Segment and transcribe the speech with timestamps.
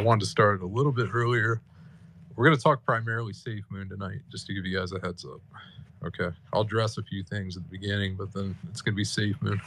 [0.00, 1.60] I wanted to start a little bit earlier.
[2.34, 5.26] We're going to talk primarily Safe Moon tonight, just to give you guys a heads
[5.26, 5.42] up.
[6.02, 6.34] Okay.
[6.54, 9.36] I'll address a few things at the beginning, but then it's going to be Safe
[9.42, 9.60] Moon.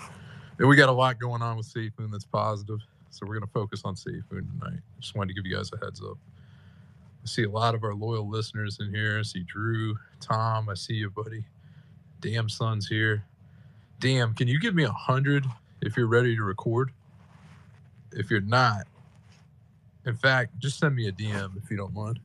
[0.57, 2.79] And we got a lot going on with Safe Moon that's positive.
[3.11, 4.79] So we're going to focus on Safe Moon tonight.
[4.99, 6.17] Just wanted to give you guys a heads up.
[7.23, 9.19] I see a lot of our loyal listeners in here.
[9.19, 10.67] I see Drew, Tom.
[10.67, 11.43] I see you, buddy.
[12.21, 13.23] Damn Son's here.
[13.99, 15.45] Damn, can you give me a hundred
[15.83, 16.91] if you're ready to record?
[18.13, 18.87] If you're not,
[20.05, 22.19] in fact, just send me a DM if you don't mind.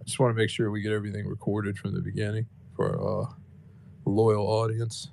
[0.00, 3.22] I just want to make sure we get everything recorded from the beginning for our
[3.22, 3.26] uh,
[4.04, 5.10] loyal audience.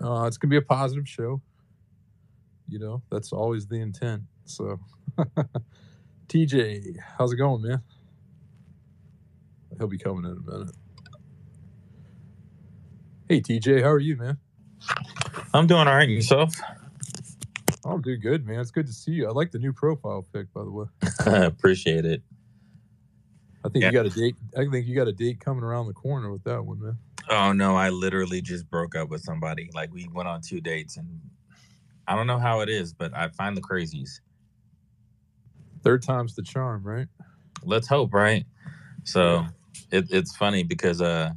[0.00, 1.40] Uh, it's gonna be a positive show.
[2.68, 4.22] You know, that's always the intent.
[4.44, 4.80] So,
[6.28, 7.82] TJ, how's it going, man?
[9.78, 10.74] He'll be coming in a minute.
[13.28, 14.38] Hey, TJ, how are you, man?
[15.54, 16.08] I'm doing all right.
[16.08, 16.54] Yourself?
[17.84, 18.60] I'm doing good, man.
[18.60, 19.28] It's good to see you.
[19.28, 20.86] I like the new profile pic, by the way.
[21.26, 22.22] I appreciate it.
[23.64, 23.88] I think Yeah.
[23.88, 24.36] you got a date.
[24.56, 26.98] I think you got a date coming around the corner with that one, man.
[27.28, 29.70] Oh no, I literally just broke up with somebody.
[29.74, 31.20] Like we went on two dates, and
[32.08, 34.20] I don't know how it is, but I find the crazies.
[35.84, 37.06] Third time's the charm, right?
[37.64, 38.44] Let's hope, right?
[39.04, 39.46] So
[39.90, 41.30] it, it's funny because uh,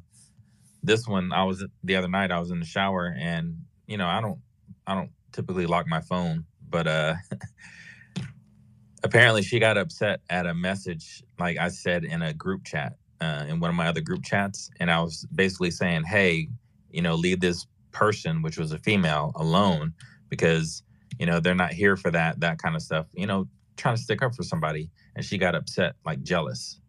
[0.83, 2.31] this one I was the other night.
[2.31, 4.39] I was in the shower, and you know I don't
[4.87, 7.15] I don't typically lock my phone, but uh,
[9.03, 13.45] apparently she got upset at a message like I said in a group chat uh,
[13.47, 16.47] in one of my other group chats, and I was basically saying, "Hey,
[16.89, 19.93] you know, leave this person, which was a female, alone
[20.29, 20.83] because
[21.19, 23.47] you know they're not here for that that kind of stuff." You know,
[23.77, 26.79] trying to stick up for somebody, and she got upset, like jealous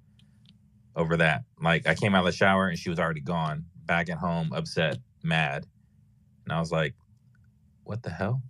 [0.95, 1.43] over that.
[1.61, 4.53] Like I came out of the shower and she was already gone, back at home,
[4.53, 5.67] upset, mad,
[6.45, 6.95] and I was like,
[7.87, 8.43] "What the hell?"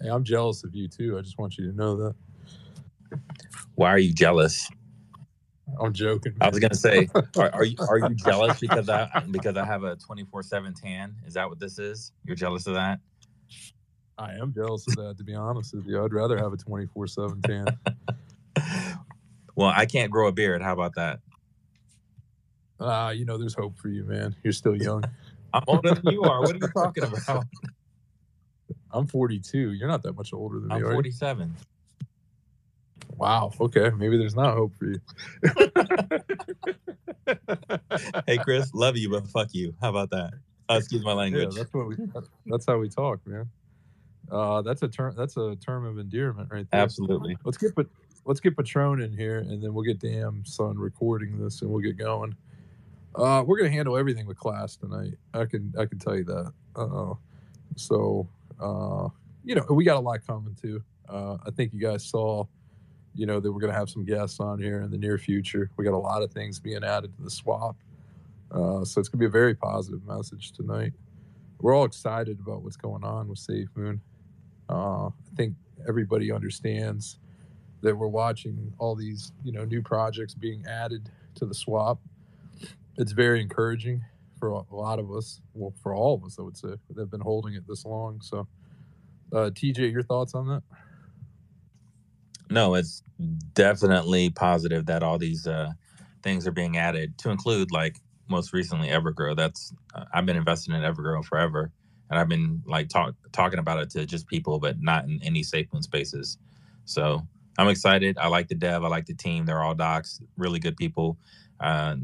[0.00, 1.16] Hey, I'm jealous of you too.
[1.18, 2.14] I just want you to know that.
[3.76, 4.68] Why are you jealous?
[5.80, 6.34] I'm joking.
[6.40, 9.84] I was gonna say, are, are you are you jealous because I because I have
[9.84, 11.16] a twenty four seven tan?
[11.26, 12.12] Is that what this is?
[12.24, 13.00] You're jealous of that?
[14.18, 15.18] I am jealous of that.
[15.18, 17.78] To be honest with you, I'd rather have a 24 seven tan.
[19.56, 20.62] Well, I can't grow a beard.
[20.62, 21.20] How about that?
[22.80, 24.34] Ah, you know, there's hope for you, man.
[24.42, 25.04] You're still young.
[25.52, 26.42] I'm older than you are.
[26.42, 27.46] What are you talking about?
[28.94, 29.72] I'm 42.
[29.72, 30.74] You're not that much older than me.
[30.76, 31.54] I'm 47.
[33.16, 33.52] Wow.
[33.60, 33.90] Okay.
[33.96, 35.00] Maybe there's not hope for you.
[38.26, 39.74] Hey, Chris, love you, but fuck you.
[39.80, 40.34] How about that?
[40.68, 41.54] Uh, excuse my Yeah, language.
[41.54, 41.96] that's what we.
[42.46, 43.48] That's how we talk, man.
[44.30, 45.14] Uh, that's a term.
[45.16, 46.80] That's a term of endearment, right there.
[46.80, 47.36] Absolutely.
[47.44, 47.86] Let's get Pat-
[48.24, 51.82] let's get Patron in here, and then we'll get Damn Son recording this, and we'll
[51.82, 52.34] get going.
[53.14, 55.14] Uh, we're gonna handle everything with class tonight.
[55.32, 56.52] I can I can tell you that.
[56.76, 57.14] Uh,
[57.76, 58.26] so
[58.60, 59.08] uh,
[59.44, 60.82] you know we got a lot coming too.
[61.08, 62.44] Uh, I think you guys saw,
[63.14, 65.70] you know, that we're gonna have some guests on here in the near future.
[65.76, 67.76] We got a lot of things being added to the swap,
[68.50, 70.92] uh, so it's gonna be a very positive message tonight.
[71.60, 74.00] We're all excited about what's going on with Safe Moon.
[74.68, 75.54] Uh, I think
[75.86, 77.18] everybody understands
[77.82, 81.98] that we're watching all these you know new projects being added to the swap
[82.96, 84.02] it's very encouraging
[84.44, 87.20] for a lot of us well for all of us i would say they've been
[87.20, 88.46] holding it this long so
[89.32, 90.62] uh, tj your thoughts on that
[92.50, 93.02] No, it's
[93.54, 95.72] definitely positive that all these uh,
[96.22, 99.36] things are being added to include, like most recently, Evergrow.
[99.36, 101.72] That's uh, I've been investing in Evergrow forever,
[102.10, 105.42] and I've been like talk, talking about it to just people, but not in any
[105.42, 106.38] safe spaces.
[106.84, 107.22] So
[107.58, 108.18] I'm excited.
[108.18, 108.84] I like the dev.
[108.84, 109.46] I like the team.
[109.46, 111.18] They're all docs, really good people.
[111.60, 111.96] Uh,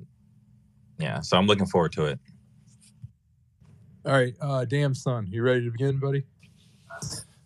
[0.98, 2.20] yeah, so I'm looking forward to it.
[4.06, 6.24] All right uh, damn son you ready to begin buddy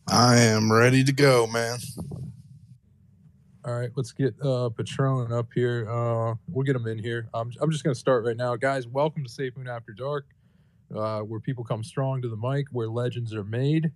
[0.08, 1.78] I am ready to go, man.
[3.64, 7.50] all right let's get uh patron up here uh we'll get him in here i'm,
[7.60, 10.26] I'm just going to start right now guys welcome to safe moon after dark
[10.94, 13.90] uh, where people come strong to the mic where legends are made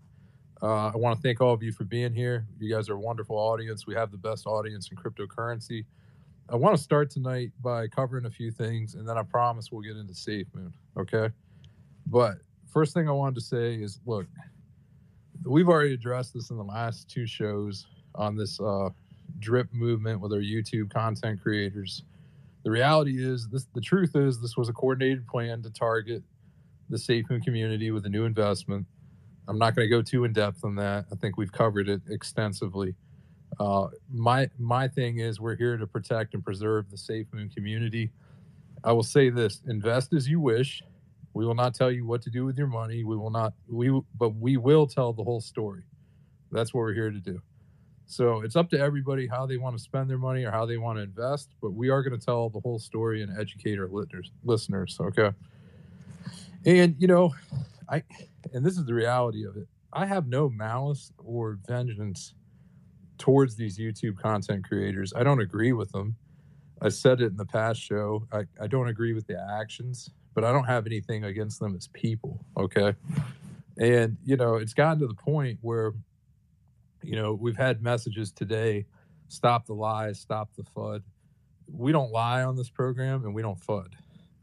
[0.60, 2.44] Uh, I want to thank all of you for being here.
[2.58, 3.86] You guys are a wonderful audience.
[3.86, 5.84] We have the best audience in cryptocurrency.
[6.48, 9.82] I want to start tonight by covering a few things, and then I promise we'll
[9.82, 10.72] get into Safe Moon.
[10.96, 11.30] Okay.
[12.06, 12.38] But
[12.72, 14.26] first thing I wanted to say is look,
[15.44, 18.90] we've already addressed this in the last two shows on this uh,
[19.38, 22.02] drip movement with our YouTube content creators.
[22.64, 26.22] The reality is, this the truth is, this was a coordinated plan to target
[26.90, 28.86] the Safe Moon community with a new investment.
[29.46, 31.06] I'm not going to go too in depth on that.
[31.10, 32.94] I think we've covered it extensively.
[33.58, 38.10] Uh, my my thing is we're here to protect and preserve the Safe Moon community.
[38.84, 40.82] I will say this: invest as you wish.
[41.38, 43.04] We will not tell you what to do with your money.
[43.04, 43.52] We will not.
[43.68, 45.84] We but we will tell the whole story.
[46.50, 47.40] That's what we're here to do.
[48.06, 50.78] So it's up to everybody how they want to spend their money or how they
[50.78, 53.88] want to invest, but we are going to tell the whole story and educate our
[54.42, 54.98] listeners.
[55.00, 55.30] Okay.
[56.66, 57.32] And you know,
[57.88, 58.02] I
[58.52, 59.68] and this is the reality of it.
[59.92, 62.34] I have no malice or vengeance
[63.16, 65.12] towards these YouTube content creators.
[65.14, 66.16] I don't agree with them.
[66.82, 68.26] I said it in the past show.
[68.32, 71.88] I, I don't agree with the actions, but I don't have anything against them as
[71.88, 72.44] people.
[72.56, 72.94] Okay.
[73.76, 75.94] And, you know, it's gotten to the point where
[77.02, 78.86] you know, we've had messages today
[79.28, 81.02] stop the lies, stop the FUD.
[81.70, 83.88] We don't lie on this program and we don't FUD.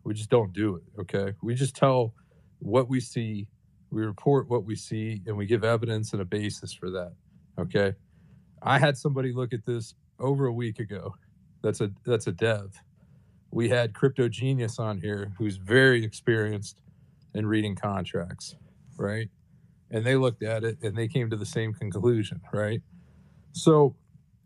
[0.04, 0.84] We just don't do it.
[1.02, 1.34] Okay.
[1.42, 2.14] We just tell
[2.60, 3.48] what we see,
[3.90, 7.14] we report what we see, and we give evidence and a basis for that.
[7.58, 7.94] Okay.
[8.62, 11.16] I had somebody look at this over a week ago.
[11.64, 12.80] That's a that's a dev.
[13.56, 16.82] We had Crypto Genius on here who's very experienced
[17.34, 18.56] in reading contracts,
[18.98, 19.30] right?
[19.92, 22.82] and they looked at it and they came to the same conclusion, right?
[23.54, 23.96] So,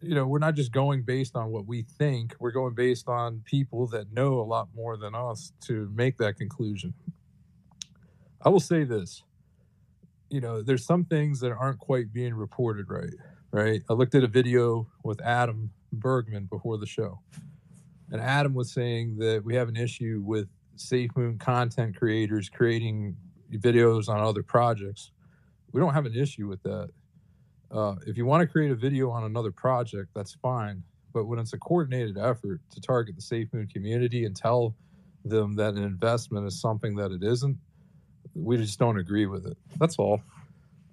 [0.02, 3.42] you know, we're not just going based on what we think, we're going based on
[3.46, 6.94] people that know a lot more than us to make that conclusion.
[8.42, 9.24] I will say this
[10.32, 13.16] you know, there's some things that aren't quite being reported right,
[13.52, 13.82] right?
[13.90, 17.20] I looked at a video with Adam Bergman before the show,
[18.12, 20.48] and Adam was saying that we have an issue with
[20.78, 23.16] SafeMoon content creators creating
[23.52, 25.12] videos on other projects
[25.72, 26.90] we don't have an issue with that.
[27.72, 30.84] Uh, if you want to create a video on another project, that's fine.
[31.14, 34.76] But when it's a coordinated effort to target the SafeMoon community and tell
[35.26, 37.58] them that an investment is something that it isn't,
[38.34, 39.58] we just don't agree with it.
[39.78, 40.22] That's all.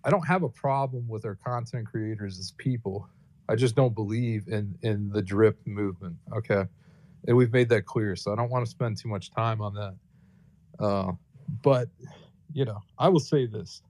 [0.04, 3.08] I don't have a problem with our content creators as people.
[3.48, 6.16] I just don't believe in in the drip movement.
[6.34, 6.64] Okay,
[7.26, 8.16] and we've made that clear.
[8.16, 9.94] So I don't want to spend too much time on that.
[10.78, 11.12] Uh,
[11.62, 11.88] but
[12.52, 13.82] you know, I will say this: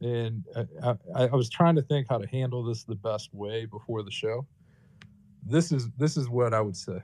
[0.00, 0.44] and
[0.82, 4.02] I, I, I was trying to think how to handle this the best way before
[4.02, 4.46] the show.
[5.46, 6.98] This is this is what I would say.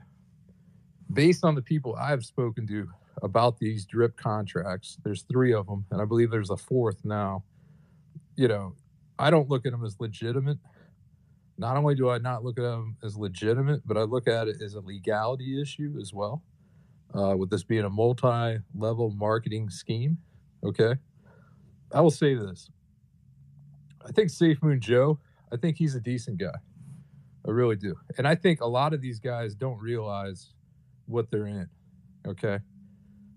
[1.11, 2.87] Based on the people I've spoken to
[3.23, 7.43] about these drip contracts, there's three of them, and I believe there's a fourth now.
[8.35, 8.75] You know,
[9.17, 10.57] I don't look at them as legitimate.
[11.59, 14.61] Not only do I not look at them as legitimate, but I look at it
[14.61, 16.41] as a legality issue as well.
[17.13, 20.19] Uh, with this being a multi-level marketing scheme,
[20.63, 20.95] okay.
[21.93, 22.69] I will say this:
[24.07, 25.19] I think Safe Moon Joe,
[25.51, 26.55] I think he's a decent guy.
[27.45, 27.95] I really do.
[28.17, 30.53] And I think a lot of these guys don't realize
[31.07, 31.67] what they're in.
[32.25, 32.59] Okay.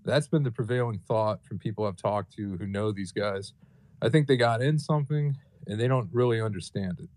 [0.04, 3.52] That's been the prevailing thought from people I've talked to who know these guys.
[4.00, 5.36] I think they got in something
[5.66, 7.08] and they don't really understand it.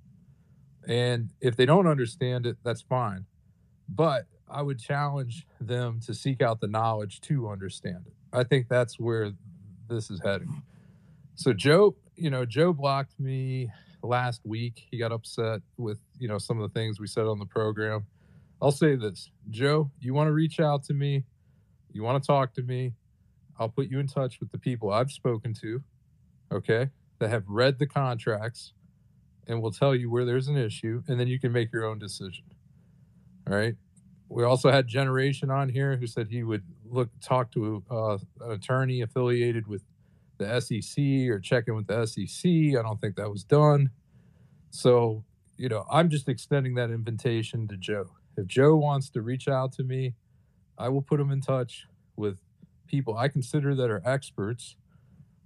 [0.88, 3.26] And if they don't understand it, that's fine.
[3.90, 8.14] But I would challenge them to seek out the knowledge to understand it.
[8.32, 9.32] I think that's where
[9.90, 10.64] this is heading.
[11.36, 13.70] So, Joe, you know, Joe blocked me
[14.04, 14.88] last week.
[14.92, 18.06] He got upset with, you know, some of the things we said on the program.
[18.62, 21.24] I'll say this Joe, you want to reach out to me,
[21.92, 22.94] you want to talk to me,
[23.60, 25.84] I'll put you in touch with the people I've spoken to,
[26.52, 26.90] okay,
[27.20, 28.74] that have read the contracts
[29.48, 32.00] and we'll tell you where there's an issue, and then you can make your own
[32.00, 32.46] decision.
[33.50, 33.76] All right.
[34.28, 38.52] We also had Generation on here who said he would look talk to uh, an
[38.52, 39.84] attorney affiliated with
[40.38, 42.50] the SEC or check in with the SEC.
[42.50, 43.92] I don't think that was done.
[44.72, 45.24] So,
[45.58, 48.12] you know, I'm just extending that invitation to Joe.
[48.36, 50.16] If Joe wants to reach out to me,
[50.78, 51.86] I will put him in touch
[52.18, 52.40] with
[52.88, 54.76] people I consider that are experts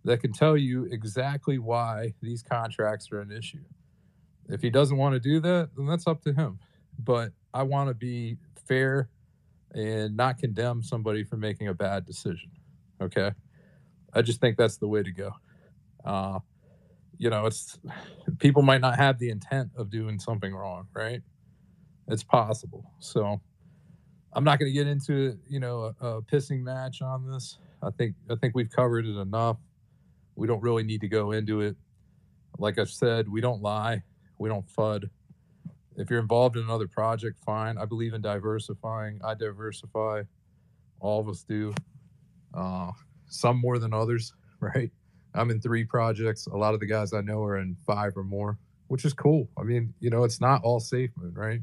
[0.03, 3.63] that can tell you exactly why these contracts are an issue.
[4.49, 6.59] If he doesn't want to do that, then that's up to him.
[6.97, 8.37] But I want to be
[8.67, 9.09] fair
[9.73, 12.51] and not condemn somebody for making a bad decision.
[13.01, 13.31] Okay.
[14.13, 15.31] I just think that's the way to go.
[16.03, 16.39] Uh,
[17.17, 17.77] you know, it's
[18.39, 21.21] people might not have the intent of doing something wrong, right?
[22.07, 22.91] It's possible.
[22.99, 23.39] So
[24.33, 27.59] I'm not going to get into you know a, a, pissing match on this.
[27.83, 29.57] I think I think we've covered it enough.
[30.35, 31.75] We don't really need to go into it.
[32.57, 34.03] Like I said, we don't lie.
[34.39, 35.09] We don't fud.
[35.97, 37.77] If you're involved in another project, fine.
[37.77, 39.19] I believe in diversifying.
[39.23, 40.23] I diversify.
[41.01, 41.73] All of us do.
[42.53, 42.91] Uh,
[43.27, 44.91] some more than others, right?
[45.35, 46.47] I'm in three projects.
[46.47, 49.49] A lot of the guys I know are in five or more, which is cool.
[49.57, 51.59] I mean, you know, it's not all Safe Moon, right?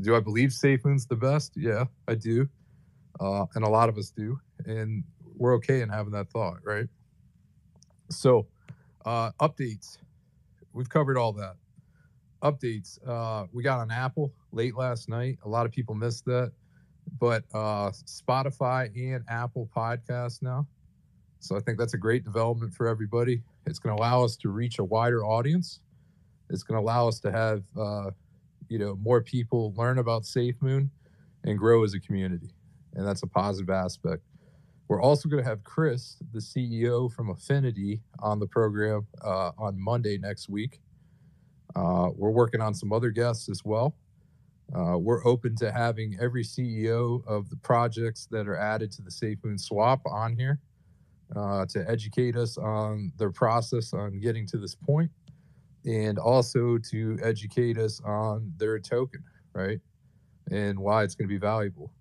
[0.00, 1.52] Do I believe Safe Moon's the best?
[1.56, 2.48] Yeah, I do.
[3.18, 4.38] Uh, and a lot of us do.
[4.66, 5.02] And
[5.34, 6.86] we're okay in having that thought, right?
[8.10, 8.46] So,
[9.06, 9.96] uh, updates.
[10.74, 11.56] We've covered all that.
[12.42, 12.98] Updates.
[13.06, 15.38] Uh, we got on Apple late last night.
[15.44, 16.52] A lot of people missed that.
[17.18, 20.66] But uh, Spotify and Apple Podcasts now.
[21.38, 23.42] So I think that's a great development for everybody.
[23.66, 25.80] It's going to allow us to reach a wider audience.
[26.50, 28.10] It's going to allow us to have, uh,
[28.68, 30.88] you know, more people learn about SafeMoon
[31.44, 32.50] and grow as a community,
[32.94, 34.22] and that's a positive aspect.
[34.88, 39.80] We're also going to have Chris, the CEO from Affinity, on the program uh, on
[39.80, 40.80] Monday next week.
[41.76, 43.94] Uh, we're working on some other guests as well.
[44.74, 49.10] Uh, we're open to having every CEO of the projects that are added to the
[49.10, 50.58] SafeMoon swap on here
[51.36, 55.10] uh, to educate us on their process on getting to this point
[55.84, 59.78] and also to educate us on their token, right?
[60.50, 61.92] And why it's going to be valuable.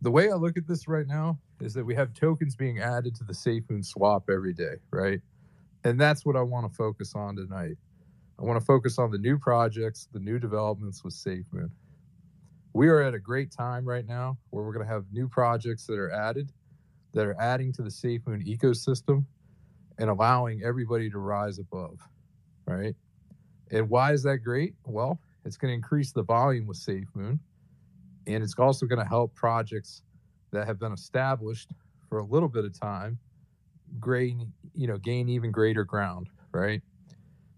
[0.00, 3.14] The way I look at this right now is that we have tokens being added
[3.16, 5.20] to the SafeMoon swap every day, right?
[5.84, 7.76] And that's what I want to focus on tonight.
[8.42, 11.70] I want to focus on the new projects, the new developments with SafeMoon.
[12.72, 15.86] We are at a great time right now where we're going to have new projects
[15.86, 16.50] that are added,
[17.12, 19.26] that are adding to the SafeMoon ecosystem
[19.98, 22.00] and allowing everybody to rise above,
[22.66, 22.96] right?
[23.70, 24.74] And why is that great?
[24.86, 27.38] Well, it's going to increase the volume with SafeMoon,
[28.26, 30.02] and it's also going to help projects
[30.50, 31.70] that have been established
[32.08, 33.18] for a little bit of time
[34.04, 36.82] gain, you know, gain even greater ground, right?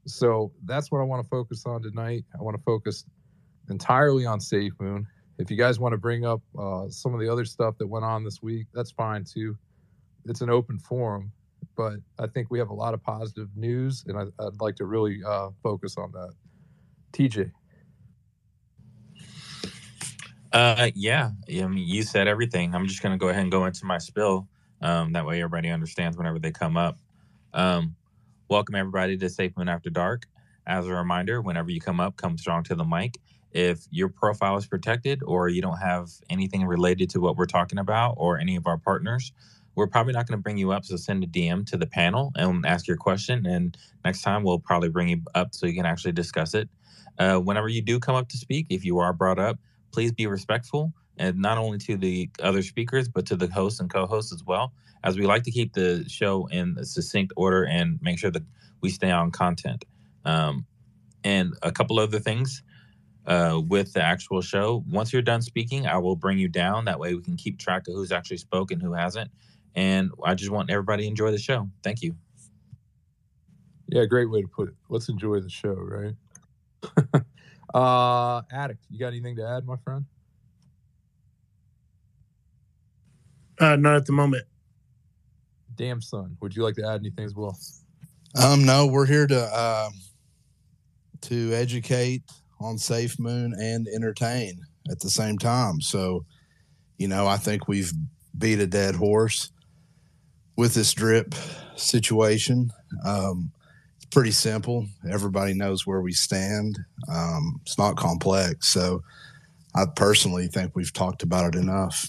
[0.06, 2.24] So that's what I want to focus on tonight.
[2.38, 3.04] I want to focus
[3.70, 5.06] entirely on Safe Moon.
[5.38, 8.04] If you guys want to bring up uh, some of the other stuff that went
[8.04, 9.56] on this week, that's fine too.
[10.26, 11.32] It's an open forum,
[11.76, 14.84] but I think we have a lot of positive news, and I, would like to
[14.84, 16.32] really uh, focus on that.
[17.12, 17.50] TJ.
[20.52, 22.74] Uh, yeah, I mean, you said everything.
[22.74, 24.46] I'm just going to go ahead and go into my spill.
[24.80, 26.98] Um, that way, everybody understands whenever they come up.
[27.52, 27.96] Um,
[28.48, 30.26] welcome everybody to Safe Moon After Dark.
[30.66, 33.18] As a reminder, whenever you come up, come strong to the mic.
[33.52, 37.78] If your profile is protected or you don't have anything related to what we're talking
[37.78, 39.32] about or any of our partners,
[39.74, 40.84] we're probably not going to bring you up.
[40.84, 43.46] So send a DM to the panel and ask your question.
[43.46, 46.68] And next time we'll probably bring you up so you can actually discuss it.
[47.18, 49.58] Uh, whenever you do come up to speak, if you are brought up,
[49.92, 53.92] please be respectful and not only to the other speakers, but to the hosts and
[53.92, 58.18] co-hosts as well, as we like to keep the show in succinct order and make
[58.18, 58.42] sure that
[58.80, 59.84] we stay on content.
[60.24, 60.66] Um,
[61.22, 62.62] and a couple other things
[63.26, 64.84] uh, with the actual show.
[64.88, 66.84] Once you're done speaking, I will bring you down.
[66.84, 69.30] That way we can keep track of who's actually spoken, who hasn't.
[69.74, 71.68] And I just want everybody to enjoy the show.
[71.82, 72.14] Thank you.
[73.88, 74.74] Yeah, great way to put it.
[74.88, 76.14] Let's enjoy the show, right?
[77.74, 80.04] uh Addict, you got anything to add, my friend?
[83.60, 84.44] Uh not at the moment.
[85.76, 87.58] Damn son, would you like to add anything as well?
[88.40, 89.90] Um, no, we're here to uh,
[91.22, 92.22] to educate
[92.60, 95.80] on Safe Moon and entertain at the same time.
[95.80, 96.24] So,
[96.98, 97.92] you know, I think we've
[98.36, 99.52] beat a dead horse
[100.56, 101.34] with this drip
[101.76, 102.72] situation.
[103.04, 103.52] Um,
[103.96, 104.86] it's pretty simple.
[105.08, 106.78] Everybody knows where we stand.
[107.08, 108.68] Um, it's not complex.
[108.68, 109.02] So,
[109.76, 112.08] I personally think we've talked about it enough.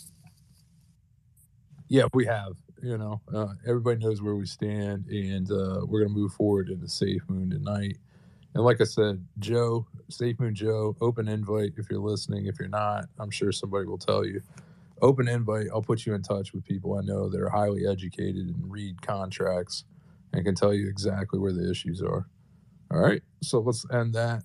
[1.88, 2.54] Yeah, we have.
[2.82, 6.70] You know, uh, everybody knows where we stand, and uh, we're going to move forward
[6.70, 7.98] into SafeMoon tonight.
[8.54, 12.46] And like I said, Joe, Safe Moon Joe, open invite if you're listening.
[12.46, 14.42] If you're not, I'm sure somebody will tell you.
[15.02, 15.68] Open invite.
[15.74, 19.02] I'll put you in touch with people I know that are highly educated and read
[19.02, 19.84] contracts
[20.32, 22.28] and can tell you exactly where the issues are.
[22.92, 23.22] All right.
[23.42, 24.44] So let's end that.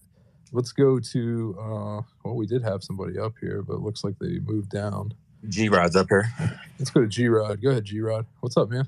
[0.53, 4.41] Let's go to, uh, well, we did have somebody up here, but looks like they
[4.41, 5.15] moved down.
[5.49, 6.31] G Rod's up here.
[6.79, 7.61] Let's go to G Rod.
[7.63, 8.27] Go ahead, G Rod.
[8.41, 8.87] What's up, man?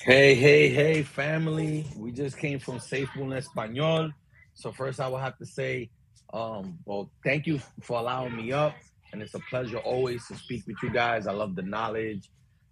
[0.00, 1.86] Hey, hey, hey, family.
[1.96, 4.10] We just came from Safe SafeMoon Espanol.
[4.54, 5.90] So, first, I will have to say,
[6.32, 8.74] um, well, thank you for allowing me up.
[9.12, 11.26] And it's a pleasure always to speak with you guys.
[11.26, 12.30] I love the knowledge,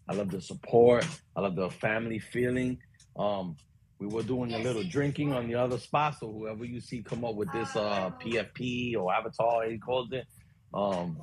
[0.08, 1.06] I love the support,
[1.36, 2.78] I love the family feeling.
[3.18, 3.56] Um,
[3.98, 6.16] we were doing a little drinking on the other spot.
[6.18, 10.26] So, whoever you see come up with this uh, PFP or avatar, he calls it,
[10.72, 11.18] um,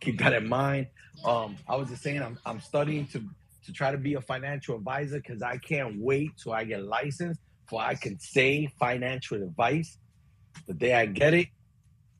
[0.00, 0.88] keep that in mind.
[1.24, 3.22] Um, I was just saying, I'm, I'm studying to
[3.64, 7.40] to try to be a financial advisor because I can't wait till I get licensed
[7.68, 9.98] for I can say financial advice.
[10.66, 11.48] The day I get it,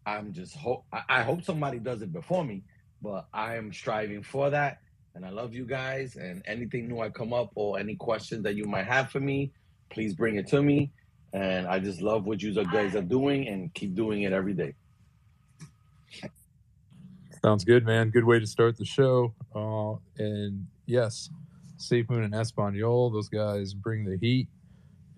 [0.04, 2.62] I'm just hope I hope somebody does it before me,
[3.02, 4.78] but I am striving for that.
[5.14, 6.16] And I love you guys.
[6.16, 9.52] And anything new I come up or any questions that you might have for me,
[9.90, 10.92] please bring it to me.
[11.32, 14.74] And I just love what you guys are doing and keep doing it every day.
[17.48, 18.10] Sounds good, man.
[18.10, 19.32] Good way to start the show.
[19.54, 21.30] Uh, and yes,
[21.78, 24.48] Safe Moon and Espanol, those guys bring the heat,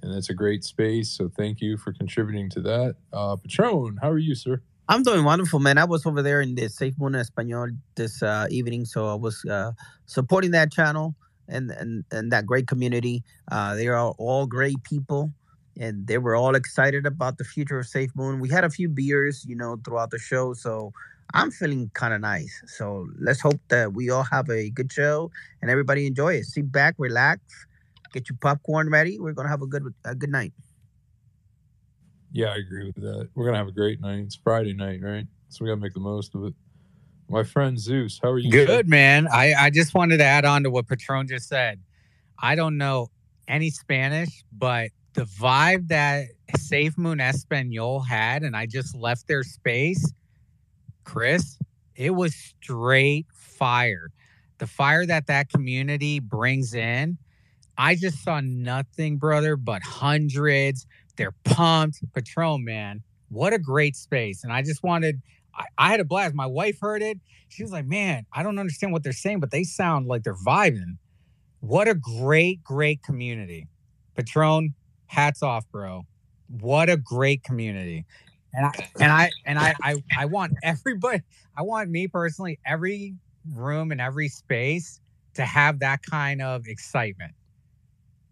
[0.00, 1.10] and it's a great space.
[1.10, 2.94] So thank you for contributing to that.
[3.12, 4.62] Uh, Patron, how are you, sir?
[4.88, 5.76] I'm doing wonderful, man.
[5.76, 9.44] I was over there in the Safe Moon Espanol this uh, evening, so I was
[9.46, 9.72] uh,
[10.06, 11.16] supporting that channel
[11.48, 13.24] and, and and that great community.
[13.50, 15.32] Uh, they are all great people,
[15.76, 18.38] and they were all excited about the future of Safe Moon.
[18.38, 20.92] We had a few beers, you know, throughout the show, so
[21.34, 22.62] I'm feeling kind of nice.
[22.66, 25.30] So let's hope that we all have a good show
[25.62, 26.44] and everybody enjoy it.
[26.44, 27.40] Sit back, relax,
[28.12, 29.18] get your popcorn ready.
[29.18, 30.52] We're gonna have a good a good night.
[32.32, 33.28] Yeah, I agree with that.
[33.34, 34.20] We're gonna have a great night.
[34.20, 35.26] It's Friday night, right?
[35.48, 36.54] So we gotta make the most of it.
[37.28, 38.50] My friend Zeus, how are you?
[38.50, 38.82] Good, sir?
[38.86, 39.28] man.
[39.28, 41.80] I, I just wanted to add on to what Patron just said.
[42.38, 43.10] I don't know
[43.46, 49.44] any Spanish, but the vibe that Safe Moon Espanol had, and I just left their
[49.44, 50.12] space,
[51.04, 51.58] Chris,
[51.96, 54.10] it was straight fire.
[54.58, 57.18] The fire that that community brings in,
[57.78, 60.86] I just saw nothing, brother, but hundreds.
[61.16, 62.00] They're pumped.
[62.14, 64.44] Patron, man, what a great space.
[64.44, 65.22] And I just wanted,
[65.54, 66.34] I, I had a blast.
[66.34, 67.18] My wife heard it.
[67.48, 70.34] She was like, man, I don't understand what they're saying, but they sound like they're
[70.34, 70.98] vibing.
[71.60, 73.66] What a great, great community.
[74.14, 74.74] Patron,
[75.06, 76.06] hats off, bro.
[76.48, 78.04] What a great community.
[78.52, 81.22] And I and I and I I, I want everybody,
[81.56, 83.14] I want me personally, every
[83.54, 85.00] room and every space
[85.34, 87.32] to have that kind of excitement.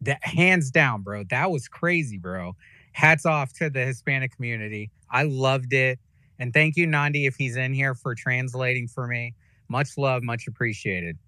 [0.00, 1.24] That hands down, bro.
[1.30, 2.54] That was crazy, bro.
[2.92, 4.90] Hats off to the Hispanic community.
[5.10, 5.98] I loved it.
[6.38, 9.34] And thank you, Nandi, if he's in here for translating for me.
[9.68, 11.18] Much love, much appreciated.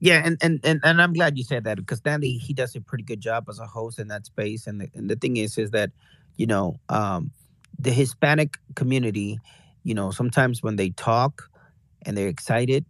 [0.00, 2.80] Yeah, and and and, and I'm glad you said that because Nandi he does a
[2.80, 4.66] pretty good job as a host in that space.
[4.66, 5.90] And the, and the thing is, is that
[6.36, 7.30] you know um,
[7.78, 9.38] the Hispanic community,
[9.82, 11.50] you know, sometimes when they talk
[12.06, 12.84] and they're excited,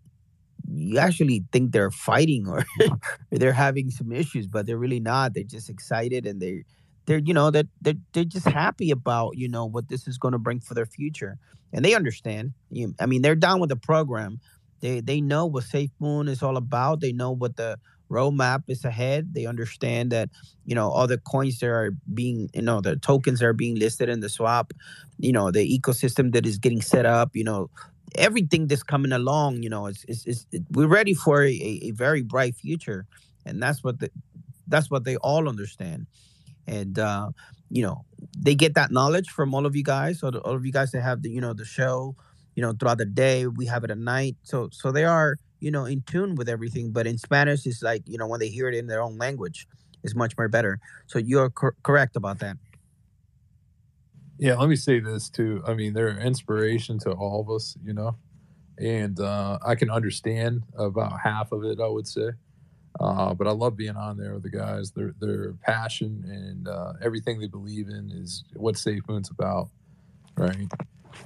[0.70, 5.34] you actually think they're fighting or, or they're having some issues, but they're really not.
[5.34, 6.64] They're just excited and they
[7.06, 10.32] they're you know that they're, they're just happy about you know what this is going
[10.32, 11.38] to bring for their future.
[11.72, 12.52] And they understand.
[12.70, 14.40] You, i mean they're down with the program.
[14.80, 17.00] They they know what safe moon is all about.
[17.00, 17.78] They know what the
[18.12, 19.34] roadmap is ahead.
[19.34, 20.28] They understand that
[20.64, 23.76] you know all the coins that are being you know the tokens that are being
[23.76, 24.72] listed in the swap
[25.18, 27.70] you know the ecosystem that is getting set up you know
[28.16, 31.90] everything that's coming along you know it's, it's, it's it, we're ready for a, a
[31.92, 33.06] very bright future.
[33.44, 34.10] And that's what the,
[34.68, 36.06] that's what they all understand.
[36.66, 37.30] And uh,
[37.70, 38.04] you know
[38.38, 41.02] they get that knowledge from all of you guys so all of you guys that
[41.02, 42.14] have the you know the show
[42.54, 44.36] you know throughout the day we have it at night.
[44.42, 48.02] So so they are you know in tune with everything but in spanish it's like
[48.06, 49.66] you know when they hear it in their own language
[50.02, 52.56] it's much more better so you're cor- correct about that
[54.38, 55.62] Yeah, let me say this too.
[55.66, 58.16] I mean, they're an inspiration to all of us, you know,
[58.76, 62.30] and uh, I can understand about half of it, I would say.
[62.98, 64.90] Uh, but I love being on there with the guys.
[64.90, 69.68] Their their passion and uh, everything they believe in is what Safe Moon's about,
[70.36, 70.68] right?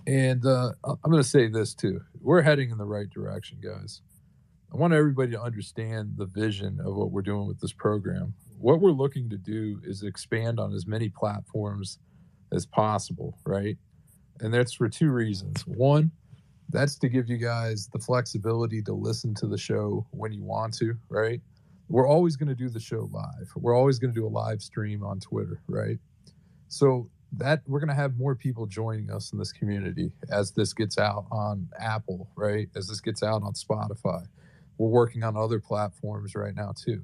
[0.06, 4.02] And uh, I'm going to say this too: we're heading in the right direction, guys.
[4.72, 8.34] I want everybody to understand the vision of what we're doing with this program.
[8.58, 11.98] What we're looking to do is expand on as many platforms
[12.52, 13.76] as possible, right?
[14.40, 15.62] And that's for two reasons.
[15.66, 16.10] One,
[16.68, 20.74] that's to give you guys the flexibility to listen to the show when you want
[20.78, 21.40] to, right?
[21.88, 23.52] We're always going to do the show live.
[23.54, 25.98] We're always going to do a live stream on Twitter, right?
[26.68, 30.72] So that we're going to have more people joining us in this community as this
[30.72, 32.68] gets out on Apple, right?
[32.74, 34.26] As this gets out on Spotify.
[34.78, 37.02] We're working on other platforms right now too.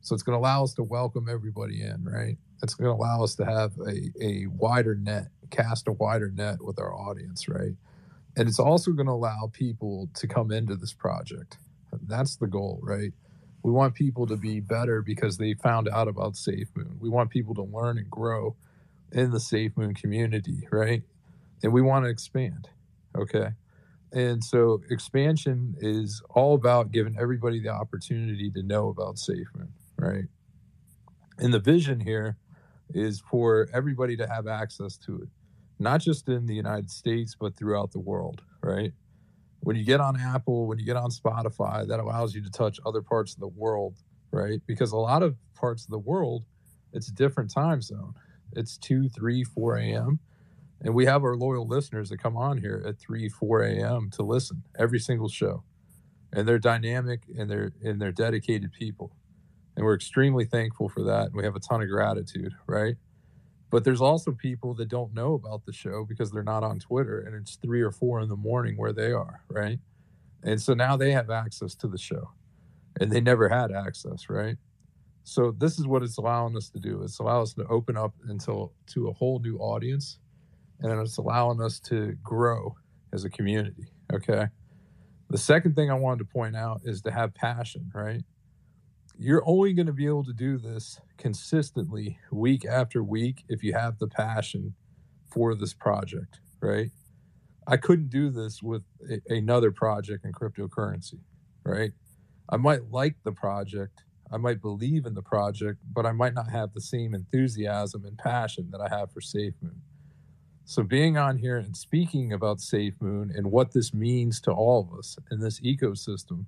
[0.00, 2.36] So it's going to allow us to welcome everybody in, right?
[2.62, 6.62] It's going to allow us to have a, a wider net, cast a wider net
[6.62, 7.72] with our audience, right?
[8.36, 11.56] And it's also going to allow people to come into this project.
[12.06, 13.12] That's the goal, right?
[13.62, 16.98] We want people to be better because they found out about Safe Moon.
[17.00, 18.56] We want people to learn and grow
[19.12, 21.02] in the Safe Moon community, right?
[21.62, 22.68] And we want to expand,
[23.16, 23.50] okay?
[24.14, 29.72] And so expansion is all about giving everybody the opportunity to know about Safe Moon,
[29.98, 30.24] right?
[31.38, 32.36] And the vision here
[32.94, 35.28] is for everybody to have access to it,
[35.80, 38.92] not just in the United States, but throughout the world, right?
[39.60, 42.78] When you get on Apple, when you get on Spotify, that allows you to touch
[42.86, 43.96] other parts of the world,
[44.30, 44.60] right?
[44.64, 46.44] Because a lot of parts of the world,
[46.92, 48.14] it's a different time zone.
[48.52, 50.20] It's 2, 3, 4 a.m.
[50.84, 54.10] And we have our loyal listeners that come on here at 3, 4 a.m.
[54.12, 55.64] to listen every single show.
[56.32, 59.16] And they're dynamic and they're and they're dedicated people.
[59.76, 61.30] And we're extremely thankful for that.
[61.32, 62.96] We have a ton of gratitude, right?
[63.70, 67.20] But there's also people that don't know about the show because they're not on Twitter
[67.20, 69.78] and it's three or four in the morning where they are, right?
[70.42, 72.30] And so now they have access to the show
[73.00, 74.56] and they never had access, right?
[75.24, 77.02] So this is what it's allowing us to do.
[77.02, 80.18] It's allowing us to open up until to a whole new audience
[80.80, 82.76] and it's allowing us to grow
[83.12, 83.88] as a community.
[84.12, 84.48] Okay.
[85.30, 88.22] The second thing I wanted to point out is to have passion, right?
[89.18, 93.72] you're only going to be able to do this consistently week after week if you
[93.72, 94.74] have the passion
[95.32, 96.90] for this project, right?
[97.66, 101.20] I couldn't do this with a, another project in cryptocurrency,
[101.64, 101.92] right?
[102.48, 106.50] I might like the project, I might believe in the project, but I might not
[106.50, 109.80] have the same enthusiasm and passion that I have for SafeMoon.
[110.66, 114.98] So, being on here and speaking about SafeMoon and what this means to all of
[114.98, 116.46] us in this ecosystem,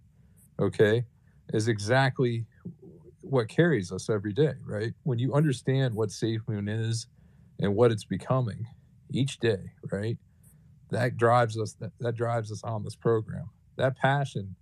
[0.59, 1.05] okay,
[1.52, 2.46] is exactly
[3.20, 4.94] what carries us every day, right?
[5.02, 7.09] When you understand what SafeMoon is
[7.61, 8.66] and what it's becoming
[9.11, 10.16] each day, right?
[10.90, 13.50] That drives us that, that drives us on this program.
[13.76, 14.57] That passion,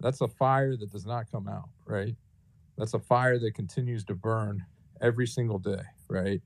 [0.00, 2.16] that's a fire that does not come out, right?
[2.76, 4.64] That's a fire that continues to burn
[5.00, 6.40] every single day, right?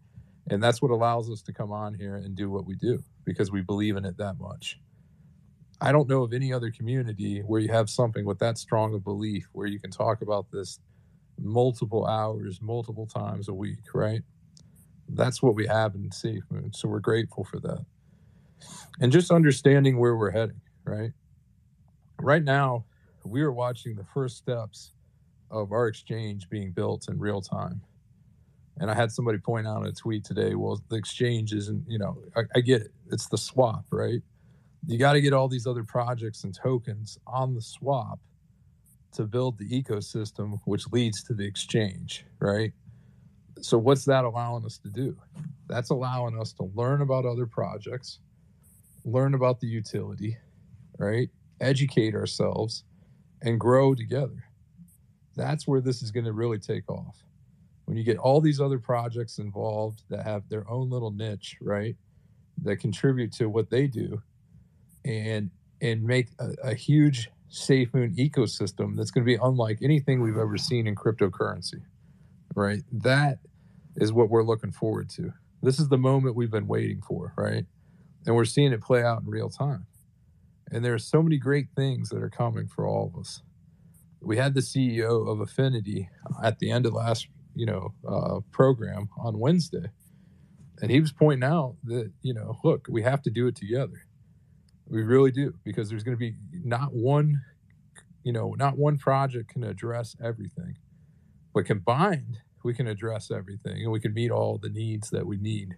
[0.50, 3.50] And that's what allows us to come on here and do what we do because
[3.50, 4.78] we believe in it that much.
[5.81, 9.05] I don't know of any other community where you have something with that strong of
[9.05, 10.78] belief where you can talk about this
[11.38, 14.22] multiple hours, multiple times a week, right?
[15.09, 16.72] That's what we have in Safe Moon.
[16.72, 17.85] So we're grateful for that.
[19.00, 21.12] And just understanding where we're heading, right?
[22.20, 22.85] Right now,
[23.24, 24.92] we are watching the first steps
[25.50, 27.83] of our exchange being built in real time.
[28.83, 32.01] And I had somebody point out in a tweet today, well, the exchange isn't, you
[32.01, 32.90] know, I, I get it.
[33.12, 34.21] It's the swap, right?
[34.88, 38.18] You got to get all these other projects and tokens on the swap
[39.12, 42.73] to build the ecosystem, which leads to the exchange, right?
[43.61, 45.16] So, what's that allowing us to do?
[45.68, 48.18] That's allowing us to learn about other projects,
[49.05, 50.38] learn about the utility,
[50.99, 51.31] right?
[51.61, 52.83] Educate ourselves
[53.42, 54.42] and grow together.
[55.37, 57.23] That's where this is going to really take off.
[57.85, 61.97] When you get all these other projects involved that have their own little niche, right?
[62.62, 64.23] That contribute to what they do
[65.05, 70.38] and and make a, a huge SafeMoon ecosystem that's going to be unlike anything we've
[70.38, 71.83] ever seen in cryptocurrency,
[72.55, 72.83] right?
[72.92, 73.38] That
[73.97, 75.33] is what we're looking forward to.
[75.62, 77.66] This is the moment we've been waiting for, right?
[78.27, 79.87] And we're seeing it play out in real time.
[80.71, 83.42] And there are so many great things that are coming for all of us.
[84.21, 86.09] We had the CEO of Affinity
[86.42, 89.91] at the end of last, you know, uh, program on Wednesday,
[90.81, 94.07] and he was pointing out that you know, look, we have to do it together
[94.93, 97.43] we really do because there's going to be not one,
[98.23, 100.77] you know, not one project can address everything,
[101.55, 105.38] but combined we can address everything and we can meet all the needs that we
[105.38, 105.77] need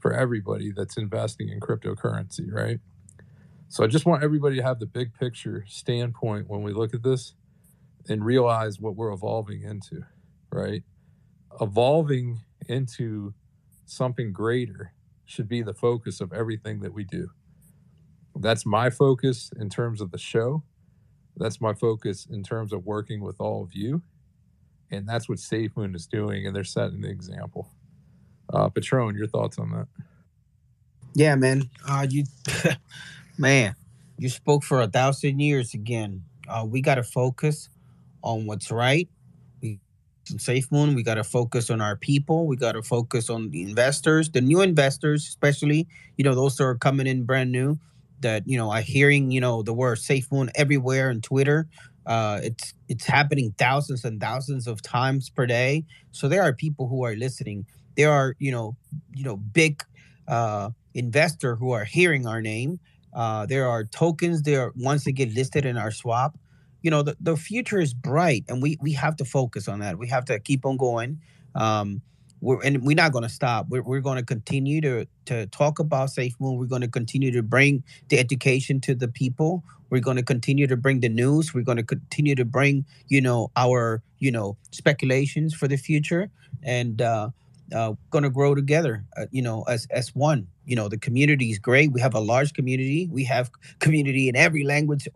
[0.00, 2.80] for everybody that's investing in cryptocurrency, right?
[3.68, 7.02] So I just want everybody to have the big picture standpoint when we look at
[7.02, 7.34] this
[8.08, 10.02] and realize what we're evolving into,
[10.50, 10.82] right?
[11.60, 13.34] Evolving into
[13.86, 14.92] something greater
[15.24, 17.30] should be the focus of everything that we do
[18.40, 20.62] that's my focus in terms of the show.
[21.36, 24.02] That's my focus in terms of working with all of you.
[24.90, 27.68] And that's what SafeMoon is doing, and they're setting the example.
[28.52, 29.88] Uh, Patron, your thoughts on that?
[31.14, 31.68] Yeah, man.
[31.88, 32.24] Uh, you,
[33.38, 33.74] man,
[34.18, 36.22] you spoke for a thousand years again.
[36.48, 37.68] Uh, we got to focus
[38.22, 39.08] on what's right.
[40.34, 42.46] SafeMoon, we got to focus on our people.
[42.46, 45.86] We got to focus on the investors, the new investors, especially.
[46.16, 47.78] You know, those that are coming in brand new
[48.20, 51.68] that you know are hearing you know the word safe moon everywhere on Twitter.
[52.06, 55.84] Uh, it's it's happening thousands and thousands of times per day.
[56.12, 57.66] So there are people who are listening.
[57.96, 58.76] There are you know
[59.14, 59.82] you know big
[60.28, 62.80] uh, investor who are hearing our name.
[63.12, 64.42] Uh, there are tokens.
[64.42, 66.36] There ones that get listed in our swap.
[66.86, 69.98] You know the, the future is bright, and we we have to focus on that.
[69.98, 71.20] We have to keep on going.
[71.56, 72.00] Um,
[72.40, 73.66] we're and we're not going to stop.
[73.68, 76.58] We're, we're going to continue to to talk about Safe Moon.
[76.58, 79.64] We're going to continue to bring the education to the people.
[79.90, 81.52] We're going to continue to bring the news.
[81.52, 86.30] We're going to continue to bring you know our you know speculations for the future,
[86.62, 87.30] and uh,
[87.74, 89.04] uh, going to grow together.
[89.16, 90.48] Uh, you know, as as one.
[90.64, 91.92] You know, the community is great.
[91.92, 93.08] We have a large community.
[93.10, 95.08] We have community in every language.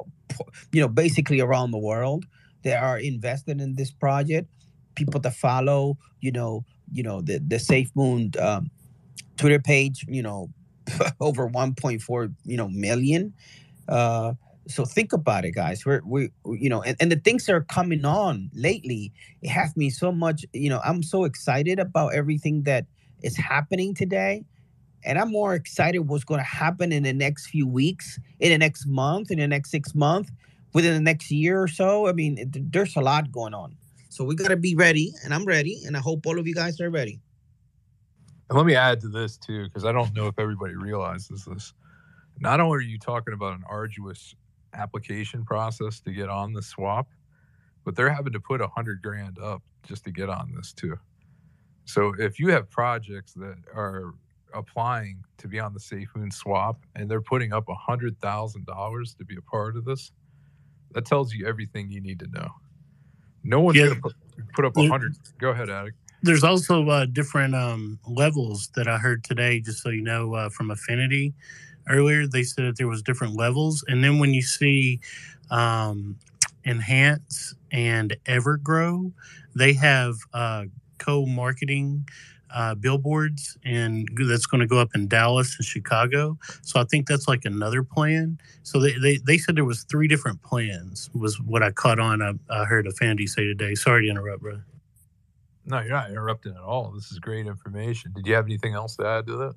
[0.73, 2.25] You know, basically around the world.
[2.63, 4.49] They are invested in this project.
[4.95, 5.99] People to follow.
[6.21, 8.71] You know, you know the the Safe Moon um,
[9.37, 10.51] Twitter page, you know,
[11.21, 13.33] over 1.4 you know million.
[13.89, 14.35] Uh,
[14.69, 15.85] so think about it, guys.
[15.85, 19.77] We're we you know, and, and the things that are coming on lately, it has
[19.77, 20.45] me so much.
[20.53, 22.87] You know, I'm so excited about everything that
[23.23, 24.45] is happening today.
[25.03, 28.59] And I'm more excited what's going to happen in the next few weeks, in the
[28.59, 30.31] next month, in the next six months,
[30.75, 32.07] within the next year or so.
[32.07, 33.77] I mean, it, there's a lot going on.
[34.11, 36.55] So we got to be ready, and I'm ready, and I hope all of you
[36.55, 37.19] guys are ready.
[38.51, 41.73] And let me add to this too, because I don't know if everybody realizes this.
[42.41, 44.35] Not only are you talking about an arduous
[44.75, 47.09] application process to get on the swap,
[47.85, 50.97] but they're having to put a hundred grand up just to get on this too.
[51.85, 54.15] So if you have projects that are
[54.55, 58.67] applying to be on the Safe Moon swap and they're putting up a hundred thousand
[58.67, 60.13] dollars to be a part of this,
[60.93, 62.49] that tells you everything you need to know.
[63.43, 63.89] No one's Yeah.
[63.89, 64.15] gonna put,
[64.55, 65.17] put up a hundred.
[65.39, 65.97] Go ahead, Addict.
[66.23, 70.49] There's also uh, different um, levels that I heard today, just so you know, uh,
[70.51, 71.33] from Affinity
[71.91, 72.27] earlier.
[72.27, 75.01] They said that there was different levels, and then when you see
[75.51, 76.17] um,
[76.65, 79.13] Enhance and Evergrow,
[79.55, 80.65] they have uh,
[80.99, 82.09] co-marketing
[82.55, 86.37] uh, billboards, and that's going to go up in Dallas and Chicago.
[86.63, 88.39] So I think that's like another plan.
[88.63, 91.11] So they, they, they said there was three different plans.
[91.15, 92.23] Was what I caught on.
[92.23, 93.75] I, I heard Affinity say today.
[93.75, 94.65] Sorry to interrupt, brother.
[95.65, 96.91] No, you're not interrupting at all.
[96.91, 98.13] This is great information.
[98.15, 99.55] Did you have anything else to add to that?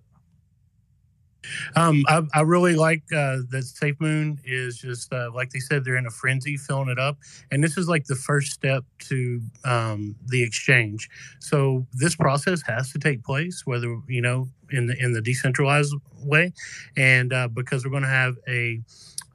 [1.76, 5.84] Um, I, I really like uh, that Safe Moon is just uh, like they said
[5.84, 7.18] they're in a frenzy filling it up,
[7.52, 11.10] and this is like the first step to um, the exchange.
[11.40, 15.94] So this process has to take place, whether you know in the in the decentralized
[16.24, 16.54] way,
[16.98, 18.82] and uh, because we're going to have a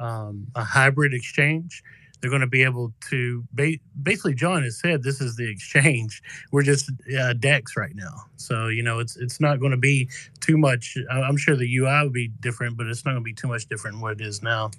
[0.00, 1.82] um, a hybrid exchange.
[2.20, 4.34] They're going to be able to ba- basically.
[4.34, 6.22] John has said this is the exchange.
[6.52, 10.08] We're just uh, Dex right now, so you know it's it's not going to be
[10.40, 10.96] too much.
[11.10, 13.48] I- I'm sure the UI will be different, but it's not going to be too
[13.48, 14.70] much different than what it is now.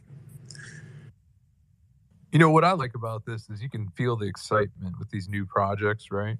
[2.31, 5.27] You know what I like about this is you can feel the excitement with these
[5.27, 6.37] new projects, right?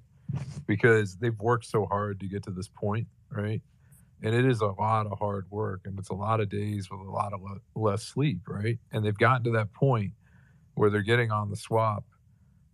[0.66, 3.60] Because they've worked so hard to get to this point, right?
[4.22, 7.00] And it is a lot of hard work, and it's a lot of days with
[7.00, 8.78] a lot of le- less sleep, right?
[8.92, 10.12] And they've gotten to that point
[10.80, 12.04] where they're getting on the swap.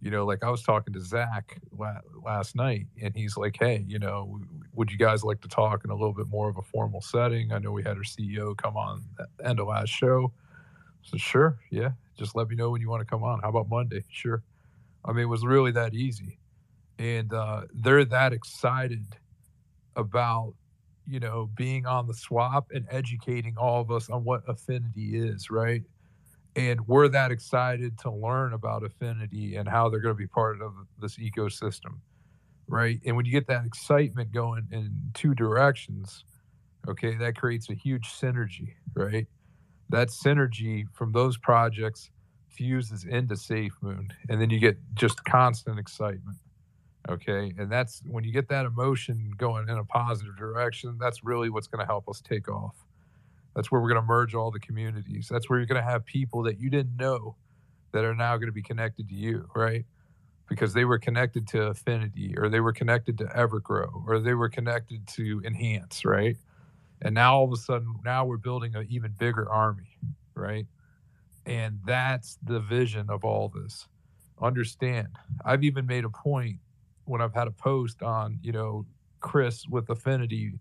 [0.00, 3.84] You know, like I was talking to Zach la- last night, and he's like, "Hey,
[3.88, 4.38] you know,
[4.74, 7.50] would you guys like to talk in a little bit more of a formal setting?
[7.50, 10.32] I know we had our CEO come on at the end of last show."
[11.02, 13.40] So sure, yeah, just let me know when you want to come on.
[13.40, 14.04] How about Monday?
[14.08, 14.44] Sure.
[15.04, 16.38] I mean, it was really that easy.
[17.00, 19.16] And uh, they're that excited
[19.96, 20.54] about,
[21.08, 25.50] you know, being on the swap and educating all of us on what affinity is,
[25.50, 25.82] right?
[26.56, 30.62] And we're that excited to learn about affinity and how they're going to be part
[30.62, 31.98] of this ecosystem,
[32.66, 32.98] right?
[33.04, 36.24] And when you get that excitement going in two directions,
[36.88, 39.26] okay, that creates a huge synergy, right?
[39.90, 42.10] That synergy from those projects
[42.48, 46.38] fuses into Safe Moon, and then you get just constant excitement.
[47.08, 50.96] Okay, and that's when you get that emotion going in a positive direction.
[50.98, 52.86] That's really what's going to help us take off.
[53.56, 55.28] That's where we're going to merge all the communities.
[55.30, 57.36] That's where you're going to have people that you didn't know
[57.92, 59.86] that are now going to be connected to you, right?
[60.46, 64.50] Because they were connected to Affinity, or they were connected to Evergrow, or they were
[64.50, 66.36] connected to Enhance, right?
[67.00, 69.98] And now all of a sudden, now we're building an even bigger army,
[70.34, 70.66] right?
[71.46, 73.88] And that's the vision of all this.
[74.40, 75.08] Understand,
[75.46, 76.58] I've even made a point
[77.06, 78.84] when I've had a post on, you know,
[79.20, 80.52] Chris with Affinity,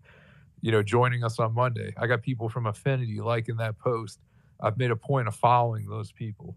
[0.60, 1.92] you know, joining us on Monday.
[1.96, 4.20] I got people from Affinity liking that post.
[4.60, 6.56] I've made a point of following those people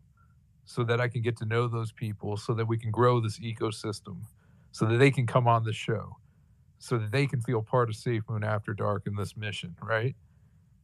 [0.66, 3.40] so that I can get to know those people so that we can grow this
[3.40, 4.22] ecosystem
[4.72, 6.16] so that they can come on the show
[6.80, 10.16] so that they can feel part of Safe Moon After Dark in this mission, right?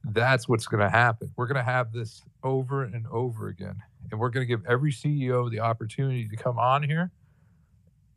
[0.03, 1.31] That's what's going to happen.
[1.35, 3.77] We're going to have this over and over again.
[4.11, 7.11] And we're going to give every CEO the opportunity to come on here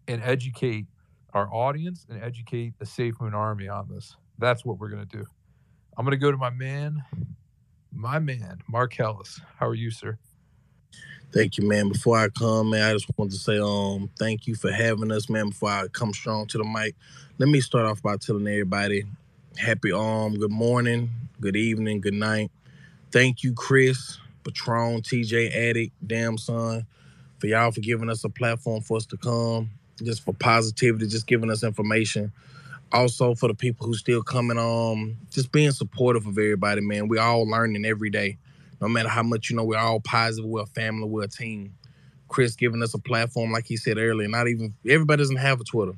[0.07, 0.87] and educate
[1.33, 4.17] our audience and educate the Safe Moon Army on this.
[4.39, 5.25] That's what we're going to do.
[5.97, 7.03] I'm going to go to my man,
[7.93, 9.41] my man, Mark Ellis.
[9.59, 10.19] How are you, sir?
[11.33, 11.89] Thank you, man.
[11.91, 15.29] Before I come, man, I just want to say um thank you for having us,
[15.29, 15.51] man.
[15.51, 16.95] Before I come strong to the mic,
[17.39, 19.05] let me start off by telling everybody
[19.59, 22.51] happy um good morning, good evening, good night.
[23.11, 26.87] Thank you, Chris, Patron, TJ Addict, Damn Son,
[27.39, 29.71] for y'all for giving us a platform for us to come,
[30.03, 32.33] just for positivity, just giving us information.
[32.93, 37.09] Also for the people who still coming um just being supportive of everybody, man.
[37.09, 38.39] We all learning every day.
[38.81, 41.75] No matter how much you know we're all positive we're a family we're a team.
[42.29, 45.65] Chris giving us a platform like he said earlier not even everybody doesn't have a
[45.65, 45.95] twitter.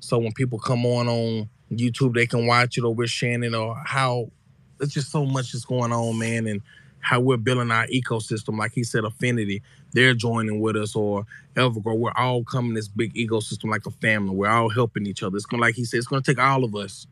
[0.00, 3.54] So when people come on on youtube they can watch it or we're sharing it
[3.54, 4.30] or how
[4.78, 6.46] there's just so much that's going on man.
[6.46, 6.62] And
[7.06, 11.96] how we're building our ecosystem like he said affinity they're joining with us or evergrow
[11.96, 15.46] we're all coming this big ecosystem like a family we're all helping each other it's
[15.46, 17.06] gonna like he said it's gonna take all of us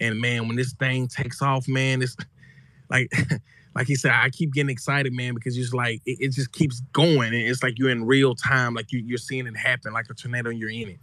[0.00, 2.16] and man when this thing takes off man it's
[2.90, 3.10] like
[3.74, 6.80] like he said, I keep getting excited, man, because it's like it, it just keeps
[6.92, 7.34] going.
[7.34, 10.14] And it's like you're in real time, like you, you're seeing it happen, like a
[10.14, 11.00] tornado, and you're in it.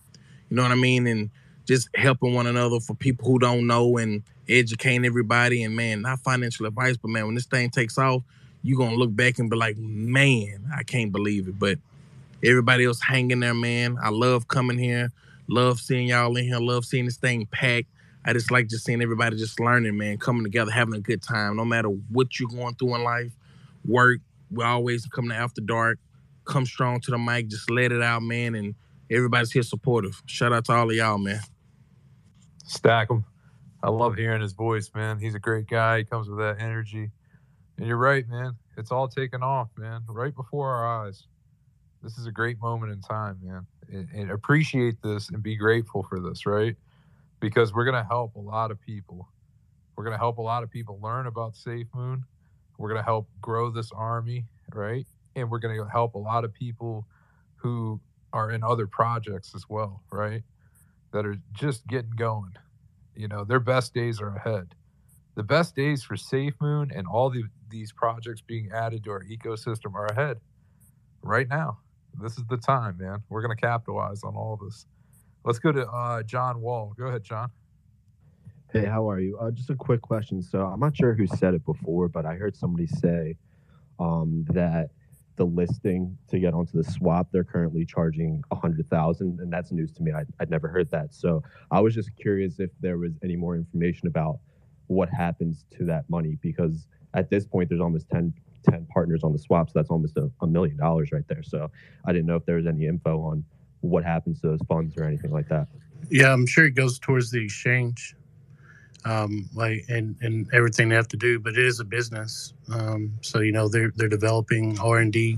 [0.50, 1.06] You know what I mean?
[1.08, 1.30] And
[1.72, 5.64] just helping one another for people who don't know and educating everybody.
[5.64, 8.24] And man, not financial advice, but man, when this thing takes off,
[8.64, 11.58] you're gonna look back and be like, man, I can't believe it.
[11.58, 11.80] But
[12.44, 13.98] Everybody else hanging there, man.
[14.02, 15.12] I love coming here.
[15.48, 16.60] Love seeing y'all in here.
[16.60, 17.88] Love seeing this thing packed.
[18.26, 21.56] I just like just seeing everybody just learning, man, coming together, having a good time.
[21.58, 23.32] No matter what you're going through in life,
[23.86, 26.00] work, we always come to After Dark.
[26.46, 28.76] Come strong to the mic, just let it out, man, and
[29.12, 30.22] everybody's here supportive.
[30.26, 31.40] Shout out to all of y'all, man.
[32.72, 33.26] Stack him.
[33.84, 35.20] I love hearing his voice, man.
[35.20, 36.00] He's a great guy.
[36.00, 37.12] He comes with that energy.
[37.78, 38.56] And you're right, man.
[38.78, 41.28] It's all taken off, man, right before our eyes.
[42.02, 43.68] This is a great moment in time, man.
[43.92, 46.78] And, and appreciate this and be grateful for this, right?
[47.42, 49.28] Because we're going to help a lot of people.
[49.98, 52.24] We're going to help a lot of people learn about Safe Moon.
[52.78, 55.06] We're going to help grow this army, right?
[55.36, 57.06] And we're going to help a lot of people
[57.56, 58.00] who
[58.32, 60.44] are in other projects as well, right?
[61.12, 62.54] That are just getting going.
[63.16, 64.76] You know, their best days are ahead.
[65.36, 69.24] The best days for Safe Moon and all the, these projects being added to our
[69.24, 70.40] ecosystem are ahead
[71.22, 71.80] right now.
[72.22, 73.24] This is the time, man.
[73.30, 74.86] We're going to capitalize on all of this.
[75.44, 76.94] Let's go to uh, John Wall.
[76.98, 77.50] Go ahead, John.
[78.74, 79.38] Hey, how are you?
[79.38, 80.42] Uh, just a quick question.
[80.42, 83.38] So I'm not sure who said it before, but I heard somebody say
[84.00, 84.92] um, that
[85.42, 89.72] the listing to get onto the swap they're currently charging a hundred thousand, and that's
[89.72, 90.12] news to me.
[90.12, 93.56] I, I'd never heard that, so I was just curious if there was any more
[93.56, 94.38] information about
[94.86, 98.32] what happens to that money because at this point there's almost 10,
[98.70, 101.42] 10 partners on the swap, so that's almost a, a million dollars right there.
[101.42, 101.72] So
[102.06, 103.44] I didn't know if there was any info on
[103.80, 105.68] what happens to those funds or anything like that.
[106.12, 108.16] Yeah, I'm sure it goes towards the exchange,
[109.06, 111.40] um, like and and everything they have to do.
[111.40, 115.38] But it is a business, um, so you know they're they're developing R and D.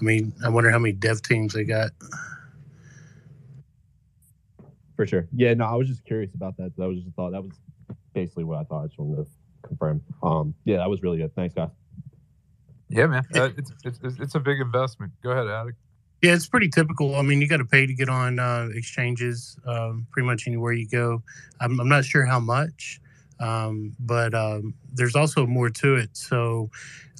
[0.00, 1.90] I mean, I wonder how many dev teams they got.
[4.96, 5.26] For sure.
[5.34, 6.72] Yeah, no, I was just curious about that.
[6.76, 7.52] That was just a thought that was
[8.12, 8.84] basically what I thought.
[8.84, 10.02] I just wanted to confirm.
[10.22, 11.34] Um, yeah, that was really good.
[11.34, 11.70] Thanks, guys.
[12.88, 13.24] Yeah, man.
[13.34, 15.12] Uh, it's, it's, it's a big investment.
[15.22, 15.78] Go ahead, Addict.
[16.24, 17.16] Yeah, it's pretty typical.
[17.16, 20.72] I mean, you got to pay to get on uh, exchanges um, pretty much anywhere
[20.72, 21.22] you go.
[21.60, 22.98] I'm, I'm not sure how much,
[23.40, 26.16] um, but um, there's also more to it.
[26.16, 26.70] So,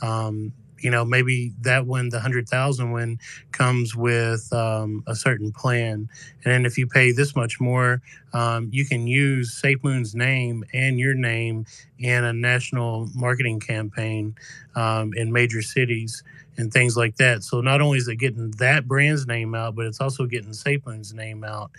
[0.01, 3.19] um, you know, maybe that one, the hundred thousand one,
[3.53, 6.09] comes with um, a certain plan,
[6.47, 8.01] and if you pay this much more,
[8.33, 11.67] um, you can use Safe Moon's name and your name
[11.99, 14.35] in a national marketing campaign
[14.75, 16.23] in major cities
[16.57, 17.43] and things like that.
[17.43, 20.83] So not only is it getting that brand's name out, but it's also getting Safe
[21.15, 21.71] name out,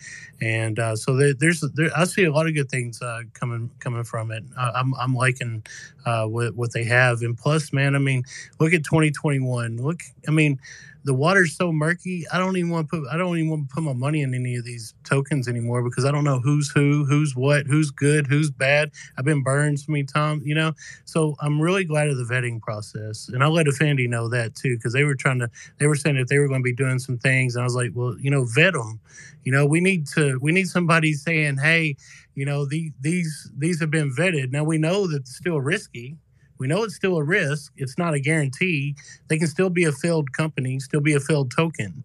[0.41, 3.69] and uh, so there, there's there, I see a lot of good things uh, coming
[3.79, 4.43] coming from it.
[4.57, 5.63] I'm I'm liking
[6.05, 8.23] uh, what what they have, and plus, man, I mean,
[8.59, 9.77] look at 2021.
[9.77, 10.59] Look, I mean,
[11.05, 12.25] the water's so murky.
[12.33, 14.33] I don't even want to put I don't even want to put my money in
[14.33, 18.25] any of these tokens anymore because I don't know who's who, who's what, who's good,
[18.25, 18.91] who's bad.
[19.17, 20.73] I've been burned so many times, you know.
[21.05, 24.75] So I'm really glad of the vetting process, and I'll let Affinity know that too
[24.77, 26.97] because they were trying to they were saying that they were going to be doing
[26.97, 28.99] some things, and I was like, well, you know, vet them.
[29.43, 31.97] You know, we need to we need somebody saying, hey,
[32.33, 34.51] you know, the, these these have been vetted.
[34.51, 36.17] Now we know that it's still risky.
[36.57, 37.73] We know it's still a risk.
[37.75, 38.95] It's not a guarantee.
[39.27, 42.03] They can still be a failed company, still be a failed token.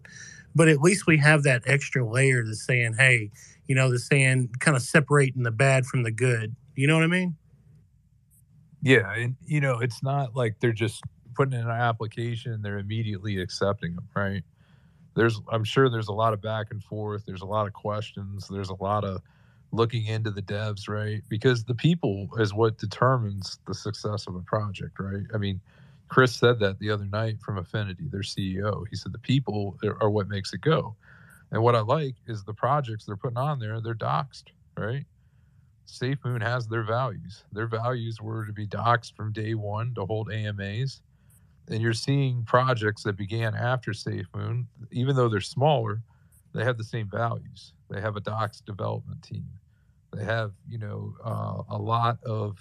[0.55, 3.31] But at least we have that extra layer that's saying, hey,
[3.69, 6.57] you know, the saying kind of separating the bad from the good.
[6.75, 7.37] You know what I mean?
[8.83, 12.79] Yeah, and you know, it's not like they're just putting in an application and they're
[12.79, 14.43] immediately accepting them, right?
[15.15, 18.49] There's I'm sure there's a lot of back and forth, there's a lot of questions,
[18.49, 19.21] there's a lot of
[19.73, 21.23] looking into the devs, right?
[21.29, 25.25] Because the people is what determines the success of a project, right?
[25.35, 25.61] I mean,
[26.09, 28.85] Chris said that the other night from Affinity, their CEO.
[28.91, 30.97] He said the people are what makes it go.
[31.53, 34.45] And what I like is the projects they're putting on there, they're doxed,
[34.77, 35.05] right?
[35.87, 37.45] Safe Moon has their values.
[37.53, 41.01] Their values were to be doxed from day one to hold AMAs.
[41.69, 46.03] And you're seeing projects that began after Safe Moon, even though they're smaller,
[46.55, 47.73] they have the same values.
[47.89, 49.47] They have a docs development team.
[50.13, 52.59] They have, you know, uh, a lot of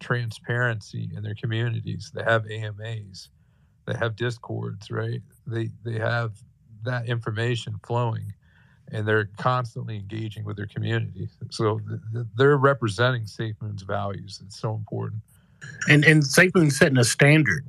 [0.00, 2.10] transparency in their communities.
[2.14, 3.30] They have AMAs.
[3.86, 5.22] They have discords, right?
[5.46, 6.32] They they have
[6.84, 8.32] that information flowing,
[8.90, 11.28] and they're constantly engaging with their community.
[11.50, 14.40] So th- th- they're representing Safe Moon's values.
[14.44, 15.22] It's so important.
[15.88, 17.64] And and Safe Moon's setting a standard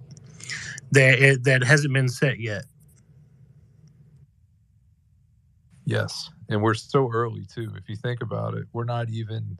[0.92, 2.64] that that hasn't been set yet.
[5.86, 7.72] Yes, and we're so early too.
[7.76, 9.58] If you think about it, we're not even.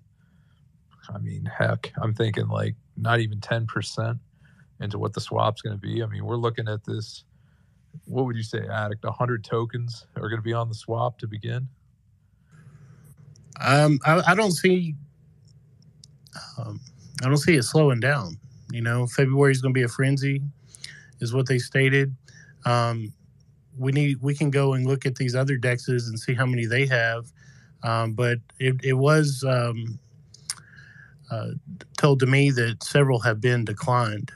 [1.10, 4.18] I mean, heck, I'm thinking like not even ten percent
[4.80, 6.04] into what the swap's going to be.
[6.04, 7.24] I mean, we're looking at this.
[8.06, 9.04] What would you say, Addict?
[9.06, 11.68] hundred tokens are going to be on the swap to begin.
[13.60, 14.96] Um, I, I don't see.
[16.58, 16.80] Um,
[17.24, 18.38] I don't see it slowing down.
[18.72, 20.42] You know, February is going to be a frenzy,
[21.20, 22.16] is what they stated.
[22.66, 23.14] Um,
[23.78, 26.66] we need we can go and look at these other dexes and see how many
[26.66, 27.32] they have.
[27.84, 30.00] Um, but it, it was um,
[31.32, 31.52] uh,
[31.98, 34.32] told to me that several have been declined.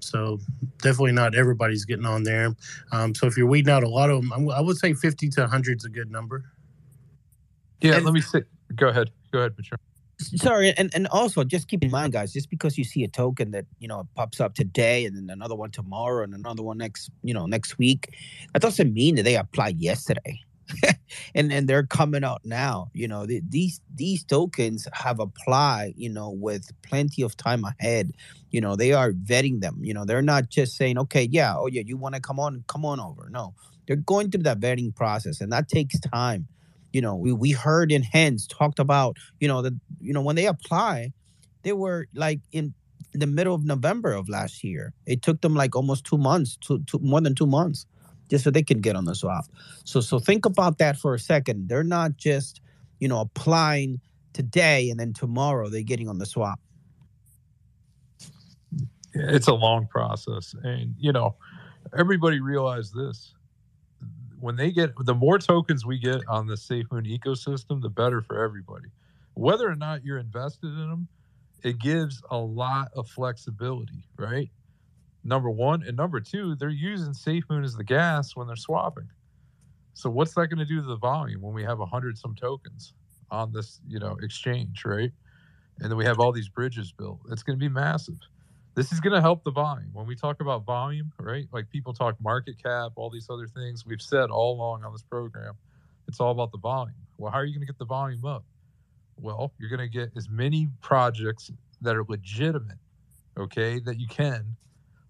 [0.00, 0.40] So
[0.78, 2.56] definitely not everybody's getting on there.
[2.90, 5.28] Um, so if you're weeding out a lot of them, I'm- I would say 50
[5.30, 6.44] to 100 is a good number.
[7.80, 8.42] Yeah, And- let me say.
[8.74, 9.10] Go ahead.
[9.32, 9.78] Go ahead, Patron.
[10.22, 13.50] Sorry and, and also just keep in mind guys just because you see a token
[13.50, 17.10] that you know pops up today and then another one tomorrow and another one next
[17.22, 18.14] you know next week
[18.52, 20.40] that doesn't mean that they applied yesterday.
[21.34, 26.08] And and they're coming out now you know the, these these tokens have applied you
[26.08, 28.12] know with plenty of time ahead.
[28.50, 29.78] You know they are vetting them.
[29.82, 32.64] You know they're not just saying okay yeah oh yeah you want to come on
[32.68, 33.28] come on over.
[33.28, 33.54] No
[33.86, 36.48] they're going through that vetting process and that takes time
[36.92, 40.36] you know we, we heard in hens talked about you know that you know when
[40.36, 41.12] they apply
[41.62, 42.74] they were like in
[43.12, 44.92] the middle of november of last year.
[45.06, 47.86] It took them like almost two months to, to more than two months
[48.30, 49.44] just so they can get on the swap.
[49.84, 51.68] So so think about that for a second.
[51.68, 52.60] They're not just
[52.98, 54.00] you know applying
[54.32, 56.58] today and then tomorrow they're getting on the swap.
[59.14, 61.36] It's a long process, and you know,
[61.96, 63.34] everybody realize this.
[64.42, 68.42] When they get the more tokens we get on the SafeMoon ecosystem, the better for
[68.42, 68.88] everybody.
[69.34, 71.06] Whether or not you're invested in them,
[71.62, 74.50] it gives a lot of flexibility, right?
[75.22, 79.08] Number one, and number two, they're using SafeMoon as the gas when they're swapping.
[79.94, 82.34] So what's that going to do to the volume when we have a hundred some
[82.34, 82.94] tokens
[83.30, 85.12] on this, you know, exchange, right?
[85.78, 87.20] And then we have all these bridges built.
[87.30, 88.18] It's going to be massive
[88.74, 89.90] this is going to help the volume.
[89.92, 93.86] When we talk about volume right like people talk market cap all these other things
[93.86, 95.54] we've said all along on this program
[96.08, 96.94] it's all about the volume.
[97.18, 98.44] Well how are you going to get the volume up?
[99.20, 101.50] Well you're going to get as many projects
[101.80, 102.78] that are legitimate
[103.38, 104.56] okay that you can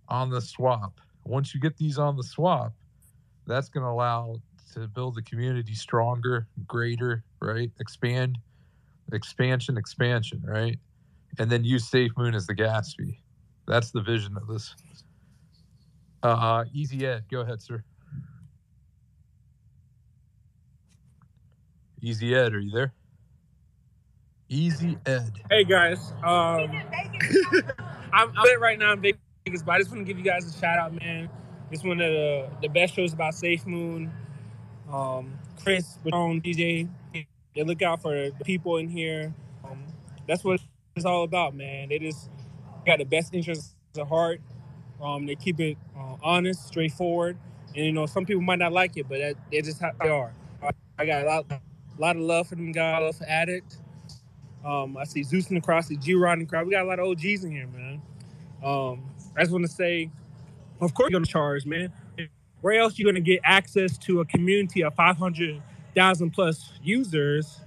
[0.08, 1.00] on the swap.
[1.24, 2.72] Once you get these on the swap
[3.46, 4.36] that's going to allow
[4.74, 7.70] to build the community stronger greater right?
[7.80, 8.38] Expand
[9.12, 10.78] expansion expansion right?
[11.38, 13.21] And then use safe moon as the gas fee
[13.66, 14.74] that's the vision of this.
[16.22, 17.82] Uh, Easy Ed, go ahead, sir.
[22.00, 22.92] Easy Ed, are you there?
[24.48, 25.40] Easy Ed.
[25.50, 26.70] Hey guys, um,
[28.12, 30.58] I'm, I'm right now in Vegas, but I just want to give you guys a
[30.58, 31.28] shout out, man.
[31.70, 34.12] It's one of the, the best shows about Safe Moon.
[34.92, 36.88] Um, Chris, Patron, DJ,
[37.54, 39.32] they look out for the people in here.
[39.64, 39.82] Um,
[40.28, 40.60] that's what
[40.96, 41.88] it's all about, man.
[41.88, 42.28] They just
[42.86, 44.40] got the best interests at heart.
[45.00, 47.36] Um, they keep it uh, honest, straightforward,
[47.74, 50.08] and you know some people might not like it, but that, they just how they
[50.08, 50.32] are.
[50.62, 51.60] I, I got a lot, a
[52.00, 53.00] lot of love for them guys.
[53.00, 53.78] Love for Addict.
[54.64, 56.66] Um, I see Zeus in the crowd, I G Rod in the crowd.
[56.66, 58.00] We got a lot of OGs in here, man.
[58.62, 59.02] Um,
[59.36, 60.10] I just want to say,
[60.80, 61.92] of course you're gonna charge, man.
[62.60, 67.60] Where else you gonna get access to a community of 500,000 plus users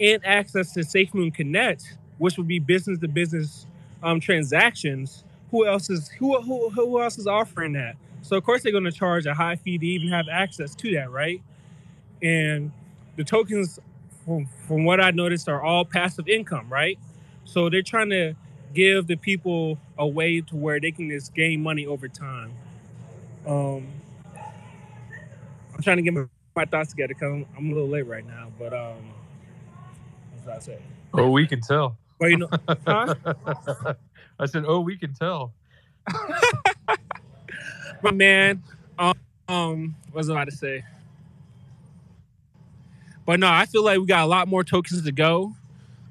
[0.00, 3.66] and access to SafeMoon Connect, which would be business to business
[4.02, 5.24] um, transactions?
[5.50, 7.96] Who else is who, who who else is offering that?
[8.22, 11.10] So of course they're gonna charge a high fee to even have access to that,
[11.10, 11.42] right?
[12.22, 12.72] And
[13.16, 13.78] the tokens
[14.24, 16.98] from, from what I noticed, are all passive income, right?
[17.44, 18.34] So they're trying to
[18.74, 22.52] give the people a way to where they can just gain money over time.
[23.46, 23.88] Um,
[25.74, 26.24] I'm trying to get my,
[26.54, 29.12] my thoughts together because I'm, I'm a little late right now, but um,
[30.32, 30.78] what's I say?
[31.14, 31.96] Oh, we can tell.
[32.18, 32.48] Well, you know,
[32.86, 33.14] huh?
[34.40, 35.52] I said, oh, we can tell.
[38.02, 38.62] my man.
[38.98, 39.14] Um,
[39.48, 40.84] um, what was I about to say?
[43.26, 45.54] But no, I feel like we got a lot more tokens to go.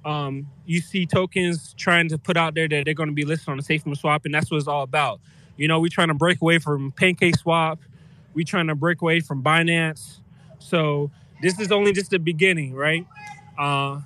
[0.05, 3.49] Um, you see tokens trying to put out there that they're going to be listed
[3.49, 5.20] on the SafeMoon swap, and that's what it's all about.
[5.58, 7.80] You know, we're trying to break away from Pancake Swap.
[8.34, 10.20] We're trying to break away from Binance.
[10.60, 11.10] So
[11.41, 13.05] this is only just the beginning, right?
[13.58, 14.01] Uh,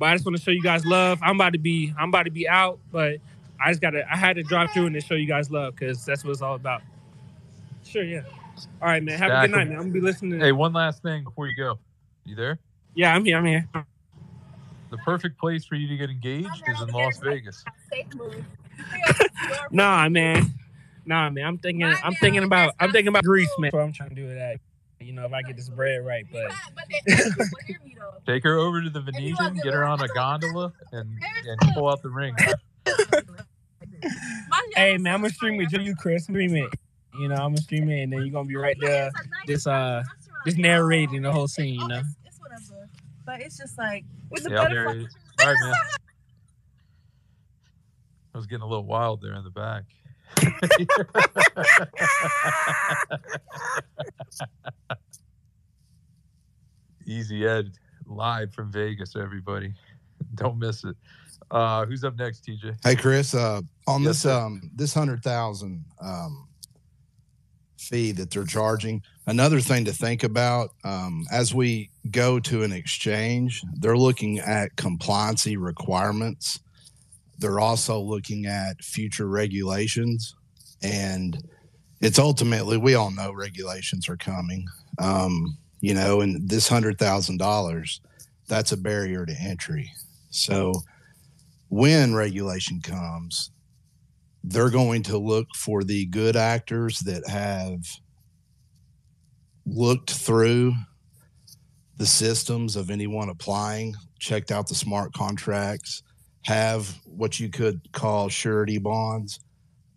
[0.00, 1.20] but I just want to show you guys love.
[1.22, 3.18] I'm about to be, I'm about to be out, but
[3.62, 6.04] I just gotta, I had to drop through and to show you guys love because
[6.06, 6.80] that's what it's all about.
[7.84, 8.22] Sure, yeah.
[8.80, 9.18] All right, man.
[9.18, 9.76] Have a good night, man.
[9.76, 10.40] I'm gonna be listening.
[10.40, 11.78] Hey, one last thing before you go.
[12.24, 12.58] You there?
[12.94, 13.36] Yeah, I'm here.
[13.36, 13.68] I'm here.
[14.90, 17.62] The perfect place for you to get engaged is in Las Vegas.
[19.70, 20.54] Nah, man.
[21.04, 21.44] Nah, man.
[21.44, 21.84] I'm thinking.
[21.84, 22.74] I'm thinking about.
[22.80, 23.66] I'm thinking about Greece, man.
[23.66, 24.58] That's what I'm trying to do with that.
[25.00, 26.52] You know, if I get this bread right, but
[28.26, 32.02] Take her over to the Venetian, get her on a gondola, and, and pull out
[32.02, 32.34] the ring.
[34.76, 36.24] hey, man, I'm gonna stream with you, Chris.
[36.24, 36.68] Stream it.
[37.18, 39.10] You know, I'm gonna stream it, and then you're gonna be right there,
[39.46, 40.02] This uh,
[40.44, 41.80] just narrating the whole scene.
[41.80, 42.02] You know.
[42.26, 42.88] It's whatever.
[43.24, 44.92] But it's just like with the Yeah, butterfly.
[44.94, 45.08] there.
[45.40, 45.74] All right, man.
[48.34, 49.84] I was getting a little wild there in the back.
[57.06, 57.72] Easy Ed
[58.06, 59.72] live from Vegas, everybody.
[60.34, 60.96] Don't miss it.
[61.50, 62.76] Uh, who's up next, TJ?
[62.84, 66.48] Hey Chris, uh, on Yes, this um this hundred thousand um
[67.80, 72.72] fee that they're charging, another thing to think about um, as we go to an
[72.72, 76.60] exchange, they're looking at compliancy requirements.
[77.40, 80.34] They're also looking at future regulations,
[80.82, 81.42] and
[82.00, 84.66] it's ultimately we all know regulations are coming.
[84.98, 88.02] Um, you know, and this hundred thousand dollars,
[88.46, 89.90] that's a barrier to entry.
[90.28, 90.74] So
[91.70, 93.50] when regulation comes,
[94.44, 97.84] they're going to look for the good actors that have
[99.64, 100.74] looked through
[101.96, 106.02] the systems of anyone applying, checked out the smart contracts,
[106.42, 109.40] have what you could call surety bonds.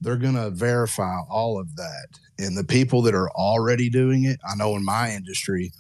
[0.02, 2.08] They're going to verify all of that.
[2.38, 5.72] And the people that are already doing it, I know in my industry,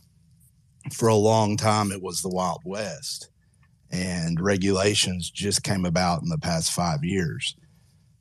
[0.91, 3.30] for a long time, it was the Wild West
[3.91, 7.55] and regulations just came about in the past five years.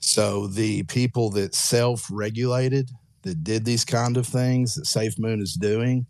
[0.00, 2.90] So the people that self-regulated
[3.22, 6.06] that did these kind of things that Safe Moon is doing,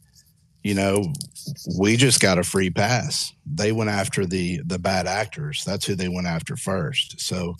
[0.62, 1.12] you know,
[1.78, 3.32] we just got a free pass.
[3.46, 5.64] They went after the the bad actors.
[5.64, 7.20] That's who they went after first.
[7.20, 7.56] So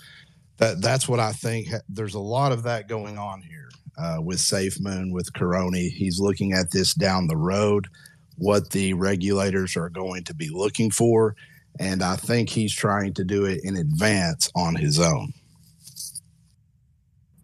[0.59, 1.69] that that's what I think.
[1.89, 5.91] There's a lot of that going on here uh, with Safe Moon with Karony.
[5.91, 7.89] He's looking at this down the road,
[8.37, 11.35] what the regulators are going to be looking for,
[11.81, 15.33] and I think he's trying to do it in advance on his own.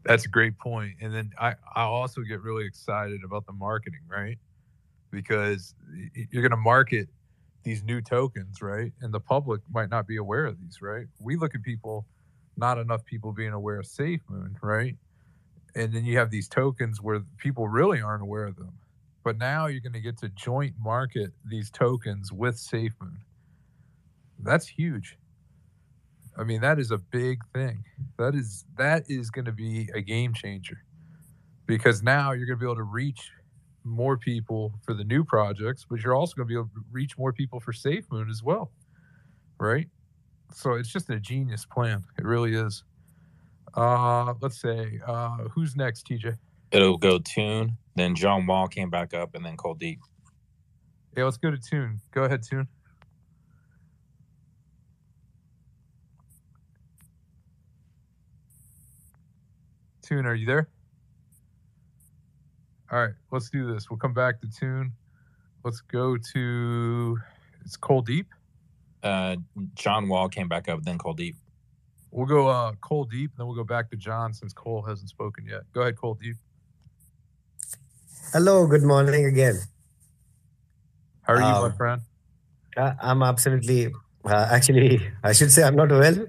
[0.05, 0.95] That's a great point.
[1.03, 4.39] And then I, I also get really excited about the marketing, right?
[5.11, 5.75] Because
[6.31, 7.09] you're going to market
[7.63, 8.93] these new tokens, right?
[9.01, 11.07] And the public might not be aware of these, right?
[11.21, 12.07] We look at people,
[12.57, 14.97] not enough people being aware of SafeMoon, right?
[15.75, 18.73] And then you have these tokens where people really aren't aware of them.
[19.25, 23.19] But now you're going to get to joint market these tokens with SafeMoon.
[24.39, 25.19] That's huge.
[26.39, 27.85] I mean, that is a big thing.
[28.19, 30.85] That is that is going to be a game changer
[31.67, 33.31] because now you're going to be able to reach
[33.89, 37.17] more people for the new projects, but you're also going to be able to reach
[37.19, 38.71] more people for Safe Moon as well,
[39.59, 39.89] right?
[40.55, 42.05] So it's just a genius plan.
[42.19, 42.85] It really is.
[43.75, 46.37] Uh, let's say uh, who's next, TJ?
[46.71, 50.01] It'll go Tune, then John Wall came back up, and then Cole Deep.
[51.17, 52.01] Yeah, let's go to Tune.
[52.13, 52.69] Go ahead, Tune.
[60.03, 60.69] Tune, are you there?
[62.99, 63.89] All right, let's do this.
[63.89, 64.91] We'll come back to Tune.
[65.65, 67.17] Let's go to
[67.65, 68.27] it's Cole Deep.
[69.05, 69.37] Uh,
[69.75, 71.37] John Wall came back up, then Cole Deep.
[72.11, 75.11] We'll go uh Cole Deep, and then we'll go back to John since Cole hasn't
[75.11, 75.61] spoken yet.
[75.73, 76.35] Go ahead, Cole Deep.
[78.33, 79.61] Hello, good morning again.
[81.23, 82.03] How are you, my Um, friend?
[82.77, 83.95] I'm absolutely,
[84.25, 86.27] uh, actually, I should say I'm not well,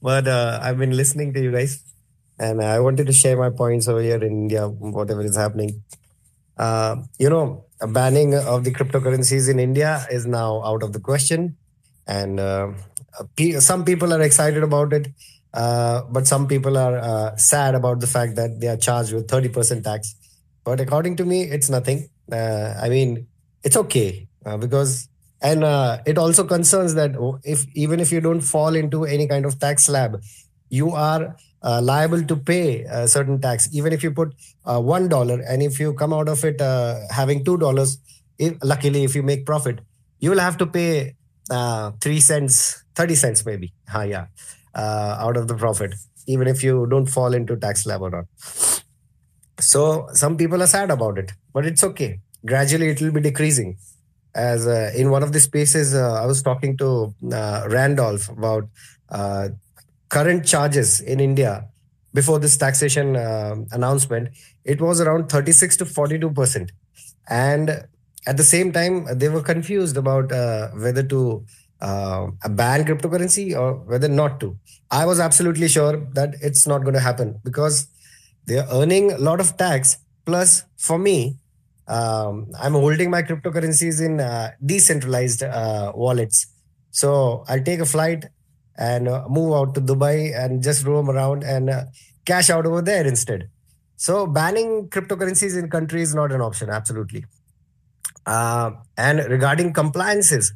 [0.00, 1.82] but uh, I've been listening to you guys,
[2.38, 5.82] and I wanted to share my points over here in India, whatever is happening.
[6.56, 11.56] Uh, you know, banning of the cryptocurrencies in India is now out of the question,
[12.06, 12.72] and uh,
[13.58, 15.08] some people are excited about it,
[15.52, 19.26] uh, but some people are uh, sad about the fact that they are charged with
[19.26, 20.14] 30% tax.
[20.64, 22.08] But according to me, it's nothing.
[22.30, 23.26] Uh, I mean,
[23.62, 24.28] it's okay
[24.60, 25.08] because
[25.42, 25.62] and
[26.06, 27.12] it also concerns that
[27.44, 30.20] if even if you don't fall into any kind of tax slab
[30.70, 33.68] you are uh, liable to pay a certain tax.
[33.72, 34.34] Even if you put
[34.64, 37.98] uh, one dollar and if you come out of it uh, having two dollars
[38.62, 39.78] luckily if you make profit
[40.18, 41.14] you will have to pay
[41.50, 43.72] uh, three cents 30 cents maybe.
[43.94, 44.26] Uh, yeah.
[44.74, 45.94] Uh, out of the profit
[46.26, 48.24] even if you don't fall into tax slab or not.
[49.60, 52.20] So some people are sad about it but it's okay.
[52.44, 53.76] Gradually it will be decreasing.
[54.34, 58.64] As uh, in one of the spaces uh, i was talking to uh, randolph about
[60.16, 61.52] current charges in india
[62.18, 64.28] before this taxation uh, announcement
[64.64, 66.72] it was around 36 to 42 percent.
[67.28, 67.86] And
[68.26, 71.44] at the same time they were confused about uh, whether to
[71.80, 74.56] uh, ban cryptocurrency or whether not to.
[74.90, 77.88] I was absolutely sure that it's not going to happen because
[78.46, 79.98] they're earning a lot of tax.
[80.24, 81.36] Plus for me
[81.86, 86.46] um, I'm holding my cryptocurrencies in uh, decentralized uh, wallets.
[86.90, 88.26] So I'll take a flight
[88.76, 91.84] and uh, move out to Dubai and just roam around and uh,
[92.24, 93.48] cash out over there instead.
[93.96, 97.24] So banning cryptocurrencies in country is not an option, absolutely.
[98.26, 100.52] Uh, and regarding compliances,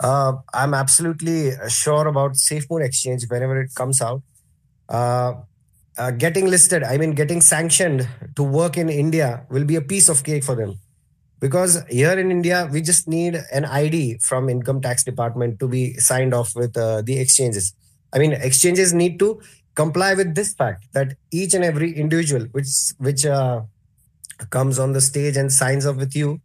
[0.00, 4.22] uh, I'm absolutely sure about SafeMoon Exchange whenever it comes out.
[4.88, 5.34] Uh,
[5.98, 10.08] uh, getting listed, I mean, getting sanctioned to work in India will be a piece
[10.08, 10.78] of cake for them.
[11.40, 15.94] Because here in India we just need an ID from income tax department to be
[15.94, 17.74] signed off with uh, the exchanges.
[18.12, 19.40] I mean, exchanges need to
[19.74, 22.68] comply with this fact that each and every individual which
[22.98, 23.62] which uh,
[24.50, 26.40] comes on the stage and signs up with you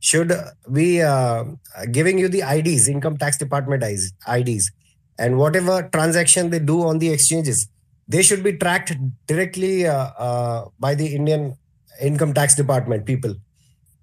[0.00, 0.32] should
[0.72, 1.44] be uh,
[1.92, 4.72] giving you the IDs, income tax department IDs,
[5.18, 7.68] and whatever transaction they do on the exchanges,
[8.08, 11.56] they should be tracked directly uh, uh, by the Indian
[12.00, 13.34] income tax department people,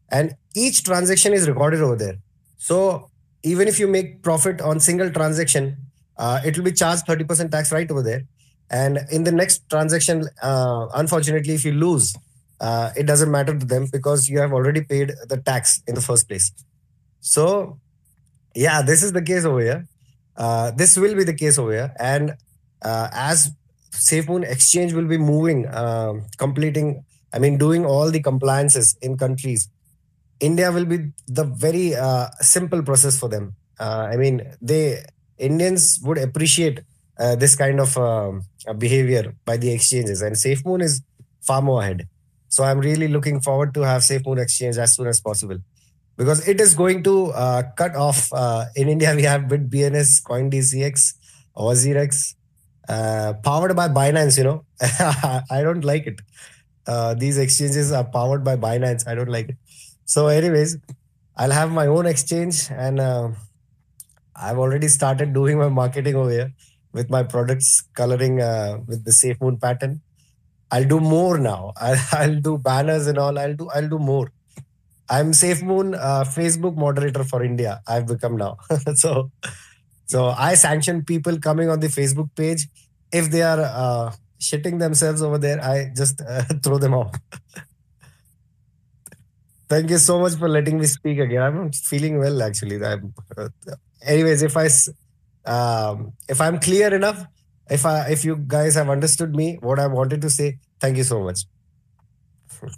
[0.09, 2.17] and each transaction is recorded over there.
[2.57, 3.09] So
[3.43, 5.77] even if you make profit on single transaction,
[6.17, 8.23] uh, it will be charged 30% tax right over there.
[8.69, 12.15] And in the next transaction, uh, unfortunately, if you lose,
[12.59, 16.01] uh, it doesn't matter to them because you have already paid the tax in the
[16.01, 16.51] first place.
[17.19, 17.79] So,
[18.55, 19.87] yeah, this is the case over here.
[20.35, 21.93] Uh, this will be the case over here.
[21.99, 22.35] And
[22.81, 23.51] uh, as
[23.91, 27.03] SafeMoon Exchange will be moving, um, completing,
[27.33, 29.69] I mean, doing all the compliances in countries,
[30.39, 33.55] India will be the very uh, simple process for them.
[33.79, 35.03] Uh, I mean, they
[35.37, 36.81] Indians would appreciate
[37.19, 38.43] uh, this kind of um,
[38.77, 41.01] behavior by the exchanges, and SafeMoon is
[41.41, 42.07] far more ahead.
[42.49, 45.57] So I'm really looking forward to have SafeMoon Exchange as soon as possible
[46.15, 48.31] because it is going to uh, cut off.
[48.33, 51.13] Uh, in India, we have BitBNS, CoinDCX,
[51.55, 52.35] WazirX,
[52.87, 54.37] uh, powered by Binance.
[54.37, 54.65] You know,
[55.51, 56.21] I don't like it.
[57.19, 59.07] These exchanges are powered by Binance.
[59.07, 59.57] I don't like it.
[60.07, 60.77] So, anyways,
[61.37, 63.29] I'll have my own exchange, and uh,
[64.35, 66.53] I've already started doing my marketing over here
[66.93, 70.01] with my products coloring uh, with the Safe Moon pattern
[70.71, 71.73] I'll do more now.
[71.81, 73.39] I'll, I'll do banners and all.
[73.39, 74.31] I'll do I'll do more.
[75.09, 77.81] I'm SafeMoon uh, Facebook moderator for India.
[77.87, 78.57] I've become now.
[78.95, 79.31] so
[80.07, 82.67] so I sanction people coming on the Facebook page.
[83.11, 87.15] If they are uh, shitting themselves over there, I just uh, throw them off.
[89.69, 91.41] Thank you so much for letting me speak again.
[91.41, 92.83] I'm feeling well actually.
[92.83, 93.49] I'm, uh,
[94.01, 94.69] anyways, if I
[95.45, 97.25] um, if I'm clear enough,
[97.69, 101.03] if I if you guys have understood me, what I wanted to say, thank you
[101.03, 101.41] so much.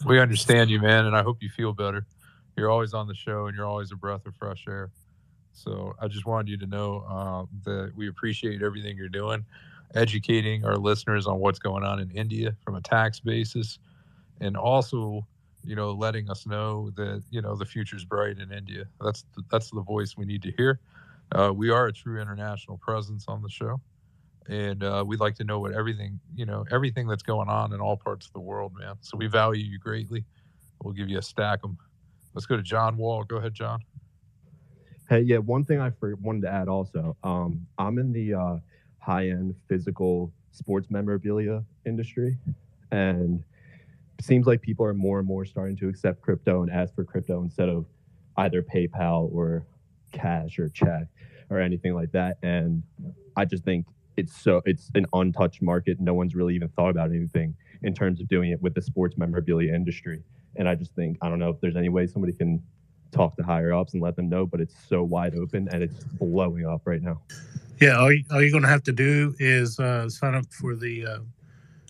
[0.06, 2.06] We understand you, man, and I hope you feel better.
[2.58, 4.92] You're always on the show, and you're always a breath of fresh air.
[5.54, 9.46] So I just wanted you to know uh, that we appreciate everything you're doing,
[9.94, 13.80] educating our listeners on what's going on in India from a tax basis,
[14.42, 15.26] and also,
[15.70, 18.86] you know, letting us know that you know the future's bright in India.
[19.00, 20.80] That's the, that's the voice we need to hear.
[21.32, 23.80] Uh, we are a true international presence on the show
[24.50, 27.80] and uh, we'd like to know what everything you know everything that's going on in
[27.80, 28.96] all parts of the world man.
[29.02, 30.26] So we value you greatly.
[30.84, 31.78] We'll give you a stack them
[32.34, 33.24] let's go to john wall.
[33.24, 33.80] Go ahead john.
[35.08, 38.58] Hey yeah one thing i wanted to add also um, i'm in the uh,
[38.98, 42.38] high-end physical sports memorabilia industry
[42.92, 43.44] and
[44.22, 47.42] seems like people are more and more starting to accept crypto and ask for crypto
[47.42, 47.86] instead of
[48.38, 49.66] either paypal or
[50.12, 51.08] cash or check
[51.50, 52.84] or anything like that and
[53.36, 53.86] i just think
[54.20, 56.00] it's so it's an untouched market.
[56.00, 59.18] No one's really even thought about anything in terms of doing it with the sports
[59.18, 60.22] memorabilia industry.
[60.58, 62.62] And I just think I don't know if there's any way somebody can
[63.12, 66.04] talk to higher ups and let them know, but it's so wide open and it's
[66.20, 67.22] blowing up right now.
[67.82, 70.76] Yeah, all, you, all you're going to have to do is uh, sign up for
[70.76, 71.20] the uh,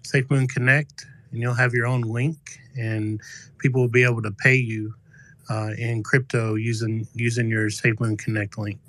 [0.04, 3.22] SafeMoon Connect, and you'll have your own link, and
[3.58, 4.94] people will be able to pay you
[5.50, 8.80] uh, in crypto using using your SafeMoon Connect link.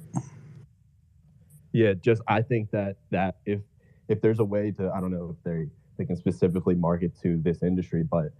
[1.73, 3.61] Yeah, just I think that that if
[4.09, 7.39] if there's a way to I don't know if they they can specifically market to
[7.39, 8.33] this industry, but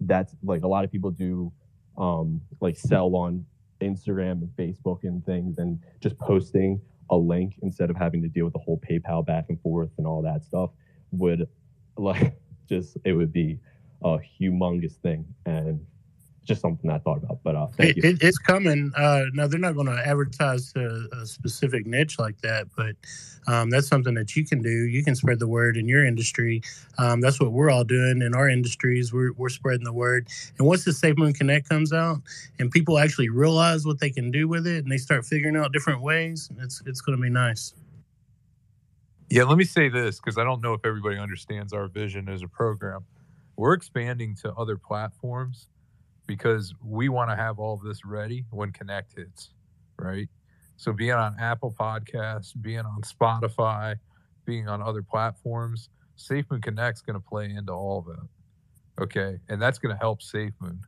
[0.00, 1.52] that's like a lot of people do
[1.96, 3.44] um like sell on
[3.80, 6.80] Instagram and Facebook and things and just posting
[7.10, 10.06] a link instead of having to deal with the whole PayPal back and forth and
[10.06, 10.70] all that stuff
[11.12, 11.48] would
[11.96, 12.34] like
[12.68, 13.58] just it would be
[14.02, 15.84] a humongous thing and
[16.48, 17.40] just something I thought about.
[17.44, 18.02] But uh, thank you.
[18.04, 18.90] It, it's coming.
[18.96, 22.96] Uh, now they're not going to advertise a, a, specific niche like that, but
[23.46, 24.70] um, that's something that you can do.
[24.70, 26.62] You can spread the word in your industry.
[26.96, 29.12] Um, that's what we're all doing in our industries.
[29.12, 30.28] We're we're spreading the word.
[30.58, 32.22] And once the SafeMoon Connect comes out,
[32.58, 35.72] and people actually realize what they can do with it, and they start figuring out
[35.72, 37.74] different ways, it's it's going to be nice.
[39.30, 42.42] Yeah, let me say this because I don't know if everybody understands our vision as
[42.42, 43.04] a program.
[43.56, 45.68] We're expanding to other platforms
[46.26, 49.50] because we want to have all this ready when Connect hits,
[49.98, 50.28] right?
[50.76, 53.96] So being on Apple Podcasts, being on Spotify,
[54.46, 58.42] being on other platforms, SafeMoon Connect's going to play into all of that.
[59.04, 60.78] Okay, and that's going to help SafeMoon.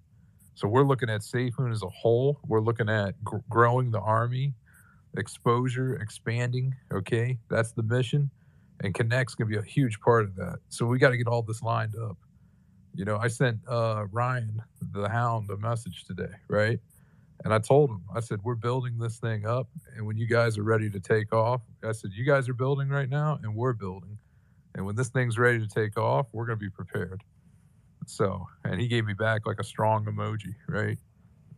[0.54, 2.40] So we're looking at SafeMoon as a whole.
[2.46, 4.54] We're looking at gr- growing the army,
[5.16, 6.74] exposure, expanding.
[6.92, 8.30] Okay, that's the mission,
[8.82, 10.58] and Connect's to be a huge part of that.
[10.68, 12.16] So we got to get all this lined up.
[12.94, 16.80] You know, I sent uh, Ryan the Hound a message today, right?
[17.44, 19.68] And I told him, I said, we're building this thing up.
[19.96, 22.88] And when you guys are ready to take off, I said, you guys are building
[22.88, 24.18] right now and we're building.
[24.74, 27.22] And when this thing's ready to take off, we're to be prepared.
[28.06, 30.98] So, and he gave me back like a strong emoji, right?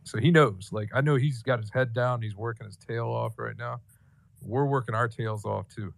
[0.03, 2.21] So he knows, like, I know he's got his head down.
[2.21, 3.81] He's working his tail off right now.
[4.41, 5.93] We're working our tails off too.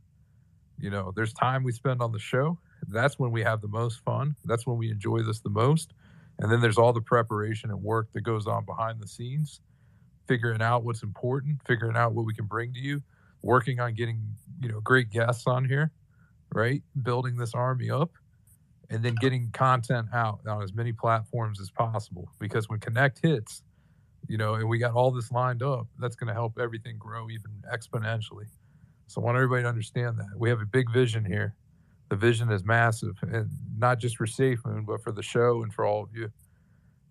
[0.80, 2.60] You know, there's time we spend on the show.
[2.88, 4.36] That's when we have the most fun.
[4.46, 5.94] That's when we enjoy this the most.
[6.38, 9.62] And then there's all the preparation and work that goes on behind the scenes,
[10.28, 13.02] figuring out what's important, figuring out what we can bring to you,
[13.42, 14.22] working on getting,
[14.62, 15.92] you know, great guests on here,
[16.54, 16.84] right?
[17.02, 18.12] Building this army up
[18.90, 22.30] and then getting content out on as many platforms as possible.
[22.40, 23.64] Because when Connect hits,
[24.28, 27.30] you know, and we got all this lined up, that's going to help everything grow
[27.30, 28.46] even exponentially.
[29.08, 31.56] So I want everybody to understand that we have a big vision here.
[32.10, 35.74] The vision is massive, and not just for Safe Moon, but for the show and
[35.74, 36.32] for all of you.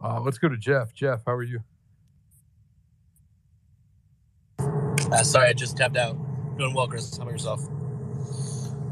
[0.01, 0.93] Uh, let's go to Jeff.
[0.95, 1.61] Jeff, how are you?
[4.59, 6.17] Uh, sorry, I just tapped out.
[6.59, 7.17] Doing well, Chris.
[7.17, 7.69] How about yourself?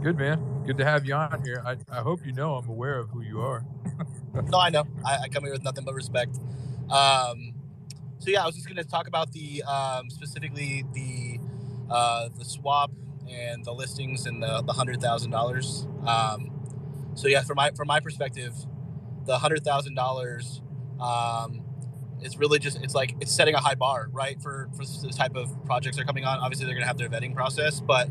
[0.03, 0.43] Good, man.
[0.67, 1.63] Good to have you on here.
[1.65, 3.65] I, I hope you know I'm aware of who you are.
[4.35, 4.85] no, I know.
[5.05, 6.37] I, I, come here with nothing but respect.
[6.91, 7.55] Um,
[8.23, 11.41] so yeah, I was just going to talk about the um, specifically the
[11.91, 12.93] uh, the swap
[13.29, 15.89] and the listings and the, the hundred thousand dollars.
[16.07, 16.53] Um,
[17.15, 18.55] so yeah, from my from my perspective,
[19.27, 20.61] the hundred thousand um, dollars
[22.23, 24.41] is really just it's like it's setting a high bar, right?
[24.41, 26.39] For for the type of projects that are coming on.
[26.39, 28.09] Obviously, they're going to have their vetting process, but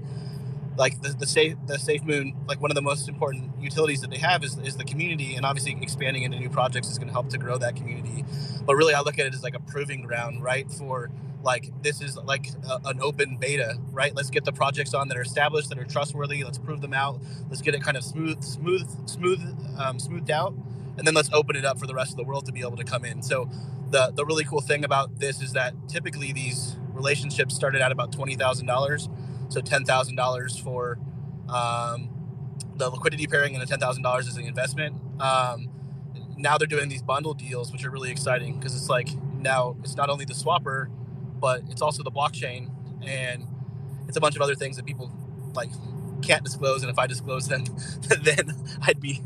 [0.82, 4.10] like the, the safe the safe moon like one of the most important utilities that
[4.10, 7.14] they have is, is the community and obviously expanding into new projects is going to
[7.14, 8.26] help to grow that community.
[8.66, 11.12] But really i look at it as like a proving ground right for
[11.44, 14.16] like this is like a, an open beta right?
[14.16, 17.22] Let's get the projects on that are established that are trustworthy let's prove them out
[17.50, 19.42] let's get it kind of smooth smooth smooth
[19.78, 20.56] um, smoothed out
[20.98, 22.78] and then let's open it up for the rest of the world to be able
[22.78, 23.22] to come in.
[23.22, 23.50] So
[23.92, 28.12] the the really cool thing about this is that typically these relationships started at about
[28.12, 29.31] $20000 so ten
[29.86, 30.98] thousand dollars for
[31.50, 32.10] um,
[32.76, 34.96] the liquidity pairing and the ten thousand dollars is an investment.
[35.20, 35.70] Um,
[36.38, 39.96] now they're doing these bundle deals, which are really exciting because it's like now it's
[39.96, 40.88] not only the swapper,
[41.40, 42.70] but it's also the blockchain
[43.04, 43.48] and
[44.08, 45.12] it's a bunch of other things that people
[45.54, 45.70] like
[46.22, 46.82] can't disclose.
[46.84, 47.64] And if I disclose them,
[48.22, 49.22] then I'd be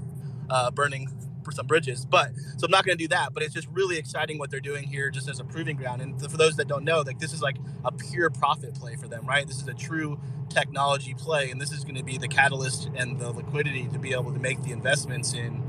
[0.49, 1.09] uh, burning
[1.51, 2.05] some bridges.
[2.05, 3.33] But so I'm not going to do that.
[3.33, 6.01] But it's just really exciting what they're doing here, just as a proving ground.
[6.01, 9.07] And for those that don't know, like this is like a pure profit play for
[9.07, 9.47] them, right?
[9.47, 10.19] This is a true
[10.49, 14.13] technology play, and this is going to be the catalyst and the liquidity to be
[14.13, 15.63] able to make the investments in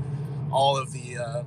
[0.51, 1.17] all of the.
[1.17, 1.43] Uh,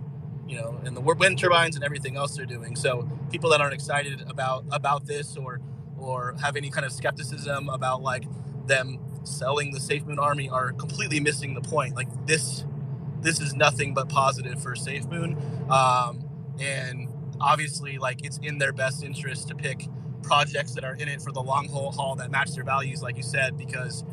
[0.46, 2.74] you know, and the wind turbines and everything else they're doing.
[2.74, 5.60] So people that aren't excited about about this or
[5.96, 8.24] or have any kind of skepticism about like
[8.66, 11.94] them selling the Safe Moon Army are completely missing the point.
[11.94, 12.64] Like this
[13.22, 15.36] this is nothing but positive for Safe Moon.
[15.70, 16.28] Um,
[16.60, 17.08] and
[17.40, 19.86] obviously, like it's in their best interest to pick
[20.22, 23.22] projects that are in it for the long haul, that match their values, like you
[23.22, 24.04] said, because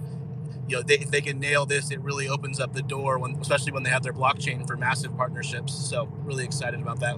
[0.68, 3.36] you know they, if they can nail this, it really opens up the door when,
[3.36, 5.74] especially when they have their blockchain for massive partnerships.
[5.74, 7.18] So really excited about that.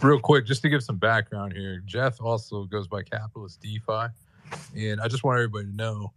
[0.00, 4.06] Real quick, just to give some background here, Jeff also goes by Capitalist DeFi,
[4.76, 6.12] and I just want everybody to know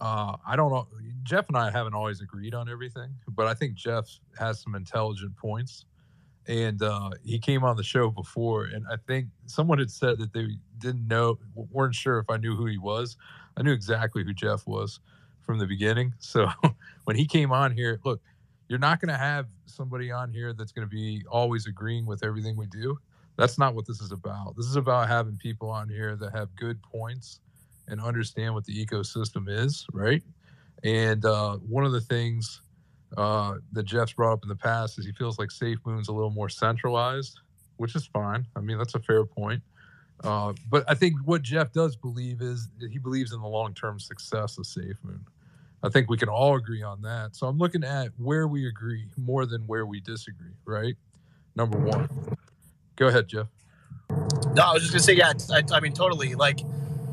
[0.00, 0.88] uh, I don't know.
[1.22, 4.06] Jeff and I haven't always agreed on everything, but I think Jeff
[4.38, 5.84] has some intelligent points.
[6.48, 10.32] And uh, he came on the show before, and I think someone had said that
[10.32, 10.48] they
[10.78, 13.16] didn't know, weren't sure if I knew who he was.
[13.56, 15.00] I knew exactly who Jeff was
[15.40, 16.14] from the beginning.
[16.20, 16.48] So
[17.04, 18.20] when he came on here, look,
[18.68, 22.24] you're not going to have somebody on here that's going to be always agreeing with
[22.24, 22.98] everything we do.
[23.36, 24.56] That's not what this is about.
[24.56, 27.40] This is about having people on here that have good points
[27.90, 30.22] and understand what the ecosystem is, right?
[30.82, 32.62] And uh, one of the things
[33.16, 36.12] uh, that Jeff's brought up in the past is he feels like Safe Moon's a
[36.12, 37.40] little more centralized,
[37.76, 38.46] which is fine.
[38.56, 39.62] I mean, that's a fair point.
[40.22, 43.98] Uh, but I think what Jeff does believe is he believes in the long term
[43.98, 45.24] success of Safe Moon.
[45.82, 47.34] I think we can all agree on that.
[47.34, 50.94] So I'm looking at where we agree more than where we disagree, right?
[51.56, 52.08] Number one.
[52.96, 53.46] Go ahead, Jeff.
[54.54, 55.32] No, I was just gonna say, yeah.
[55.50, 56.34] I, I mean, totally.
[56.34, 56.60] Like,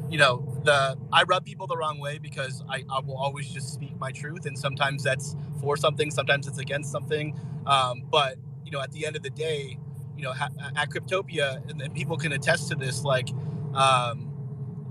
[0.09, 3.73] you know, the I rub people the wrong way because I, I will always just
[3.73, 7.39] speak my truth, and sometimes that's for something, sometimes it's against something.
[7.65, 9.79] Um, but you know, at the end of the day,
[10.17, 10.33] you know,
[10.75, 13.29] at Cryptopia, and, and people can attest to this, like
[13.73, 14.33] um,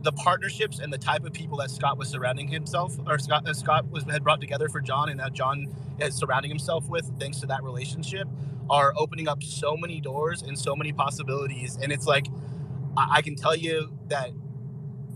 [0.03, 3.53] the partnerships and the type of people that Scott was surrounding himself, or Scott uh,
[3.53, 5.67] Scott was had brought together for John, and that John
[6.01, 8.27] is surrounding himself with, thanks to that relationship,
[8.71, 11.79] are opening up so many doors and so many possibilities.
[11.83, 12.29] And it's like
[12.97, 14.31] I, I can tell you that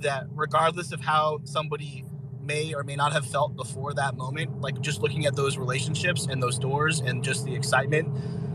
[0.03, 2.05] that regardless of how somebody
[2.43, 6.27] may or may not have felt before that moment, like just looking at those relationships
[6.27, 8.09] and those doors and just the excitement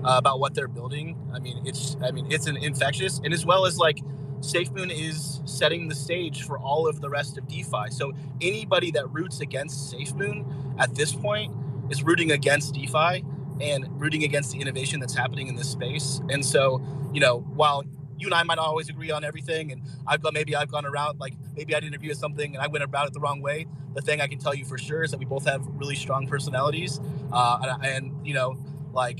[0.03, 1.17] uh, about what they're building.
[1.33, 3.99] I mean, it's I mean it's an infectious, and as well as like
[4.39, 7.89] SafeMoon is setting the stage for all of the rest of DeFi.
[7.91, 11.53] So anybody that roots against SafeMoon at this point
[11.89, 13.23] is rooting against DeFi
[13.61, 16.21] and rooting against the innovation that's happening in this space.
[16.29, 16.81] And so,
[17.13, 17.83] you know, while
[18.17, 20.85] you and I might not always agree on everything, and I've gone maybe I've gone
[20.85, 23.41] around like maybe I didn't agree with something and I went about it the wrong
[23.41, 23.67] way.
[23.93, 26.27] The thing I can tell you for sure is that we both have really strong
[26.27, 26.99] personalities,
[27.31, 28.57] uh, and, and you know,
[28.93, 29.19] like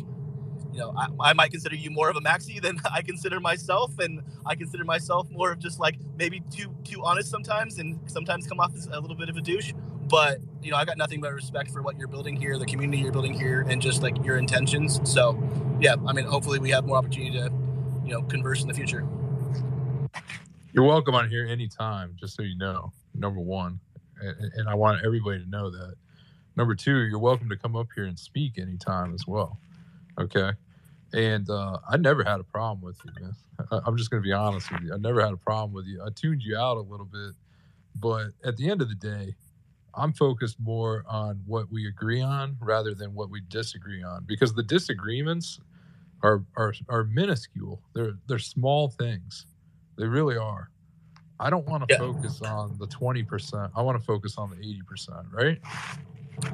[0.76, 3.98] you know, I, I, might consider you more of a maxi than I consider myself,
[4.00, 8.46] and I consider myself more of just like maybe too too honest sometimes, and sometimes
[8.46, 9.74] come off as a little bit of a douche.
[10.08, 13.02] But you know, I got nothing but respect for what you're building here, the community
[13.02, 15.00] you're building here, and just like your intentions.
[15.04, 15.41] So,
[15.80, 17.52] yeah, I mean, hopefully we have more opportunity to,
[18.06, 19.06] you know, converse in the future.
[20.72, 22.93] You're welcome on here anytime, just so you know.
[23.16, 23.80] Number one,
[24.22, 25.95] and, and I want everybody to know that.
[26.56, 29.58] Number two, you're welcome to come up here and speak anytime as well.
[30.20, 30.51] Okay.
[31.14, 33.34] And uh, I never had a problem with you, man.
[33.72, 34.93] I, I'm just going to be honest with you.
[34.93, 36.01] I never had a problem with you.
[36.06, 37.34] I tuned you out a little bit,
[37.95, 39.36] but at the end of the day,
[39.93, 44.53] I'm focused more on what we agree on rather than what we disagree on because
[44.53, 45.60] the disagreements
[46.24, 47.82] are are are minuscule.
[47.93, 49.45] They're they're small things.
[49.97, 50.70] They really are.
[51.39, 51.99] I don't want to Yeah.
[51.99, 53.70] focus on the 20%.
[53.76, 55.59] I want to focus on the 80%, right?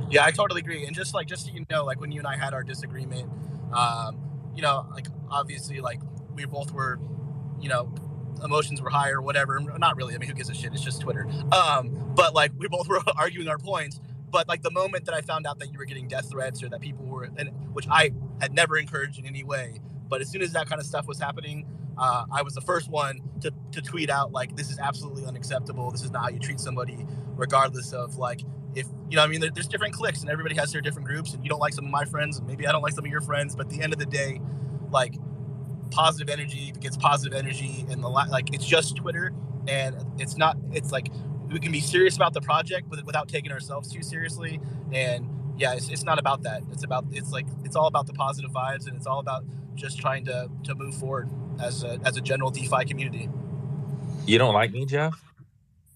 [0.09, 0.85] Yeah, I totally agree.
[0.85, 3.29] And just like just so you know, like when you and I had our disagreement,
[3.73, 4.19] um,
[4.55, 5.99] you know, like obviously like
[6.35, 6.99] we both were,
[7.59, 7.93] you know,
[8.43, 9.59] emotions were high or whatever.
[9.59, 10.15] Not really.
[10.15, 10.73] I mean, who gives a shit?
[10.73, 11.27] It's just Twitter.
[11.51, 13.99] Um, but like we both were arguing our points.
[14.31, 16.69] But like the moment that I found out that you were getting death threats or
[16.69, 19.79] that people were, and which I had never encouraged in any way,
[20.09, 21.65] but as soon as that kind of stuff was happening,
[21.97, 25.91] uh, I was the first one to, to tweet out like, "This is absolutely unacceptable.
[25.91, 27.05] This is not how you treat somebody,
[27.35, 28.41] regardless of like
[28.75, 29.23] if you know.
[29.23, 31.59] I mean, there, there's different cliques, and everybody has their different groups, and you don't
[31.59, 33.55] like some of my friends, and maybe I don't like some of your friends.
[33.55, 34.41] But at the end of the day,
[34.89, 35.15] like
[35.91, 39.33] positive energy begets positive energy, and the like it's just Twitter,
[39.67, 40.57] and it's not.
[40.71, 41.07] It's like
[41.51, 44.59] we can be serious about the project, but without taking ourselves too seriously.
[44.91, 45.27] And
[45.57, 46.63] yeah, it's, it's not about that.
[46.71, 49.43] It's about it's like it's all about the positive vibes, and it's all about
[49.75, 51.29] just trying to to move forward
[51.59, 53.29] as a as a general DeFi community.
[54.25, 55.13] You don't like me, Jeff?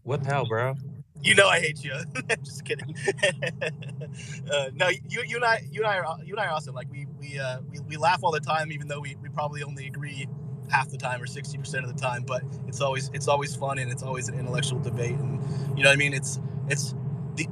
[0.04, 0.76] What the hell, bro?
[1.24, 1.94] You know I hate you.
[2.44, 2.96] Just kidding.
[4.52, 6.76] uh, no, you you and I you and I are you and I are awesome.
[6.76, 9.64] Like we we uh, we, we laugh all the time, even though we, we probably
[9.64, 10.28] only agree
[10.70, 12.24] half the time or sixty percent of the time.
[12.24, 15.18] But it's always it's always fun and it's always an intellectual debate.
[15.18, 15.42] And
[15.78, 16.14] you know what I mean?
[16.14, 16.94] It's it's
[17.36, 17.48] the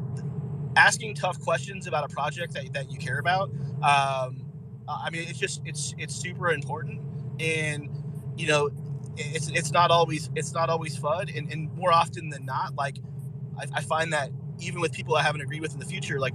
[0.75, 3.49] asking tough questions about a project that, that you care about.
[3.81, 4.45] Um,
[4.87, 7.01] I mean, it's just it's it's super important,
[7.39, 7.89] and
[8.37, 8.69] you know,
[9.17, 12.97] it's it's not always it's not always fun, and, and more often than not, like
[13.57, 16.33] I, I find that even with people I haven't agreed with in the future, like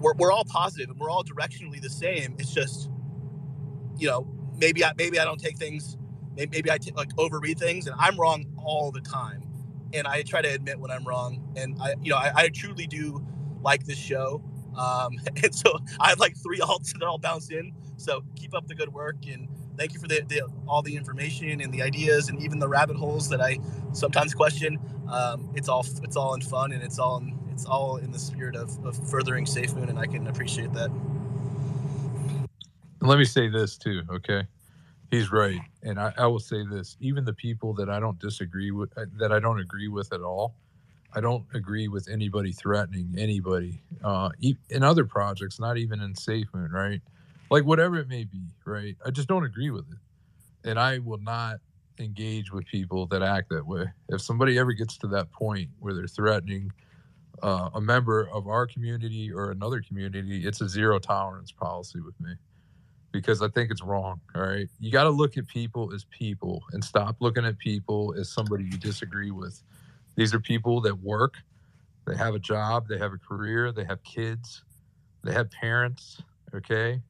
[0.00, 2.36] we're, we're all positive and we're all directionally the same.
[2.38, 2.90] It's just,
[3.98, 4.26] you know,
[4.56, 5.96] maybe I maybe I don't take things,
[6.36, 9.42] maybe, maybe I t- like overread things, and I'm wrong all the time.
[9.94, 12.86] And I try to admit when I'm wrong, and I, you know, I, I truly
[12.86, 13.24] do
[13.62, 14.42] like this show.
[14.76, 17.72] Um, and so I have like three alts that all bounce in.
[17.96, 19.48] So keep up the good work, and
[19.78, 22.96] thank you for the, the all the information and the ideas, and even the rabbit
[22.96, 23.58] holes that I
[23.92, 24.78] sometimes question.
[25.10, 28.18] Um, it's all it's all in fun, and it's all in, it's all in the
[28.18, 30.90] spirit of, of furthering safe moon and I can appreciate that.
[33.04, 34.44] And let me say this too, okay?
[35.10, 38.70] He's right, and I, I will say this: even the people that I don't disagree
[38.70, 40.54] with, uh, that I don't agree with at all,
[41.12, 44.30] I don't agree with anybody threatening anybody uh,
[44.70, 47.02] in other projects, not even in SafeMoon, right?
[47.50, 48.96] Like whatever it may be, right?
[49.04, 51.58] I just don't agree with it, and I will not
[52.00, 53.84] engage with people that act that way.
[54.08, 56.72] If somebody ever gets to that point where they're threatening
[57.42, 62.18] uh, a member of our community or another community, it's a zero tolerance policy with
[62.18, 62.32] me
[63.14, 64.20] because I think it's wrong.
[64.34, 64.68] All right.
[64.80, 68.64] You got to look at people as people and stop looking at people as somebody
[68.64, 69.62] you disagree with.
[70.16, 71.34] These are people that work,
[72.08, 74.64] they have a job, they have a career, they have kids,
[75.22, 76.20] they have parents.
[76.56, 77.00] Okay.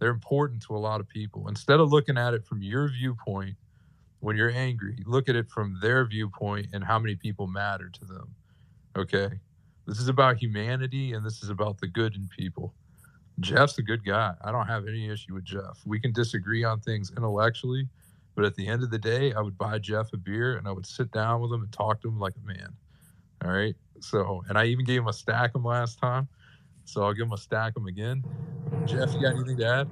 [0.00, 1.46] They're important to a lot of people.
[1.46, 3.54] Instead of looking at it from your viewpoint
[4.18, 8.04] when you're angry, look at it from their viewpoint and how many people matter to
[8.04, 8.34] them.
[8.96, 9.30] Okay.
[9.86, 12.74] This is about humanity and this is about the good in people.
[13.42, 14.34] Jeff's a good guy.
[14.42, 15.80] I don't have any issue with Jeff.
[15.84, 17.88] We can disagree on things intellectually,
[18.34, 20.72] but at the end of the day, I would buy Jeff a beer and I
[20.72, 22.68] would sit down with him and talk to him like a man.
[23.44, 23.74] All right.
[24.00, 26.28] So, and I even gave him a stack him last time.
[26.84, 28.24] So I'll give him a stack him again.
[28.86, 29.88] Jeff, you got anything to add?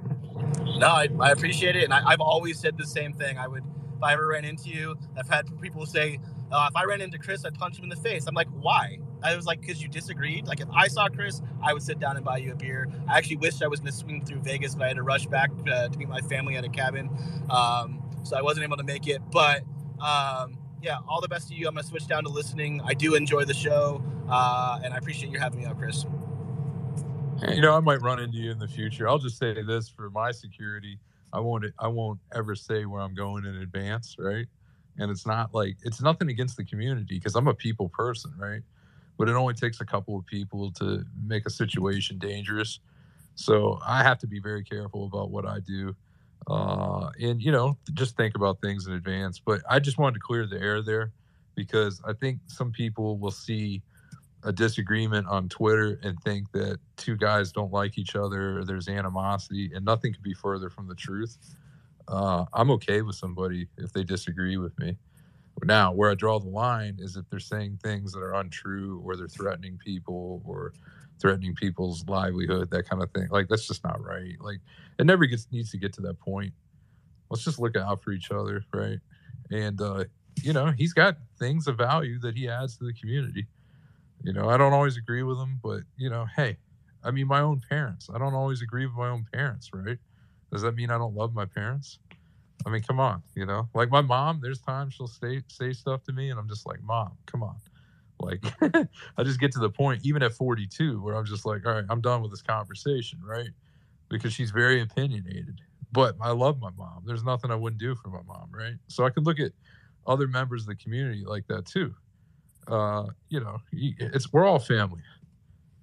[0.77, 3.37] No, I, I appreciate it, and I, I've always said the same thing.
[3.37, 3.63] I would
[4.01, 4.95] if I ever ran into you.
[5.15, 6.19] I've had people say,
[6.51, 8.25] uh, if I ran into Chris, I'd punch him in the face.
[8.25, 8.97] I'm like, why?
[9.21, 10.47] I was like, because you disagreed.
[10.47, 12.87] Like, if I saw Chris, I would sit down and buy you a beer.
[13.07, 15.27] I actually wished I was going to swing through Vegas, but I had to rush
[15.27, 17.11] back uh, to meet my family at a cabin.
[17.51, 19.21] Um, so I wasn't able to make it.
[19.31, 19.61] But
[20.03, 21.67] um, yeah, all the best to you.
[21.67, 22.81] I'm going to switch down to listening.
[22.83, 26.05] I do enjoy the show, uh, and I appreciate you having me out, Chris.
[27.47, 29.07] You know, I might run into you in the future.
[29.07, 30.97] I'll just say this for my security.
[31.33, 34.47] I won't I won't ever say where I'm going in advance, right?
[34.97, 38.61] And it's not like it's nothing against the community because I'm a people person, right?
[39.17, 42.79] But it only takes a couple of people to make a situation dangerous.
[43.35, 45.95] So I have to be very careful about what I do.
[46.47, 49.39] Uh, and you know, just think about things in advance.
[49.39, 51.11] But I just wanted to clear the air there
[51.55, 53.81] because I think some people will see
[54.43, 58.87] a disagreement on Twitter and think that two guys don't like each other or there's
[58.87, 61.37] animosity, and nothing could be further from the truth.
[62.07, 64.97] Uh, I'm okay with somebody if they disagree with me.
[65.63, 69.15] Now, where I draw the line is if they're saying things that are untrue or
[69.15, 70.73] they're threatening people or
[71.19, 73.27] threatening people's livelihood, that kind of thing.
[73.29, 74.35] Like that's just not right.
[74.39, 74.59] Like
[74.97, 76.53] it never gets needs to get to that point.
[77.29, 78.97] Let's just look out for each other, right?
[79.51, 80.05] And uh,
[80.41, 83.45] you know, he's got things of value that he adds to the community.
[84.23, 86.57] You know, I don't always agree with them, but you know, hey,
[87.03, 88.09] I mean, my own parents.
[88.13, 89.97] I don't always agree with my own parents, right?
[90.51, 91.99] Does that mean I don't love my parents?
[92.65, 94.39] I mean, come on, you know, like my mom.
[94.41, 97.55] There's times she'll say say stuff to me, and I'm just like, Mom, come on.
[98.19, 98.43] Like,
[99.17, 101.85] I just get to the point, even at 42, where I'm just like, all right,
[101.89, 103.49] I'm done with this conversation, right?
[104.09, 105.61] Because she's very opinionated.
[105.91, 107.03] But I love my mom.
[107.05, 108.75] There's nothing I wouldn't do for my mom, right?
[108.89, 109.53] So I can look at
[110.07, 111.95] other members of the community like that too
[112.67, 115.01] uh, you know, it's we're all family.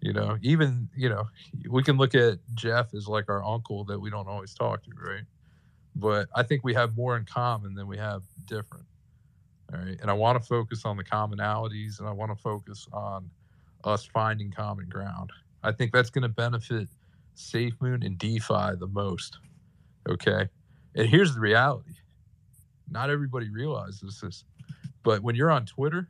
[0.00, 1.28] You know, even you know,
[1.68, 4.90] we can look at Jeff as like our uncle that we don't always talk to,
[4.96, 5.24] right?
[5.96, 8.84] But I think we have more in common than we have different.
[9.72, 12.86] All right, and I want to focus on the commonalities, and I want to focus
[12.92, 13.28] on
[13.84, 15.30] us finding common ground.
[15.62, 16.88] I think that's going to benefit
[17.34, 19.38] Safe Moon and DeFi the most.
[20.08, 20.48] Okay,
[20.94, 21.94] and here's the reality:
[22.88, 24.44] not everybody realizes this,
[25.02, 26.08] but when you're on Twitter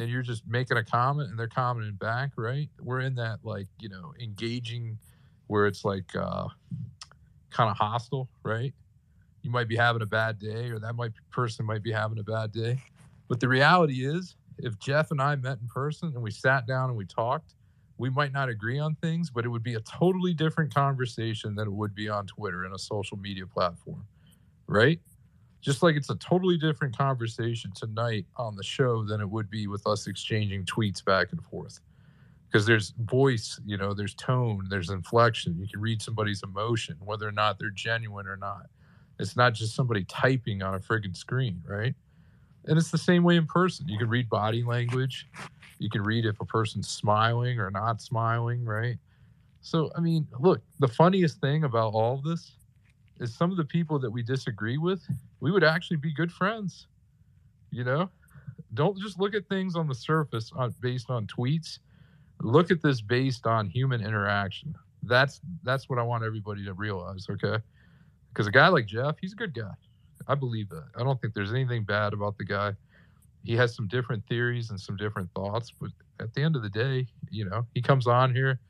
[0.00, 2.70] and you're just making a comment and they're commenting back, right?
[2.80, 4.98] We're in that like, you know, engaging
[5.46, 6.48] where it's like uh
[7.50, 8.72] kind of hostile, right?
[9.42, 12.22] You might be having a bad day or that might person might be having a
[12.22, 12.78] bad day.
[13.28, 16.88] But the reality is if Jeff and I met in person and we sat down
[16.88, 17.54] and we talked,
[17.98, 21.68] we might not agree on things, but it would be a totally different conversation than
[21.68, 24.06] it would be on Twitter and a social media platform.
[24.66, 25.00] Right?
[25.60, 29.66] Just like it's a totally different conversation tonight on the show than it would be
[29.66, 31.80] with us exchanging tweets back and forth.
[32.46, 35.56] Because there's voice you know there's tone there's inflection.
[35.58, 38.66] You can read somebody's emotion whether or not they're genuine or not.
[39.18, 41.94] It's not just somebody typing on a friggin' screen right?
[42.66, 43.88] And it's the same way in person.
[43.88, 45.26] You can read body language.
[45.78, 48.96] You can read if a person's smiling or not smiling right?
[49.60, 52.52] So i mean look the funniest thing about all of this
[53.20, 55.02] is some of the people that we disagree with,
[55.40, 56.86] we would actually be good friends.
[57.70, 58.10] You know,
[58.74, 61.78] don't just look at things on the surface on, based on tweets.
[62.40, 64.74] Look at this based on human interaction.
[65.02, 67.26] That's that's what I want everybody to realize.
[67.30, 67.62] Okay,
[68.32, 69.72] because a guy like Jeff, he's a good guy.
[70.26, 70.84] I believe that.
[70.96, 72.74] I don't think there's anything bad about the guy.
[73.44, 76.68] He has some different theories and some different thoughts, but at the end of the
[76.68, 78.60] day, you know, he comes on here.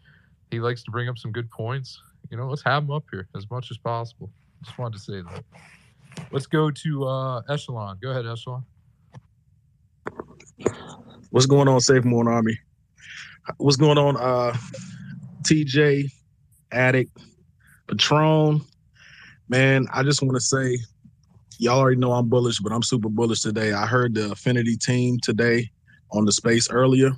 [0.50, 2.00] He likes to bring up some good points.
[2.28, 4.30] You know, let's have them up here as much as possible.
[4.64, 5.44] Just wanted to say that.
[6.32, 7.98] Let's go to uh, Echelon.
[8.02, 8.64] Go ahead, Echelon.
[11.30, 12.58] What's going on, Safe Moon Army?
[13.56, 14.56] What's going on, uh,
[15.42, 16.10] TJ,
[16.72, 17.16] Addict,
[17.88, 18.60] Patron?
[19.48, 20.78] Man, I just want to say,
[21.58, 23.72] y'all already know I'm bullish, but I'm super bullish today.
[23.72, 25.70] I heard the Affinity team today
[26.12, 27.12] on the space earlier,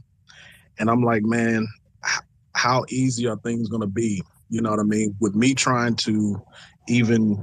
[0.78, 1.66] and I'm like, man,
[2.54, 4.22] how easy are things going to be?
[4.52, 5.16] You know what I mean?
[5.18, 6.38] With me trying to
[6.86, 7.42] even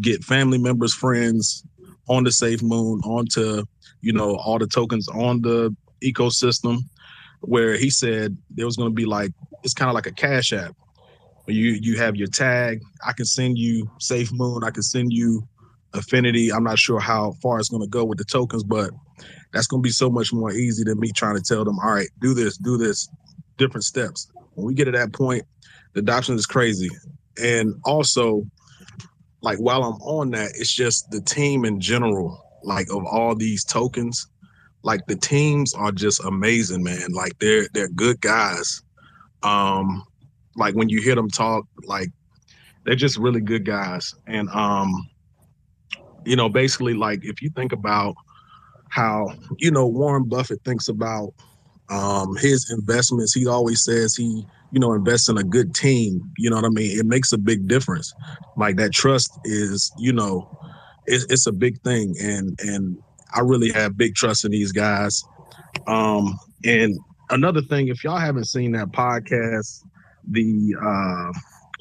[0.00, 1.64] get family members, friends
[2.08, 3.62] on the Safe Moon, onto
[4.00, 6.78] you know all the tokens on the ecosystem.
[7.42, 9.30] Where he said there was going to be like
[9.62, 10.74] it's kind of like a cash app.
[11.46, 12.82] You you have your tag.
[13.06, 14.64] I can send you Safe Moon.
[14.64, 15.46] I can send you
[15.94, 16.52] Affinity.
[16.52, 18.90] I'm not sure how far it's going to go with the tokens, but
[19.52, 21.92] that's going to be so much more easy than me trying to tell them, all
[21.92, 23.08] right, do this, do this,
[23.56, 24.26] different steps.
[24.54, 25.44] When we get to that point,
[25.92, 26.90] the adoption is crazy.
[27.42, 28.44] And also,
[29.42, 33.64] like while I'm on that, it's just the team in general, like of all these
[33.64, 34.26] tokens,
[34.82, 37.12] like the teams are just amazing, man.
[37.12, 38.82] Like they're they're good guys.
[39.42, 40.04] Um,
[40.56, 42.08] like when you hear them talk, like
[42.84, 44.14] they're just really good guys.
[44.26, 44.92] And um,
[46.24, 48.14] you know, basically like if you think about
[48.88, 51.32] how you know Warren Buffett thinks about
[51.88, 56.20] um, his investments, he always says he you know invest in a good team.
[56.38, 56.98] You know what I mean?
[56.98, 58.12] It makes a big difference.
[58.56, 60.48] Like that trust is you know
[61.06, 62.96] it's, it's a big thing, and and
[63.34, 65.22] I really have big trust in these guys.
[65.86, 66.98] Um, and
[67.30, 69.84] another thing, if y'all haven't seen that podcast,
[70.28, 71.38] the uh,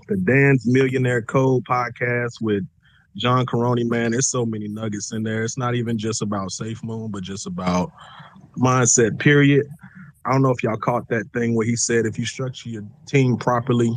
[0.08, 2.64] the Dan's Millionaire Code podcast with
[3.16, 5.44] John Karony, man, there's so many nuggets in there.
[5.44, 7.92] It's not even just about Safe Moon, but just about
[8.58, 9.66] mindset, period.
[10.30, 12.84] I don't know if y'all caught that thing where he said if you structure your
[13.08, 13.92] team properly,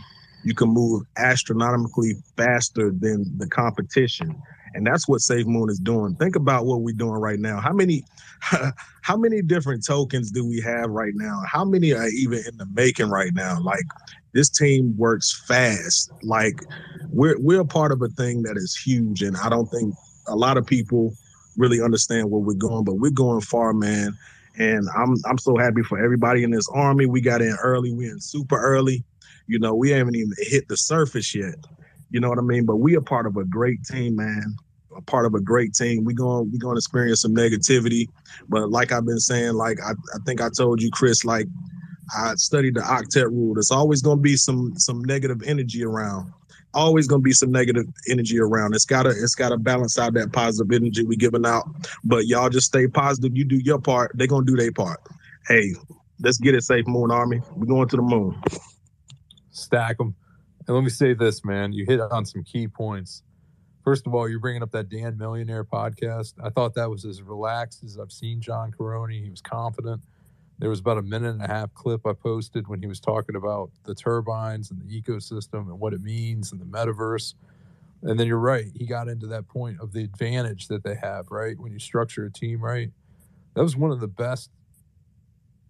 [0.45, 4.41] you can move astronomically faster than the competition.
[4.72, 6.14] And that's what Safe Moon is doing.
[6.16, 7.61] Think about what we're doing right now.
[7.61, 8.03] How many
[9.03, 11.43] how many different tokens do we have right now?
[11.47, 13.61] How many are even in the making right now?
[13.61, 13.85] Like
[14.33, 16.11] this team works fast.
[16.22, 16.64] Like
[17.11, 19.20] we're we're a part of a thing that is huge.
[19.20, 19.95] And I don't think
[20.26, 21.12] a lot of people
[21.59, 24.16] really understand where we're going, but we're going far, man.
[24.59, 27.07] And I'm I'm so happy for everybody in this army.
[27.07, 29.03] We got in early, we in super early.
[29.46, 31.55] You know, we haven't even hit the surface yet.
[32.11, 32.66] You know what I mean?
[32.66, 34.55] But we are part of a great team, man.
[34.96, 36.05] A part of a great team.
[36.05, 38.09] We're going we're going to experience some negativity,
[38.48, 41.46] but like I've been saying, like I, I think I told you, Chris, like
[42.14, 43.55] I studied the octet rule.
[43.55, 46.30] There's always going to be some some negative energy around.
[46.75, 48.75] Always going to be some negative energy around.
[48.75, 51.68] It's gotta it's gotta balance out that positive energy we giving out.
[52.05, 53.37] But y'all just stay positive.
[53.37, 54.12] You do your part.
[54.14, 55.01] They're gonna do their part.
[55.49, 55.75] Hey,
[56.20, 57.41] let's get it safe, Moon Army.
[57.55, 58.41] We're going to the moon.
[59.51, 60.14] Stack them.
[60.66, 61.73] And let me say this, man.
[61.73, 63.23] You hit on some key points.
[63.85, 66.35] First of all, you're bringing up that Dan Millionaire podcast.
[66.43, 69.25] I thought that was as relaxed as I've seen John Karony.
[69.25, 70.01] He was confident.
[70.62, 73.34] There was about a minute and a half clip I posted when he was talking
[73.34, 77.34] about the turbines and the ecosystem and what it means and the metaverse.
[78.02, 78.66] And then you're right.
[78.72, 81.58] He got into that point of the advantage that they have, right?
[81.58, 82.92] When you structure a team right.
[83.54, 84.50] That was one of the best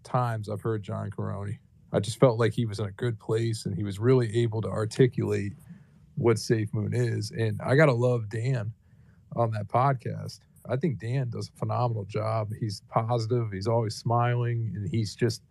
[0.05, 1.61] times I've heard John Karony.
[1.91, 4.61] I just felt like he was in a good place and he was really able
[4.61, 5.55] to articulate
[6.17, 7.31] what Safe Moon is.
[7.31, 8.75] And I got to love Dan
[9.35, 10.41] on that podcast.
[10.69, 12.53] I think Dan does a phenomenal job.
[12.59, 15.43] He's positive, he's always smiling, and he's just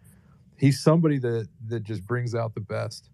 [0.57, 3.09] he's somebody that that just brings out the best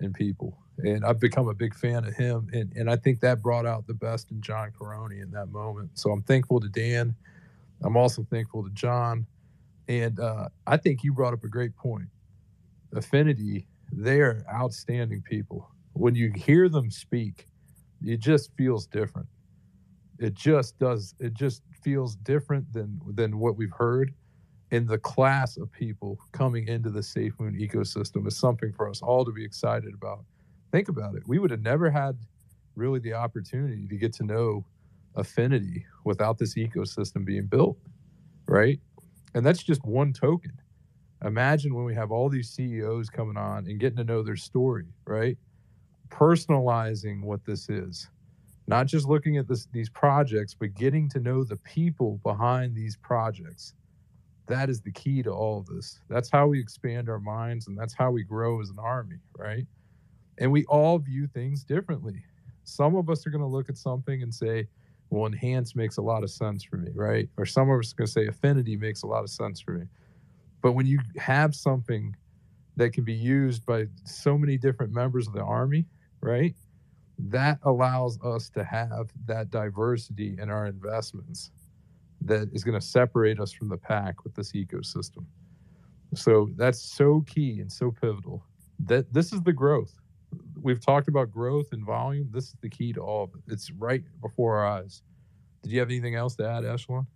[0.00, 0.58] in people.
[0.78, 2.48] And I've become a big fan of him.
[2.52, 5.90] And and I think that brought out the best in John Karony in that moment.
[5.94, 7.14] So I'm thankful to Dan.
[7.82, 9.26] I'm also thankful to John.
[9.88, 12.08] And uh, I think you brought up a great point.
[12.94, 15.70] Affinity, they are outstanding people.
[15.94, 17.46] When you hear them speak,
[18.02, 19.28] it just feels different.
[20.18, 21.14] It just does.
[21.20, 24.14] It just feels different than than what we've heard.
[24.70, 29.00] And the class of people coming into the Safe Moon ecosystem is something for us
[29.00, 30.24] all to be excited about.
[30.72, 31.22] Think about it.
[31.26, 32.18] We would have never had
[32.74, 34.66] really the opportunity to get to know
[35.14, 37.78] affinity without this ecosystem being built,
[38.46, 38.78] right?
[39.34, 40.52] And that's just one token.
[41.24, 44.86] Imagine when we have all these CEOs coming on and getting to know their story,
[45.06, 45.36] right?
[46.10, 48.08] Personalizing what this is,
[48.68, 52.96] not just looking at this, these projects, but getting to know the people behind these
[52.96, 53.74] projects.
[54.46, 56.00] That is the key to all of this.
[56.08, 59.66] That's how we expand our minds and that's how we grow as an army, right?
[60.36, 62.22] And we all view things differently.
[62.64, 64.68] Some of us are going to look at something and say,
[65.10, 67.28] well, enhance makes a lot of sense for me, right?
[67.38, 69.72] Or some of us are going to say affinity makes a lot of sense for
[69.72, 69.86] me.
[70.62, 72.14] But when you have something
[72.76, 75.86] that can be used by so many different members of the army,
[76.20, 76.54] right?
[77.18, 81.50] That allows us to have that diversity in our investments
[82.22, 85.24] that is going to separate us from the pack with this ecosystem.
[86.14, 88.44] So that's so key and so pivotal.
[88.86, 89.94] That this is the growth.
[90.60, 92.28] We've talked about growth and volume.
[92.32, 93.52] This is the key to all of it.
[93.52, 95.02] It's right before our eyes.
[95.62, 97.06] Did you have anything else to add, Echelon?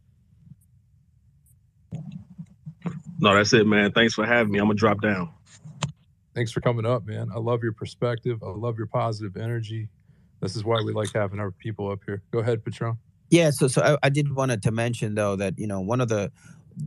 [3.18, 3.92] No, that's it, man.
[3.92, 4.58] Thanks for having me.
[4.58, 5.32] I'm gonna drop down.
[6.34, 7.30] Thanks for coming up, man.
[7.34, 8.42] I love your perspective.
[8.42, 9.88] I love your positive energy.
[10.40, 12.22] This is why we like having our people up here.
[12.32, 12.98] Go ahead, Patron.
[13.30, 16.08] Yeah, so so I, I did wanted to mention though that you know one of
[16.08, 16.32] the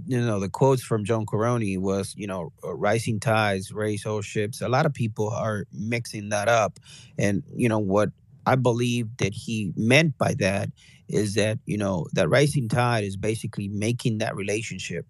[0.07, 4.21] you know the quotes from John Karony was you know uh, rising tides raise all
[4.21, 4.61] ships.
[4.61, 6.79] A lot of people are mixing that up,
[7.17, 8.09] and you know what
[8.45, 10.69] I believe that he meant by that
[11.07, 15.05] is that you know that rising tide is basically making that relationship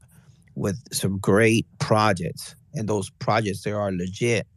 [0.55, 4.47] with some great projects, and those projects they are legit.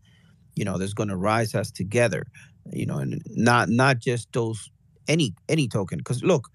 [0.54, 2.26] You know, that's going to rise us together.
[2.72, 4.70] You know, and not not just those
[5.06, 6.48] any any token because look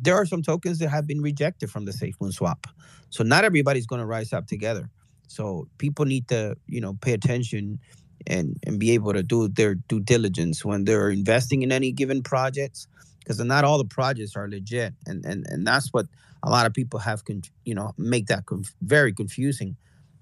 [0.00, 2.66] there are some tokens that have been rejected from the safe moon swap
[3.10, 4.88] so not everybody's going to rise up together
[5.26, 7.78] so people need to you know pay attention
[8.26, 12.22] and and be able to do their due diligence when they're investing in any given
[12.22, 12.86] projects
[13.28, 16.06] because not all the projects are legit, and and and that's what
[16.42, 19.76] a lot of people have, con- you know, make that conf- very confusing.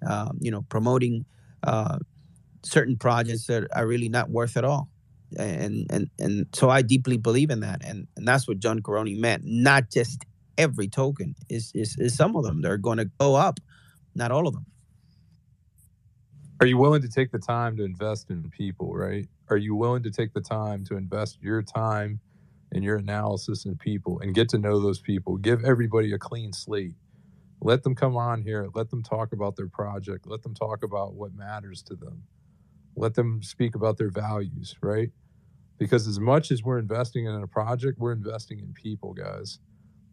[0.07, 1.25] Um, you know, promoting
[1.63, 1.99] uh,
[2.63, 4.89] certain projects that are really not worth at all,
[5.39, 9.19] and and and so I deeply believe in that, and and that's what John Karony
[9.19, 9.43] meant.
[9.45, 10.25] Not just
[10.59, 13.59] every token is is, is some of them they're going to go up,
[14.15, 14.67] not all of them.
[16.61, 19.29] Are you willing to take the time to invest in people, right?
[19.51, 22.19] Are you willing to take the time to invest your time
[22.73, 25.37] and your analysis in people and get to know those people?
[25.37, 26.95] Give everybody a clean slate.
[27.61, 28.69] Let them come on here.
[28.75, 30.27] Let them talk about their project.
[30.27, 32.23] Let them talk about what matters to them.
[32.97, 35.11] Let them speak about their values, right?
[35.79, 39.59] Because as much as we're investing in a project, we're investing in people, guys.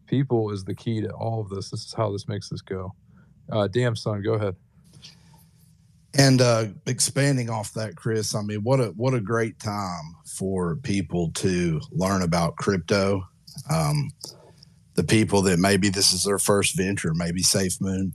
[0.06, 1.70] People is the key to all of this.
[1.70, 2.94] This is how this makes this go.
[3.50, 4.56] Uh, damn, son, go ahead.
[6.16, 10.76] And uh, expanding off that, Chris, I mean, what a what a great time for
[10.76, 13.26] people to learn about crypto.
[13.68, 14.10] Um,
[14.94, 18.12] the people that maybe this is their first venture, maybe SafeMoon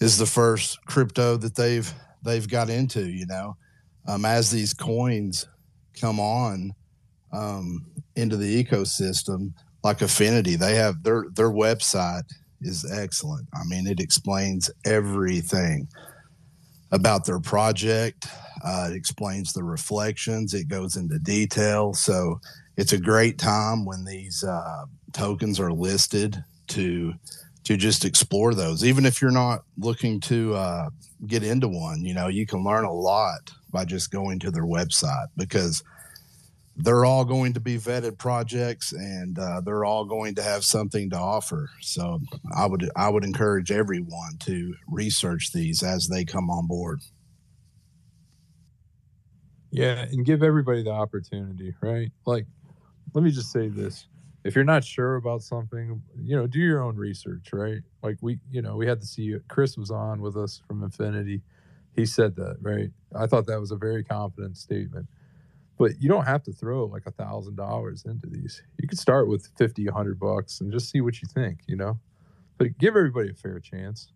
[0.00, 1.92] is the first crypto that they've
[2.22, 3.06] they've got into.
[3.06, 3.56] You know,
[4.06, 5.46] um, as these coins
[5.98, 6.72] come on
[7.32, 7.86] um,
[8.16, 9.52] into the ecosystem,
[9.82, 12.24] like Affinity, they have their their website
[12.60, 13.48] is excellent.
[13.54, 15.88] I mean, it explains everything
[16.92, 18.26] about their project.
[18.62, 20.52] Uh, it explains the reflections.
[20.52, 21.94] It goes into detail.
[21.94, 22.40] So
[22.76, 27.14] it's a great time when these uh, tokens are listed to
[27.64, 28.84] to just explore those.
[28.84, 30.88] Even if you're not looking to uh,
[31.26, 34.64] get into one, you know, you can learn a lot by just going to their
[34.64, 35.82] website because
[36.76, 41.10] they're all going to be vetted projects and uh, they're all going to have something
[41.10, 41.68] to offer.
[41.82, 42.20] So
[42.56, 47.00] I would I would encourage everyone to research these as they come on board.
[49.70, 52.10] Yeah, and give everybody the opportunity, right?
[52.26, 52.46] Like,
[53.14, 54.06] let me just say this.
[54.44, 57.80] If you're not sure about something, you know, do your own research, right?
[58.02, 61.42] Like we, you know, we had the CEO, Chris was on with us from Affinity.
[61.94, 62.90] He said that, right?
[63.14, 65.06] I thought that was a very confident statement.
[65.76, 68.62] But you don't have to throw like a thousand dollars into these.
[68.78, 71.98] You could start with 50, 100 bucks and just see what you think, you know?
[72.58, 74.12] But give everybody a fair chance,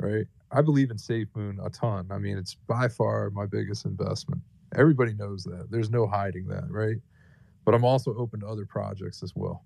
[0.00, 0.26] right?
[0.50, 2.08] I believe in Safe Moon a ton.
[2.10, 4.42] I mean, it's by far my biggest investment.
[4.74, 5.70] Everybody knows that.
[5.70, 6.96] There's no hiding that, right?
[7.66, 9.64] But I'm also open to other projects as well.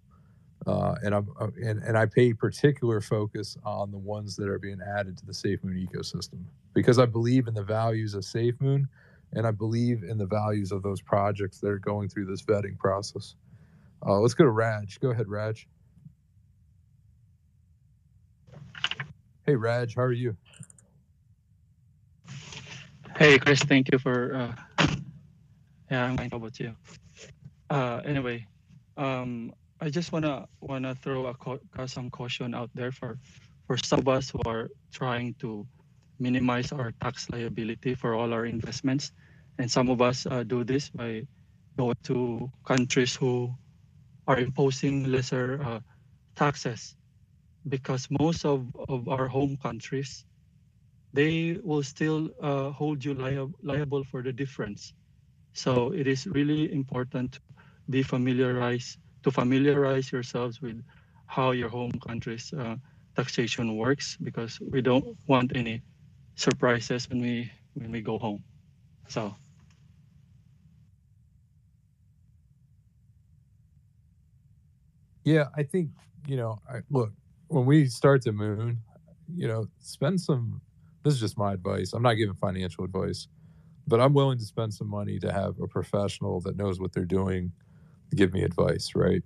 [0.67, 4.59] Uh, and I'm uh, and, and I pay particular focus on the ones that are
[4.59, 6.41] being added to the SafeMoon ecosystem
[6.75, 8.87] because I believe in the values of SafeMoon,
[9.33, 12.79] and I believe in the values of those projects that are going through this vetting
[12.79, 13.37] process.
[14.05, 14.99] Uh, let's go to Raj.
[15.01, 15.67] Go ahead, Raj.
[19.47, 20.37] Hey, Raj, how are you?
[23.17, 24.35] Hey, Chris, thank you for.
[24.35, 24.87] Uh,
[25.91, 26.31] yeah, I'm fine.
[26.31, 26.75] How about you?
[27.71, 28.47] Uh, anyway,
[28.97, 31.33] um, I just wanna wanna throw
[31.87, 33.19] some caution out there for
[33.67, 35.67] for some of us who are trying to
[36.19, 39.13] minimize our tax liability for all our investments,
[39.59, 41.23] and some of us uh, do this by
[41.79, 43.55] going to countries who
[44.27, 45.81] are imposing lesser uh,
[46.37, 46.97] taxes,
[47.69, 50.25] because most of, of our home countries
[51.13, 54.93] they will still uh, hold you liab- liable for the difference.
[55.55, 57.39] So it is really important
[57.91, 60.83] be to familiarize yourselves with
[61.27, 62.77] how your home country's uh,
[63.17, 65.83] taxation works because we don't want any
[66.37, 68.43] surprises when we when we go home.
[69.09, 69.35] So
[75.25, 75.91] Yeah, I think
[76.27, 76.61] you know.
[76.69, 77.12] I, look,
[77.49, 78.79] when we start to moon,
[79.35, 80.61] you know, spend some.
[81.05, 81.93] This is just my advice.
[81.93, 83.29] I'm not giving financial advice,
[83.87, 87.05] but I'm willing to spend some money to have a professional that knows what they're
[87.05, 87.53] doing
[88.15, 89.23] give me advice, right?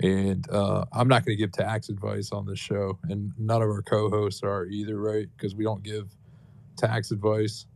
[0.00, 3.68] And uh, I'm not going to give tax advice on this show, and none of
[3.68, 5.28] our co-hosts are either, right?
[5.36, 6.08] Because we don't give
[6.76, 7.66] tax advice.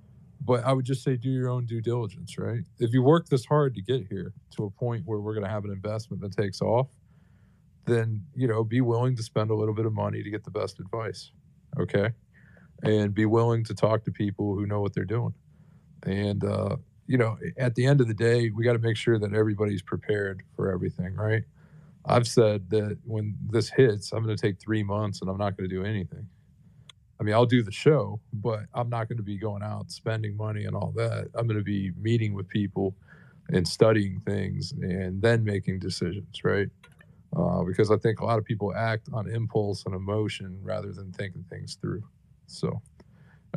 [0.44, 2.60] But I would just say do your own due diligence, right?
[2.78, 5.50] If you work this hard to get here to a point where we're going to
[5.50, 6.88] have an investment that takes off,
[7.86, 10.50] then you know be willing to spend a little bit of money to get the
[10.50, 11.30] best advice,
[11.78, 12.10] okay?
[12.82, 15.34] And be willing to talk to people who know what they're doing.
[16.02, 16.76] And uh,
[17.06, 19.82] you know, at the end of the day, we got to make sure that everybody's
[19.82, 21.44] prepared for everything, right?
[22.04, 25.56] I've said that when this hits, I'm going to take three months and I'm not
[25.56, 26.28] going to do anything.
[27.18, 30.36] I mean, I'll do the show, but I'm not going to be going out spending
[30.36, 31.28] money and all that.
[31.34, 32.94] I'm going to be meeting with people
[33.48, 36.68] and studying things and then making decisions, right?
[37.36, 41.12] Uh, because I think a lot of people act on impulse and emotion rather than
[41.12, 42.02] thinking things through.
[42.46, 42.80] So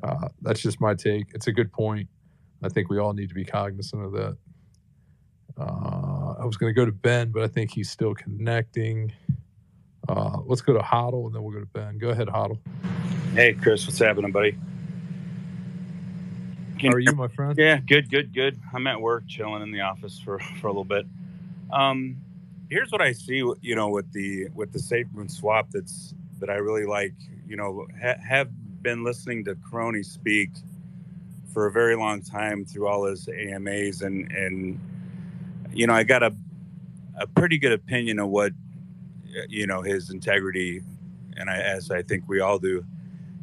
[0.03, 1.27] uh, that's just my take.
[1.33, 2.07] It's a good point.
[2.61, 4.37] I think we all need to be cognizant of that.
[5.57, 9.11] Uh, I was going to go to Ben, but I think he's still connecting.
[10.07, 11.97] Uh, let's go to HODL and then we'll go to Ben.
[11.97, 12.57] Go ahead, HODL.
[13.33, 14.57] Hey, Chris, what's happening, buddy?
[16.81, 17.57] How are you, my friend?
[17.57, 18.57] Yeah, good, good, good.
[18.73, 21.05] I'm at work, chilling in the office for for a little bit.
[21.71, 22.17] Um,
[22.69, 25.67] here's what I see, you know, with the with the Safe Moon swap.
[25.71, 27.13] That's that I really like.
[27.45, 28.49] You know, ha- have
[28.81, 30.51] been listening to Karony speak
[31.53, 34.79] for a very long time through all his AMAs, and and
[35.73, 36.35] you know, I got a
[37.17, 38.53] a pretty good opinion of what
[39.47, 40.81] you know his integrity,
[41.37, 42.83] and I as I think we all do.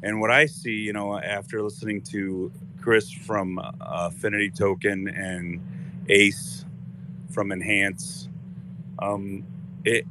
[0.03, 5.61] And what I see, you know, after listening to Chris from uh, Affinity Token and
[6.09, 6.65] Ace
[7.31, 8.29] from Enhance,
[8.99, 9.45] um,
[9.85, 10.07] it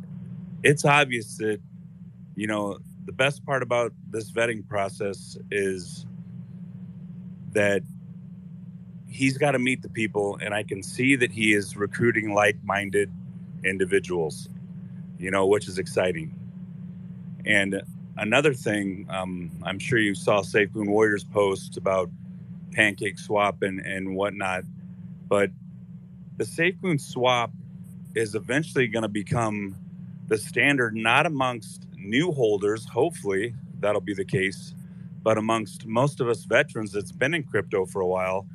[0.64, 1.60] it's obvious that
[2.36, 6.06] you know the best part about this vetting process is
[7.56, 7.82] that
[9.08, 13.12] he's got to meet the people, and I can see that he is recruiting like-minded
[13.64, 14.50] individuals,
[15.18, 16.34] you know, which is exciting.
[17.46, 17.82] And
[18.18, 22.10] another thing, um, I'm sure you saw Safe Moon Warriors post about
[22.72, 24.64] pancake swap and, and whatnot,
[25.28, 25.50] but
[26.38, 27.52] the Safe Moon swap
[28.16, 29.76] is eventually going to become
[30.28, 34.74] the standard, not amongst new holders, hopefully that'll be the case,
[35.26, 38.46] but amongst most of us veterans that's been in crypto for a while,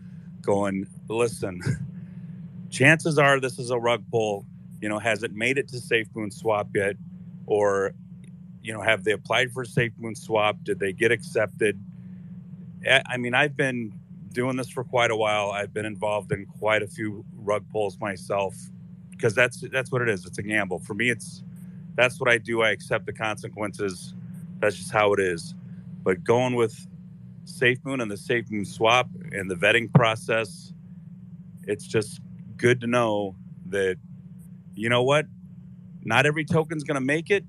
[0.40, 1.60] going, listen,
[2.70, 4.46] chances are this is a rug pull.
[4.80, 6.94] You know, has it made it to Safe Moon Swap yet?
[7.46, 7.92] Or
[8.62, 10.58] you know, have they applied for Safe Moon Swap?
[10.62, 11.82] Did they get accepted?
[13.04, 13.92] I mean, I've been
[14.32, 15.50] doing this for quite a while.
[15.50, 18.54] I've been involved in quite a few rug pulls myself
[19.10, 20.24] because that's that's what it is.
[20.24, 20.78] It's a gamble.
[20.78, 21.42] For me, it's
[21.96, 22.62] that's what I do.
[22.62, 24.14] I accept the consequences.
[24.60, 25.56] That's just how it is.
[26.02, 26.86] But going with
[27.44, 30.72] Safe Moon and the Safe Moon Swap and the vetting process,
[31.66, 32.20] it's just
[32.56, 33.36] good to know
[33.66, 33.96] that
[34.74, 35.26] you know what,
[36.02, 37.44] not every token's going to make it,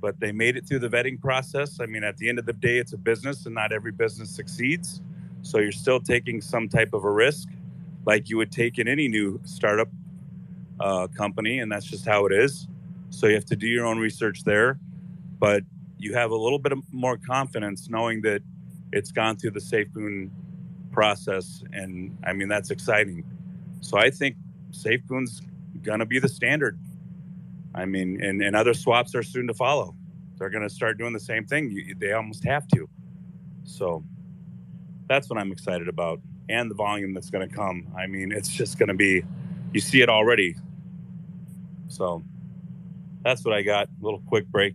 [0.00, 1.80] but they made it through the vetting process.
[1.80, 4.30] I mean, at the end of the day, it's a business and not every business
[4.30, 5.00] succeeds.
[5.42, 7.48] So you're still taking some type of a risk
[8.04, 9.88] like you would take in any new startup
[10.78, 11.58] uh, company.
[11.58, 12.68] And that's just how it is.
[13.10, 14.78] So you have to do your own research there.
[15.38, 15.64] But
[15.98, 18.42] you have a little bit of more confidence knowing that
[18.92, 20.30] it's gone through the Safe Moon
[20.92, 21.62] process.
[21.72, 23.24] And I mean, that's exciting.
[23.80, 24.36] So I think
[24.70, 25.42] Safe Moon's
[25.82, 26.78] going to be the standard.
[27.74, 29.94] I mean, and, and other swaps are soon to follow.
[30.38, 31.70] They're going to start doing the same thing.
[31.70, 32.88] You, they almost have to.
[33.64, 34.04] So
[35.08, 37.86] that's what I'm excited about, and the volume that's going to come.
[37.96, 39.22] I mean, it's just going to be,
[39.72, 40.56] you see it already.
[41.88, 42.22] So
[43.22, 43.88] that's what I got.
[43.88, 44.74] A little quick break.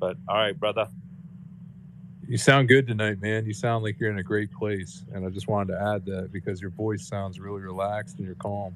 [0.00, 0.88] But all right, brother.
[2.26, 3.44] You sound good tonight, man.
[3.44, 6.32] You sound like you're in a great place, and I just wanted to add that
[6.32, 8.74] because your voice sounds really relaxed and you're calm.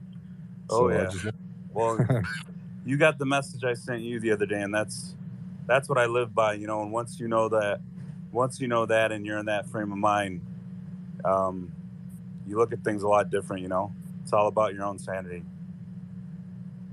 [0.70, 1.04] Oh So yeah.
[1.10, 1.26] just-
[1.72, 1.98] Well,
[2.84, 5.14] you got the message I sent you the other day, and that's
[5.66, 6.54] that's what I live by.
[6.54, 7.80] You know, and once you know that,
[8.32, 10.42] once you know that, and you're in that frame of mind,
[11.24, 11.72] um,
[12.46, 13.62] you look at things a lot different.
[13.62, 13.92] You know,
[14.22, 15.42] it's all about your own sanity.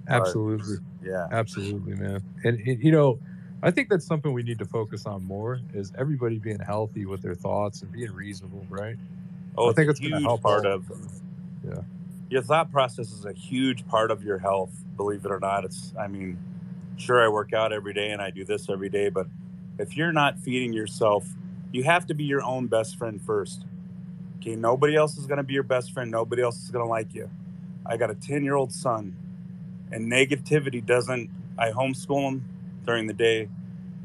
[0.08, 0.78] But, Absolutely.
[1.04, 1.28] yeah.
[1.32, 2.22] Absolutely, man.
[2.44, 3.20] And, and, you know,
[3.64, 7.22] I think that's something we need to focus on more is everybody being healthy with
[7.22, 8.96] their thoughts and being reasonable, right?
[9.58, 10.86] Oh, I think it's a going to huge help part all of.
[11.64, 11.82] Yeah.
[12.30, 14.72] your thought process is a huge part of your health.
[14.98, 15.94] Believe it or not, it's.
[16.00, 16.40] I mean,
[16.98, 19.28] sure, I work out every day and I do this every day, but
[19.78, 21.28] if you're not feeding yourself,
[21.72, 23.66] you have to be your own best friend first.
[24.40, 26.10] Okay, nobody else is going to be your best friend.
[26.10, 27.30] Nobody else is going to like you.
[27.86, 29.16] I got a 10 year old son,
[29.92, 31.30] and negativity doesn't.
[31.60, 32.46] I homeschool him
[32.86, 33.50] during the day,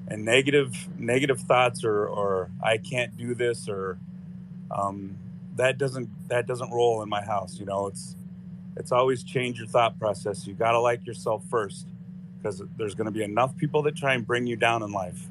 [0.09, 3.99] and negative negative thoughts or or I can't do this or
[4.71, 5.17] um,
[5.57, 7.59] that doesn't that doesn't roll in my house.
[7.59, 8.17] You know, it's
[8.77, 10.47] it's always change your thought process.
[10.47, 11.89] You got to like yourself first,
[12.39, 15.29] because there's going to be enough people that try and bring you down in life,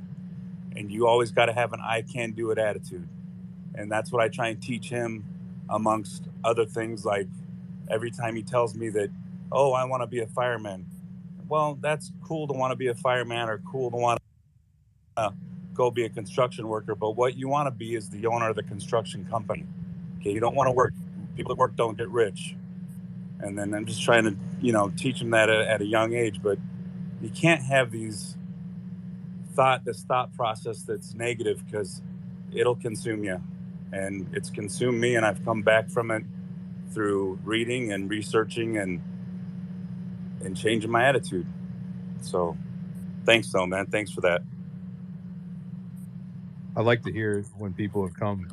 [0.76, 3.08] and you always got to have an I can do it attitude,
[3.76, 5.26] and that's what I try and teach him,
[5.70, 7.06] amongst other things.
[7.06, 7.28] Like
[7.90, 9.10] every time he tells me that,
[9.52, 10.86] oh, I want to be a fireman.
[11.48, 14.20] Well, that's cool to want to be a fireman or cool to want
[15.18, 15.32] to uh,
[15.74, 16.96] go be a construction worker.
[16.96, 19.66] But what you want to be is the owner of the construction company.
[20.20, 20.94] Okay, you don't want to work.
[21.36, 22.56] People that work don't get rich.
[23.42, 26.14] And then I'm just trying to, you know, teach them that at, at a young
[26.14, 26.42] age.
[26.42, 26.58] But
[27.22, 28.38] you can't have these
[29.54, 32.02] thought, this thought process that's negative because
[32.52, 33.42] it'll consume you.
[33.92, 36.24] And it's consumed me, and I've come back from it
[36.92, 39.02] through reading and researching and
[40.46, 41.48] and changing my attitude.
[42.22, 42.58] So,
[43.26, 43.88] thanks, though, man.
[43.88, 44.42] Thanks for that.
[46.76, 48.48] I like to hear when people have come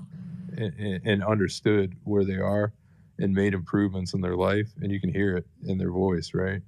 [0.56, 2.72] and, and understood where they are
[3.18, 6.62] and made improvements in their life, and you can hear it in their voice, right?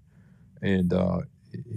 [0.63, 1.21] And uh,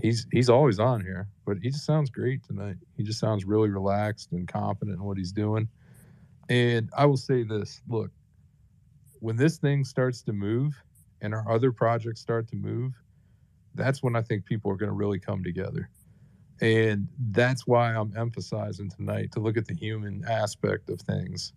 [0.01, 2.77] he's he's always on here, but he just sounds great tonight.
[2.95, 5.67] He just sounds really relaxed and confident in what he's doing.
[6.49, 8.11] And I will say this: look,
[9.19, 10.73] when this thing starts to move
[11.21, 12.93] and our other projects start to move,
[13.77, 15.89] that's when I think people are going to really come together.
[16.59, 21.53] And that's why I'm emphasizing tonight to look at the human aspect of things.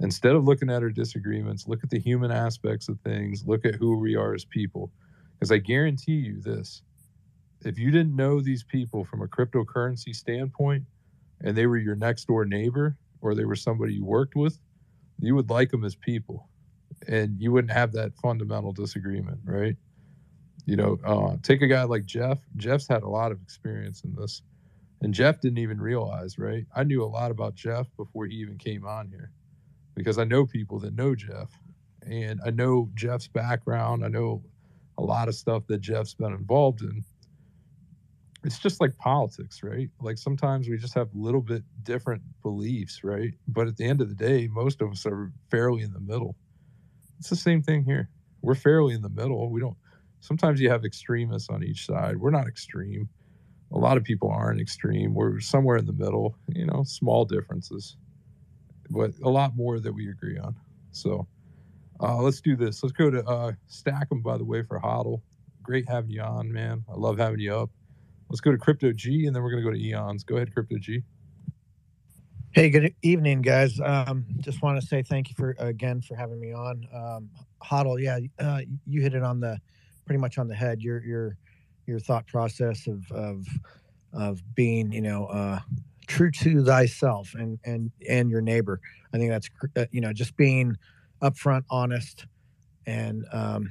[0.00, 3.74] Instead of looking at our disagreements, look at the human aspects of things, look at
[3.74, 4.92] who we are as people.
[5.34, 6.82] Because I guarantee you this
[7.62, 10.84] if you didn't know these people from a cryptocurrency standpoint
[11.42, 14.60] and they were your next door neighbor or they were somebody you worked with,
[15.18, 16.48] you would like them as people
[17.08, 19.76] and you wouldn't have that fundamental disagreement, right?
[20.66, 22.40] You know, uh, take a guy like Jeff.
[22.56, 24.42] Jeff's had a lot of experience in this,
[25.00, 26.66] and Jeff didn't even realize, right?
[26.74, 29.30] I knew a lot about Jeff before he even came on here
[29.94, 31.50] because I know people that know Jeff,
[32.02, 34.04] and I know Jeff's background.
[34.04, 34.42] I know
[34.98, 37.04] a lot of stuff that Jeff's been involved in.
[38.44, 39.88] It's just like politics, right?
[40.00, 43.34] Like sometimes we just have a little bit different beliefs, right?
[43.48, 46.36] But at the end of the day, most of us are fairly in the middle.
[47.18, 48.08] It's the same thing here.
[48.42, 49.50] We're fairly in the middle.
[49.50, 49.76] We don't
[50.26, 52.16] sometimes you have extremists on each side.
[52.16, 53.08] We're not extreme.
[53.72, 55.14] A lot of people aren't extreme.
[55.14, 57.96] We're somewhere in the middle, you know, small differences,
[58.90, 60.56] but a lot more that we agree on.
[60.90, 61.26] So
[62.00, 62.82] uh, let's do this.
[62.82, 65.20] Let's go to uh, stack them, by the way, for HODL.
[65.62, 66.84] Great having you on, man.
[66.88, 67.70] I love having you up.
[68.28, 70.24] Let's go to Crypto G, and then we're going to go to Eons.
[70.24, 71.02] Go ahead, Crypto G.
[72.50, 73.78] Hey, good evening, guys.
[73.80, 76.86] Um, just want to say thank you for again for having me on.
[76.92, 77.30] Um,
[77.62, 79.60] HODL, yeah, uh, you hit it on the
[80.06, 80.80] pretty much on the head.
[80.80, 81.36] Your your
[81.86, 83.46] your thought process of of
[84.12, 85.60] of being, you know, uh,
[86.06, 88.80] true to thyself and and and your neighbor.
[89.12, 90.76] I think that's uh, you know just being
[91.22, 92.26] upfront, honest,
[92.86, 93.70] and um,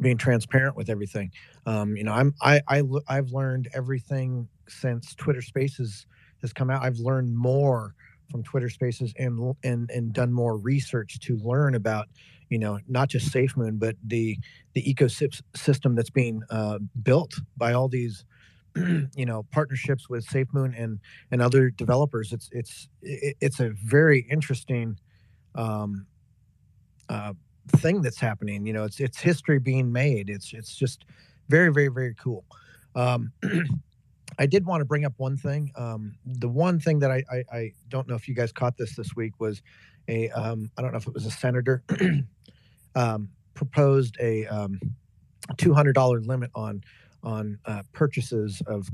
[0.00, 1.32] being transparent with everything.
[1.66, 6.06] Um, you know, I'm I, I I've learned everything since Twitter Spaces
[6.42, 6.82] has come out.
[6.82, 7.94] I've learned more
[8.30, 12.08] from Twitter Spaces and and and done more research to learn about
[12.54, 14.38] you know not just SafeMoon but the
[14.74, 18.24] the ecosystem that's being uh, built by all these
[18.76, 21.00] you know partnerships with SafeMoon and
[21.32, 22.32] and other developers.
[22.32, 25.00] It's it's it's a very interesting
[25.56, 26.06] um,
[27.08, 27.32] uh,
[27.78, 28.64] thing that's happening.
[28.64, 30.30] You know, it's it's history being made.
[30.30, 31.06] It's it's just
[31.48, 32.44] very very very cool.
[32.94, 33.32] Um,
[34.38, 35.72] I did want to bring up one thing.
[35.76, 38.94] Um, the one thing that I, I, I don't know if you guys caught this
[38.96, 39.60] this week was
[40.08, 41.82] a um, I don't know if it was a senator
[42.94, 44.78] um, proposed a um,
[45.56, 46.82] two hundred dollar limit on
[47.22, 48.88] on uh, purchases of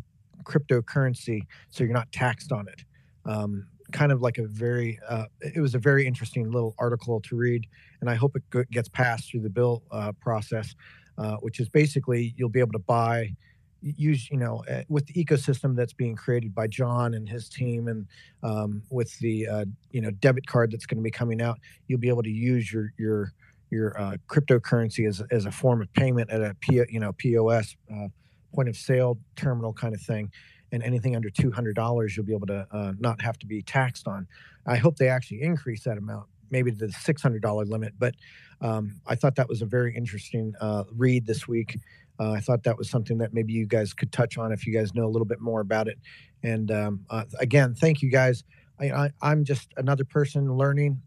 [0.44, 2.84] cryptocurrency, so you're not taxed on it.
[3.24, 7.36] Um, kind of like a very uh, it was a very interesting little article to
[7.36, 7.66] read,
[8.00, 10.74] and I hope it gets passed through the bill uh, process,
[11.18, 13.34] uh, which is basically you'll be able to buy
[13.82, 17.88] use you know uh, with the ecosystem that's being created by John and his team,
[17.88, 18.06] and
[18.42, 21.58] um, with the uh, you know debit card that's going to be coming out,
[21.88, 23.32] you'll be able to use your your
[23.70, 27.76] your uh, cryptocurrency as, as a form of payment at a P, you know POS
[27.92, 28.08] uh,
[28.54, 30.30] point of sale terminal kind of thing,
[30.72, 33.62] and anything under two hundred dollars you'll be able to uh, not have to be
[33.62, 34.26] taxed on.
[34.66, 37.94] I hope they actually increase that amount, maybe to the six hundred dollar limit.
[37.98, 38.14] But
[38.60, 41.78] um, I thought that was a very interesting uh, read this week,
[42.20, 44.74] uh, I thought that was something that maybe you guys could touch on if you
[44.74, 45.98] guys know a little bit more about it.
[46.42, 48.44] And um, uh, again, thank you guys.
[48.78, 51.00] I, I, am just another person learning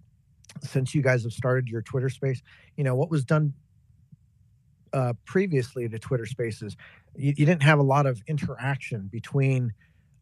[0.62, 2.42] since you guys have started your Twitter space.
[2.78, 3.54] You know, what was done
[4.92, 6.78] uh, previously to Twitter spaces,
[7.16, 9.74] you, you, didn't have a lot of interaction between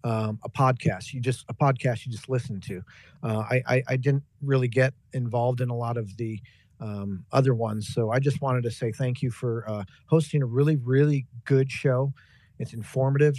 [0.03, 1.13] um, a podcast.
[1.13, 2.81] You just, a podcast you just listened to.
[3.21, 6.39] Uh, I, I, I didn't really get involved in a lot of the
[6.81, 7.93] um, other ones.
[7.93, 11.71] So I just wanted to say thank you for uh, hosting a really, really good
[11.71, 12.13] show.
[12.59, 13.35] It's informative.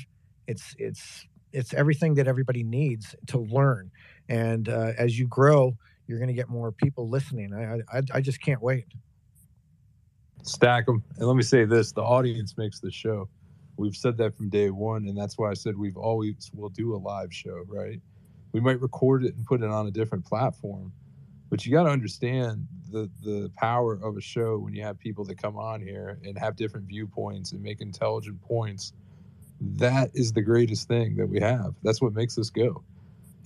[0.47, 3.91] It's it's it's everything that everybody needs to learn.
[4.29, 7.53] And uh, as you grow, you're going to get more people listening.
[7.53, 8.87] I, I I just can't wait.
[10.45, 11.05] Stack them.
[11.19, 13.29] And let me say this: the audience makes the show.
[13.77, 16.95] We've said that from day one, and that's why I said we've always will do
[16.95, 17.65] a live show.
[17.67, 18.01] Right?
[18.53, 20.93] We might record it and put it on a different platform
[21.53, 25.23] but you got to understand the the power of a show when you have people
[25.23, 28.95] that come on here and have different viewpoints and make intelligent points.
[29.61, 31.75] That is the greatest thing that we have.
[31.83, 32.83] That's what makes us go.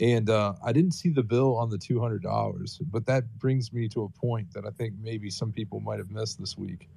[0.00, 4.02] And uh, i didn't see the bill on the $200 but that brings me to
[4.04, 6.88] a point that i think maybe some people might have missed this week.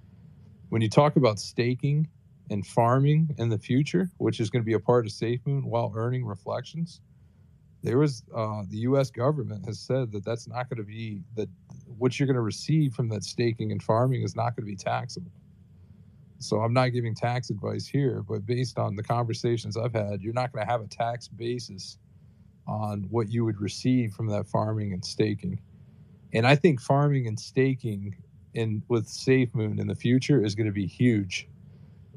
[0.70, 2.08] When you talk about staking
[2.52, 5.92] and farming in the future which is going to be a part of SafeMoon while
[5.96, 7.02] earning reflections
[7.82, 9.10] there was uh, the U.S.
[9.10, 11.50] government has said that that's not going to be that
[11.98, 14.76] what you're going to receive from that staking and farming is not going to be
[14.76, 15.32] taxable.
[16.40, 20.34] So I'm not giving tax advice here, but based on the conversations I've had, you're
[20.34, 21.98] not going to have a tax basis
[22.66, 25.60] on what you would receive from that farming and staking.
[26.34, 28.16] And I think farming and staking
[28.54, 31.48] in with SafeMoon in the future is going to be huge.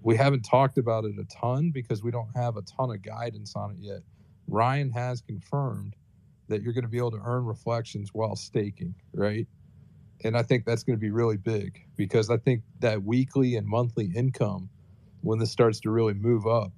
[0.02, 3.54] We haven't talked about it a ton because we don't have a ton of guidance
[3.56, 4.00] on it yet.
[4.48, 5.94] Ryan has confirmed
[6.48, 9.46] that you're going to be able to earn reflections while staking, right?
[10.24, 13.66] And I think that's going to be really big because I think that weekly and
[13.66, 14.68] monthly income,
[15.22, 16.72] when this starts to really move up,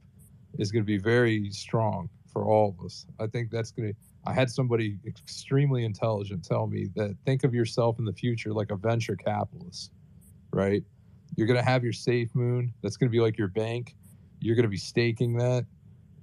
[0.58, 3.06] is going to be very strong for all of us.
[3.20, 3.98] I think that's going to.
[4.26, 8.70] I had somebody extremely intelligent tell me that think of yourself in the future like
[8.70, 9.92] a venture capitalist,
[10.52, 10.82] right?
[11.36, 12.72] You're going to have your safe moon.
[12.82, 13.94] That's going to be like your bank.
[14.40, 15.66] You're going to be staking that.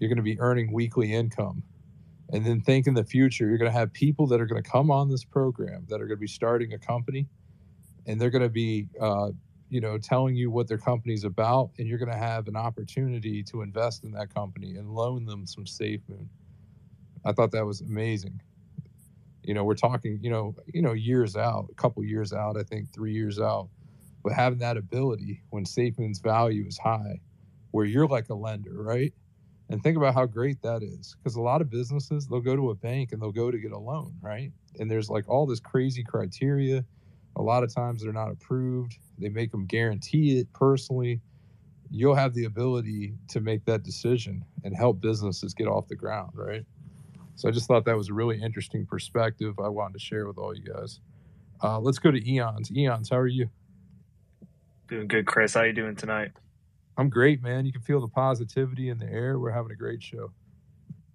[0.02, 1.62] You're going to be earning weekly income.
[2.34, 4.68] And then think in the future, you're going to have people that are going to
[4.68, 7.28] come on this program that are going to be starting a company
[8.08, 9.30] and they're going to be, uh,
[9.70, 11.70] you know, telling you what their company's about.
[11.78, 15.46] And you're going to have an opportunity to invest in that company and loan them
[15.46, 16.28] some safe moon.
[17.24, 18.42] I thought that was amazing.
[19.44, 22.64] You know, we're talking, you know, you know, years out, a couple years out, I
[22.64, 23.70] think three years out.
[24.24, 27.20] But having that ability when SafeMoon's value is high,
[27.70, 29.14] where you're like a lender, right?
[29.72, 31.16] And think about how great that is.
[31.18, 33.72] Because a lot of businesses, they'll go to a bank and they'll go to get
[33.72, 34.52] a loan, right?
[34.80, 36.84] And there's like all this crazy criteria.
[37.38, 38.98] A lot of times they're not approved.
[39.18, 41.22] They make them guarantee it personally.
[41.90, 46.32] You'll have the ability to make that decision and help businesses get off the ground,
[46.34, 46.66] right?
[47.36, 50.38] So I just thought that was a really interesting perspective I wanted to share with
[50.38, 51.00] all you guys.
[51.64, 52.72] Uh, let's go to Eons.
[52.72, 53.50] Eons, how are you?
[54.90, 55.54] Doing good, Chris.
[55.54, 56.32] How are you doing tonight?
[56.98, 57.66] I'm great, man.
[57.66, 59.40] You can feel the positivity in the air.
[59.40, 60.32] We're having a great show.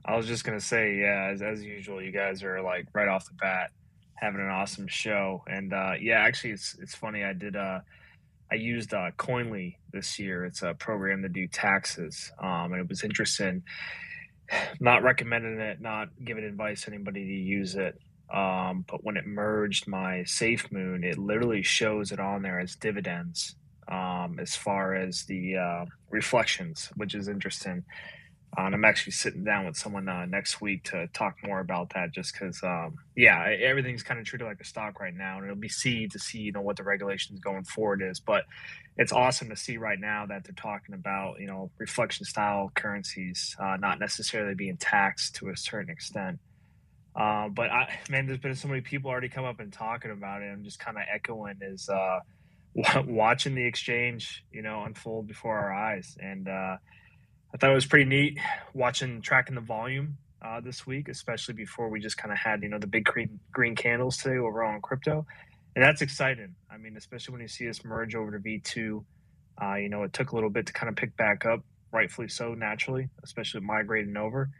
[0.05, 3.27] I was just gonna say, yeah, as, as usual, you guys are like right off
[3.27, 3.71] the bat
[4.15, 5.45] having an awesome show.
[5.47, 7.25] And uh, yeah, actually, it's it's funny.
[7.25, 7.81] I did uh,
[8.51, 10.45] I used uh, Koinly this year.
[10.45, 13.63] It's a program to do taxes, um, and it was interesting.
[14.81, 17.99] Not recommending it, not giving advice to anybody to use it.
[18.33, 23.57] Um, but when it merged my SafeMoon, it literally shows it on there as dividends
[23.89, 27.85] um, as far as the uh, reflections, which is interesting.
[28.57, 31.93] Uh, and I'm actually sitting down with someone uh, next week to talk more about
[31.95, 35.45] that, just because, um, yeah, everything's kind of treated like a stock right now, and
[35.45, 38.19] it'll be see to see, you know, what the regulations going forward is.
[38.19, 38.45] But
[38.97, 43.55] it's awesome to see right now that they're talking about, you know, reflection style currencies
[43.61, 46.39] uh, not necessarily being taxed to a certain extent.
[47.15, 50.43] Uh, but I, man, there's been so many people already come up and talking about
[50.43, 50.47] it.
[50.47, 52.21] I'm just kind of echoing is uh,
[53.07, 56.17] watching the exchange, you know, unfold before our eyes.
[56.21, 56.77] And uh,
[57.55, 58.39] I thought it was pretty neat
[58.75, 62.69] watching, tracking the volume uh, this week, especially before we just kind of had, you
[62.69, 65.27] know, the big green, green candles today overall in crypto.
[65.75, 66.55] And that's exciting.
[66.71, 69.05] I mean, especially when you see us merge over to V2.
[69.63, 71.61] Uh, you know, it took a little bit to kind of pick back up,
[71.93, 74.51] rightfully so, naturally, especially migrating over.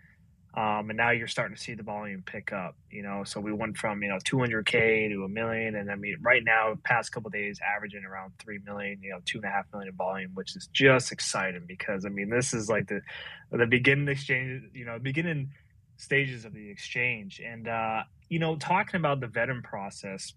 [0.57, 3.25] Um, and now you're starting to see the volume pick up, you know.
[3.25, 6.79] So we went from you know 200k to a million, and I mean right now,
[6.83, 10.31] past couple days, averaging around three million, you know, two and a half million volume,
[10.33, 13.03] which is just exciting because I mean this is like the
[13.51, 15.51] the beginning exchange, you know, beginning
[15.99, 20.33] stages of the exchange, and uh, you know, talking about the vetting process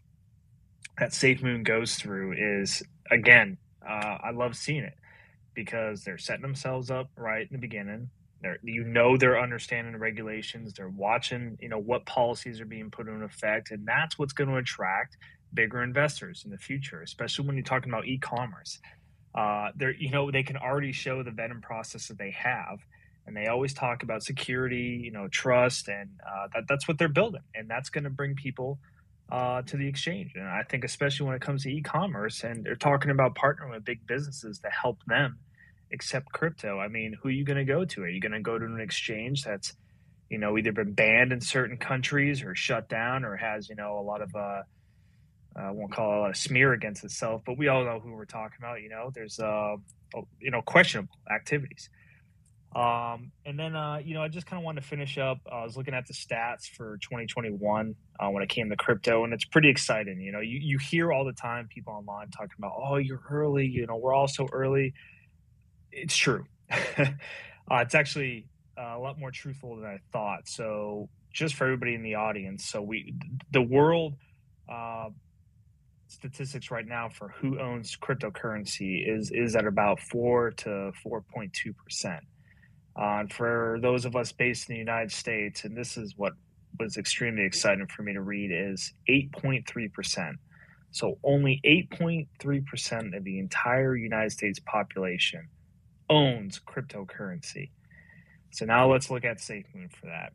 [0.97, 4.97] that SafeMoon goes through is again, uh, I love seeing it
[5.53, 8.09] because they're setting themselves up right in the beginning
[8.41, 10.73] they're, you know they're understanding the regulations.
[10.73, 14.49] They're watching, you know, what policies are being put in effect, and that's what's going
[14.49, 15.17] to attract
[15.53, 18.79] bigger investors in the future, especially when you're talking about e-commerce.
[19.35, 22.79] Uh, they're, you know, they can already show the vetting process that they have,
[23.27, 27.07] and they always talk about security, you know, trust, and uh, that, that's what they're
[27.09, 28.79] building, and that's going to bring people
[29.31, 30.31] uh, to the exchange.
[30.35, 33.83] And I think, especially when it comes to e-commerce, and they're talking about partnering with
[33.83, 35.37] big businesses to help them
[35.91, 38.03] accept crypto, I mean, who are you going to go to?
[38.03, 39.73] Are you going to go to an exchange that's,
[40.29, 43.99] you know, either been banned in certain countries or shut down or has, you know,
[43.99, 44.61] a lot of, uh,
[45.55, 48.13] I won't call it a lot of smear against itself, but we all know who
[48.13, 48.81] we're talking about.
[48.81, 49.75] You know, there's, uh,
[50.39, 51.89] you know, questionable activities.
[52.75, 55.39] Um, and then, uh, you know, I just kind of wanted to finish up.
[55.51, 59.33] I was looking at the stats for 2021 uh, when it came to crypto, and
[59.33, 60.21] it's pretty exciting.
[60.21, 63.65] You know, you, you hear all the time people online talking about, oh, you're early.
[63.65, 64.93] You know, we're all so early
[65.91, 66.45] it's true.
[66.71, 67.05] uh,
[67.71, 68.47] it's actually
[68.77, 70.47] uh, a lot more truthful than I thought.
[70.47, 73.13] So, just for everybody in the audience, so we
[73.51, 74.15] the world
[74.71, 75.09] uh,
[76.07, 81.53] statistics right now for who owns cryptocurrency is is at about four to four point
[81.53, 82.23] two percent.
[82.99, 86.33] Uh, and for those of us based in the United States, and this is what
[86.79, 90.33] was extremely exciting for me to read, is 8.3%.
[90.91, 95.47] So only 8.3% of the entire United States population
[96.09, 97.69] owns cryptocurrency.
[98.51, 100.33] So now let's look at SafeMoon for that.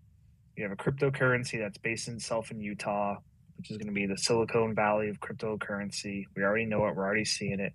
[0.56, 3.16] You have a cryptocurrency that's based in itself in Utah,
[3.56, 6.26] which is going to be the Silicon Valley of cryptocurrency.
[6.36, 6.94] We already know it.
[6.94, 7.72] We're already seeing it.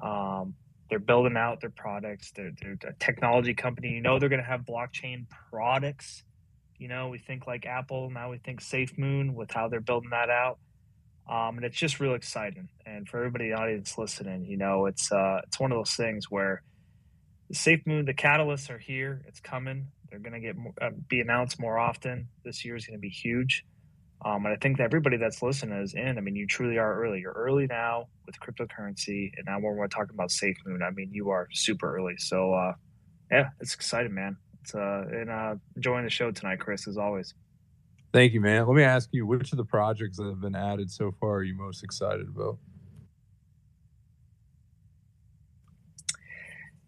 [0.00, 0.54] Um,
[0.88, 2.32] they're building out their products.
[2.34, 3.90] They're, they're a technology company.
[3.90, 6.22] You know they're going to have blockchain products.
[6.78, 8.10] You know, we think like Apple.
[8.10, 10.58] Now we think SafeMoon with how they're building that out.
[11.28, 12.68] Um, and it's just real exciting.
[12.86, 15.92] And for everybody in the audience listening, you know, it's uh, it's one of those
[15.92, 16.62] things where
[17.48, 19.22] the SafeMoon, the catalysts are here.
[19.26, 19.88] It's coming.
[20.10, 22.28] They're going to get more, uh, be announced more often.
[22.44, 23.64] This year is going to be huge.
[24.24, 26.18] Um, and I think that everybody that's listening is in.
[26.18, 27.20] I mean, you truly are early.
[27.20, 31.10] You're early now with cryptocurrency, and now when we're talking about safe moon, I mean,
[31.12, 32.16] you are super early.
[32.18, 32.72] So, uh,
[33.30, 34.36] yeah, it's exciting, man.
[34.62, 37.34] It's uh, and uh, enjoying the show tonight, Chris, as always.
[38.12, 38.66] Thank you, man.
[38.66, 41.42] Let me ask you, which of the projects that have been added so far are
[41.44, 42.58] you most excited about?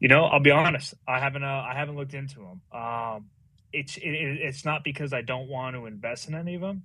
[0.01, 0.94] You know, I'll be honest.
[1.06, 1.44] I haven't.
[1.44, 2.62] Uh, I haven't looked into them.
[2.72, 3.27] Um,
[3.72, 6.85] it's it, it's not because I don't want to invest in any of them.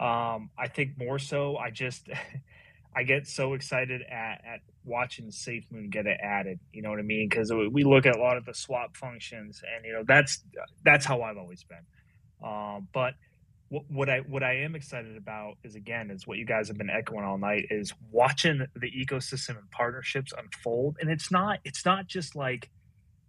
[0.00, 2.08] Um, I think more so, I just
[2.96, 6.58] I get so excited at, at watching SafeMoon get it added.
[6.72, 7.28] You know what I mean?
[7.28, 10.42] Because we look at a lot of the swap functions, and you know that's
[10.84, 11.86] that's how I've always been.
[12.42, 13.14] Um, but
[13.68, 16.78] what, what I what I am excited about is again is what you guys have
[16.78, 20.96] been echoing all night is watching the ecosystem and partnerships unfold.
[21.00, 22.70] And it's not it's not just like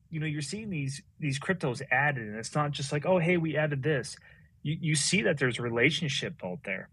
[0.09, 3.37] you know you're seeing these these cryptos added, and it's not just like oh hey
[3.37, 4.15] we added this.
[4.63, 6.89] You, you see that there's relationship built there.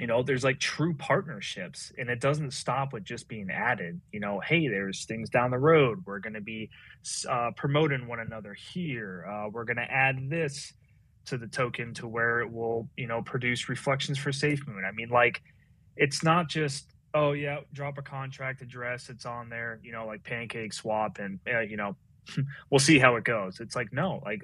[0.00, 4.00] You know there's like true partnerships and it doesn't stop with just being added.
[4.12, 6.02] You know hey there's things down the road.
[6.04, 6.70] We're going to be
[7.28, 9.24] uh, promoting one another here.
[9.30, 10.72] Uh, we're going to add this
[11.26, 15.08] to the token to where it will you know produce reflections for SafeMoon i mean
[15.08, 15.42] like
[15.96, 20.22] it's not just oh yeah drop a contract address it's on there you know like
[20.24, 21.96] pancake swap and uh, you know
[22.70, 23.60] we'll see how it goes.
[23.60, 24.42] It's like no, like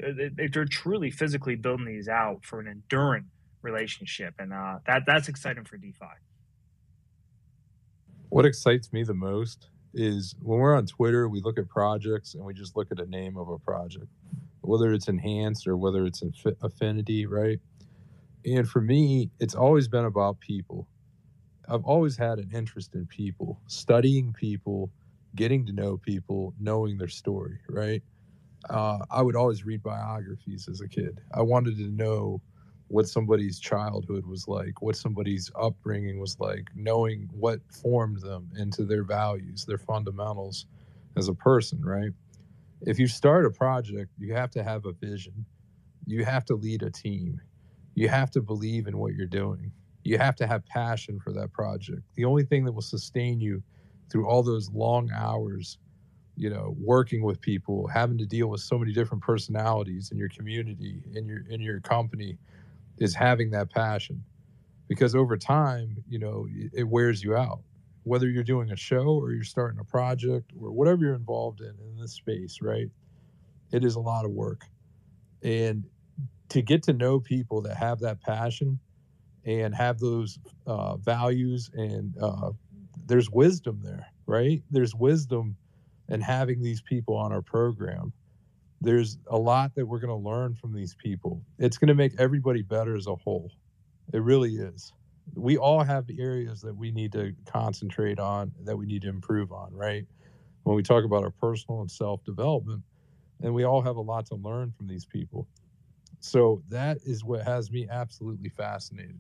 [0.52, 3.26] they're truly physically building these out for an enduring
[3.62, 6.06] relationship, and uh, that that's exciting for DeFi.
[8.28, 12.44] What excites me the most is when we're on Twitter, we look at projects and
[12.44, 14.06] we just look at a name of a project,
[14.62, 16.22] whether it's enhanced or whether it's
[16.62, 17.60] affinity, right?
[18.44, 20.88] And for me, it's always been about people.
[21.68, 24.90] I've always had an interest in people, studying people,
[25.36, 28.02] getting to know people, knowing their story, right?
[28.68, 31.20] Uh, I would always read biographies as a kid.
[31.34, 32.40] I wanted to know
[32.88, 38.84] what somebody's childhood was like, what somebody's upbringing was like, knowing what formed them into
[38.84, 40.66] their values, their fundamentals
[41.16, 42.12] as a person, right?
[42.82, 45.46] If you start a project, you have to have a vision.
[46.06, 47.40] You have to lead a team.
[47.94, 49.72] You have to believe in what you're doing.
[50.04, 52.02] You have to have passion for that project.
[52.16, 53.62] The only thing that will sustain you
[54.10, 55.78] through all those long hours
[56.36, 60.28] you know working with people having to deal with so many different personalities in your
[60.28, 62.38] community in your in your company
[62.98, 64.22] is having that passion
[64.88, 67.60] because over time you know it wears you out
[68.04, 71.74] whether you're doing a show or you're starting a project or whatever you're involved in
[71.88, 72.88] in this space right
[73.72, 74.64] it is a lot of work
[75.42, 75.84] and
[76.48, 78.78] to get to know people that have that passion
[79.44, 82.50] and have those uh, values and uh,
[83.06, 84.62] there's wisdom there, right?
[84.70, 85.56] There's wisdom
[86.08, 88.12] in having these people on our program.
[88.80, 91.42] There's a lot that we're going to learn from these people.
[91.58, 93.50] It's going to make everybody better as a whole.
[94.12, 94.92] It really is.
[95.34, 99.52] We all have areas that we need to concentrate on, that we need to improve
[99.52, 100.06] on, right?
[100.64, 102.82] When we talk about our personal and self development,
[103.42, 105.48] and we all have a lot to learn from these people.
[106.20, 109.18] So that is what has me absolutely fascinated.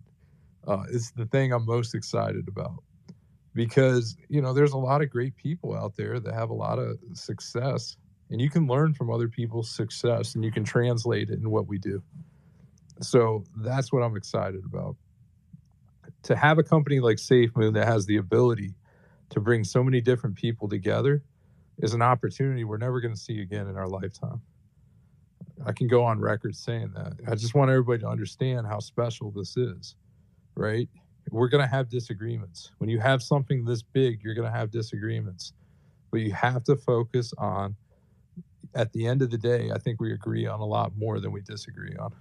[0.66, 2.82] Uh, it's the thing I'm most excited about
[3.54, 6.78] because you know there's a lot of great people out there that have a lot
[6.78, 7.96] of success
[8.30, 11.66] and you can learn from other people's success and you can translate it in what
[11.66, 12.02] we do
[13.00, 14.96] so that's what i'm excited about
[16.22, 18.74] to have a company like safemoon that has the ability
[19.30, 21.22] to bring so many different people together
[21.78, 24.40] is an opportunity we're never going to see again in our lifetime
[25.66, 29.30] i can go on record saying that i just want everybody to understand how special
[29.30, 29.96] this is
[30.54, 30.88] right
[31.30, 32.72] we're going to have disagreements.
[32.78, 35.52] When you have something this big, you're going to have disagreements.
[36.10, 37.76] But you have to focus on,
[38.74, 41.32] at the end of the day, I think we agree on a lot more than
[41.32, 42.12] we disagree on.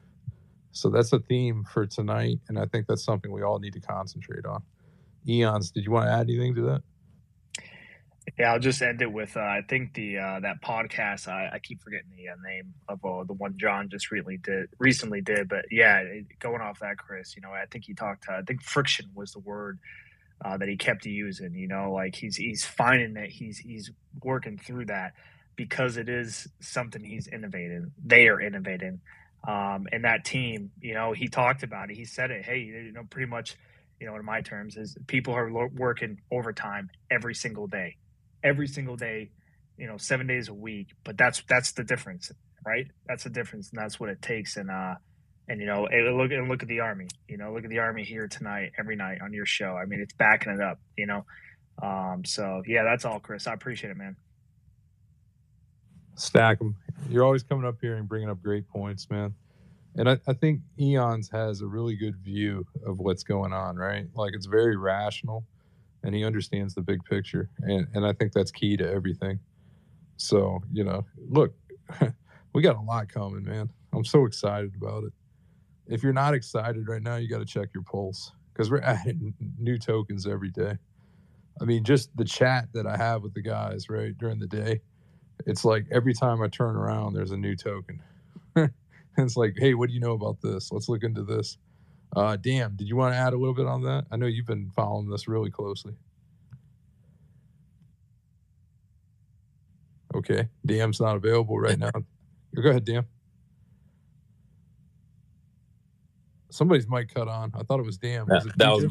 [0.72, 2.40] So that's a theme for tonight.
[2.48, 4.62] And I think that's something we all need to concentrate on.
[5.28, 6.84] Eons, did you want to add anything to that?
[8.38, 11.60] Yeah, I'll just end it with uh, I think the uh, that podcast I, I
[11.60, 15.50] keep forgetting the uh, name of uh, the one John just recently did recently did,
[15.50, 16.04] but yeah,
[16.40, 18.30] going off that, Chris, you know, I think he talked.
[18.30, 19.80] I think friction was the word
[20.46, 21.56] uh, that he kept using.
[21.56, 23.92] You know, like he's he's finding that he's he's
[24.24, 25.14] working through that
[25.56, 27.92] because it is something he's innovating.
[28.04, 29.02] They are innovating,
[29.48, 30.72] um, and that team.
[30.82, 31.96] You know, he talked about it.
[31.98, 32.44] He said it.
[32.44, 33.56] Hey, you know, pretty much.
[34.00, 37.98] You know, in my terms, is people are lo- working overtime every single day
[38.44, 39.32] every single day,
[39.78, 40.90] you know, seven days a week.
[41.04, 42.32] But that's that's the difference,
[42.66, 42.88] right?
[43.08, 44.58] That's the difference, and that's what it takes.
[44.58, 44.96] And uh,
[45.48, 47.08] and you know, and look and look at the army.
[47.28, 49.78] You know, look at the army here tonight, every night on your show.
[49.82, 50.80] I mean, it's backing it up.
[50.98, 51.26] You know,
[51.82, 53.48] um, so yeah, that's all, Chris.
[53.48, 54.16] I appreciate it, man.
[56.16, 56.76] Stack them.
[57.12, 59.34] You're always coming up here and bringing up great points, man.
[59.98, 64.08] And I, I think Eons has a really good view of what's going on, right?
[64.16, 65.46] Like it's very rational
[66.04, 69.40] and he understands the big picture and and i think that's key to everything
[70.18, 71.54] so you know look
[72.54, 75.14] we got a lot coming man i'm so excited about it
[75.88, 79.34] if you're not excited right now you got to check your pulse because we're adding
[79.58, 80.78] new tokens every day
[81.62, 84.80] i mean just the chat that i have with the guys right during the day
[85.46, 88.02] it's like every time i turn around there's a new token
[89.18, 91.58] it's like hey what do you know about this let's look into this
[92.16, 94.06] uh, Dam, did you want to add a little bit on that?
[94.12, 95.94] I know you've been following this really closely.
[100.14, 101.92] Okay, Dam's not available right now.
[102.56, 103.06] Go ahead, Dam.
[106.50, 107.54] Somebody's mic cut on.
[107.56, 108.28] I thought it was Dam.
[108.28, 108.86] Was it that was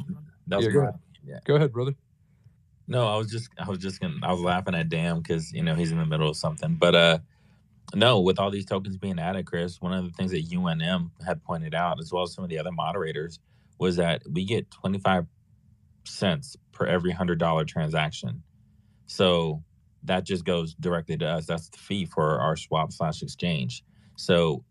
[0.47, 0.95] that was yeah, go ahead.
[1.23, 1.39] Yeah.
[1.45, 1.93] Go ahead, brother.
[2.91, 5.63] No, I was just I was just gonna I was laughing at Dam because you
[5.63, 6.77] know he's in the middle of something.
[6.77, 7.21] But uh
[7.95, 11.43] no, with all these tokens being added, Chris, one of the things that UNM had
[11.45, 13.41] pointed out, as well as some of the other moderators,
[13.79, 15.27] was that we get 25
[16.07, 18.43] cents per every hundred dollar transaction.
[19.07, 19.65] So
[20.05, 21.47] that just goes directly to us.
[21.47, 23.85] That's the fee for our swap slash exchange.
[24.17, 24.65] So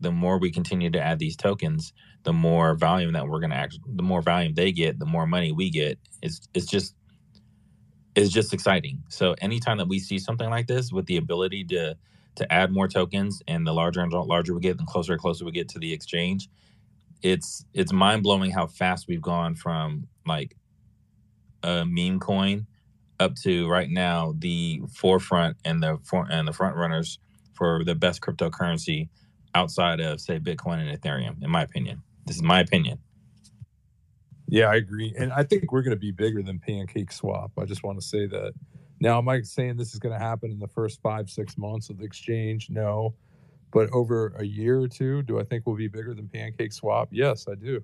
[0.00, 1.92] the more we continue to add these tokens,
[2.24, 5.52] the more volume that we're gonna actually the more volume they get, the more money
[5.52, 5.98] we get.
[6.22, 6.94] It's it's just
[8.14, 9.02] it's just exciting.
[9.08, 11.96] So anytime that we see something like this with the ability to
[12.34, 15.44] to add more tokens and the larger and larger we get, the closer and closer
[15.44, 16.48] we get to the exchange,
[17.22, 20.56] it's it's mind blowing how fast we've gone from like
[21.62, 22.66] a meme coin
[23.20, 27.18] up to right now the forefront and the for, and the front runners
[27.54, 29.08] for the best cryptocurrency
[29.54, 31.42] outside of say Bitcoin and Ethereum.
[31.42, 32.98] In my opinion, this is my opinion.
[34.52, 35.14] Yeah, I agree.
[35.18, 37.52] And I think we're going to be bigger than Pancake Swap.
[37.58, 38.52] I just want to say that.
[39.00, 41.88] Now, am I saying this is going to happen in the first five, six months
[41.88, 42.68] of the exchange?
[42.68, 43.14] No.
[43.70, 47.08] But over a year or two, do I think we'll be bigger than Pancake Swap?
[47.10, 47.82] Yes, I do.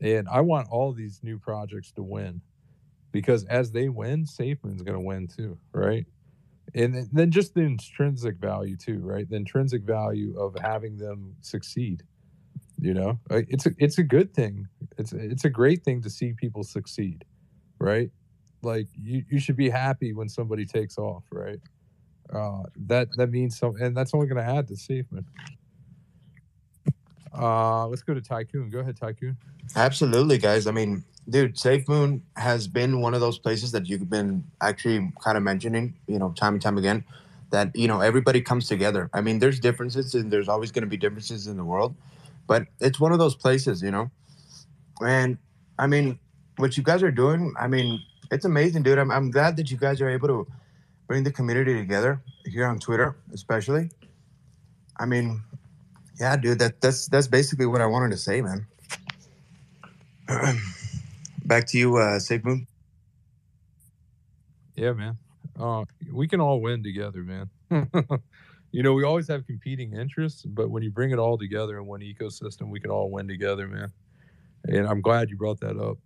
[0.00, 2.40] And I want all these new projects to win
[3.12, 6.04] because as they win, SafeMoon's going to win too, right?
[6.74, 9.30] And then just the intrinsic value too, right?
[9.30, 12.02] The intrinsic value of having them succeed.
[12.84, 14.68] You know, it's a it's a good thing.
[14.98, 17.24] It's it's a great thing to see people succeed,
[17.78, 18.10] right?
[18.62, 21.60] Like you you should be happy when somebody takes off, right?
[22.30, 25.24] Uh, that that means something and that's only going to add to SafeMoon.
[27.32, 28.68] Uh, let's go to Tycoon.
[28.68, 29.38] Go ahead, Tycoon.
[29.76, 30.66] Absolutely, guys.
[30.66, 35.10] I mean, dude, Safe Moon has been one of those places that you've been actually
[35.22, 37.02] kind of mentioning, you know, time and time again,
[37.50, 39.08] that, you know, everybody comes together.
[39.14, 41.96] I mean, there's differences and there's always going to be differences in the world,
[42.46, 44.10] but it's one of those places, you know.
[45.00, 45.38] And
[45.78, 46.18] I mean,
[46.56, 48.00] what you guys are doing, I mean,
[48.30, 48.98] it's amazing, dude.
[48.98, 50.46] I'm, I'm glad that you guys are able to
[51.06, 53.90] bring the community together here on Twitter, especially.
[54.96, 55.42] I mean,
[56.18, 58.66] yeah, dude, that that's that's basically what I wanted to say, man.
[61.44, 62.66] Back to you, uh, Safe Moon.
[64.76, 65.18] Yeah, man.
[65.58, 67.50] Uh, we can all win together, man.
[68.74, 71.86] you know, we always have competing interests, but when you bring it all together in
[71.86, 73.92] one ecosystem, we can all win together, man.
[74.64, 75.96] And I'm glad you brought that up.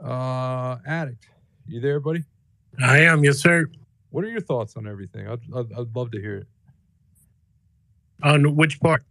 [0.00, 1.28] Uh, Addict,
[1.66, 2.22] you there, buddy?
[2.80, 3.66] I am, yes, sir.
[4.10, 5.26] What are your thoughts on everything?
[5.26, 6.46] I'd, I'd, I'd love to hear it.
[8.22, 9.02] On which part?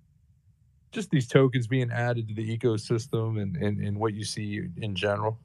[0.93, 4.95] Just these tokens being added to the ecosystem and, and, and what you see in
[4.95, 5.37] general.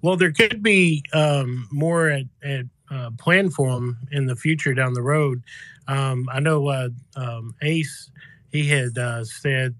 [0.00, 4.74] Well, there could be um, more at, at uh, plan for them in the future
[4.74, 5.42] down the road.
[5.88, 8.10] Um, I know uh, um, Ace,
[8.50, 9.74] he had uh, said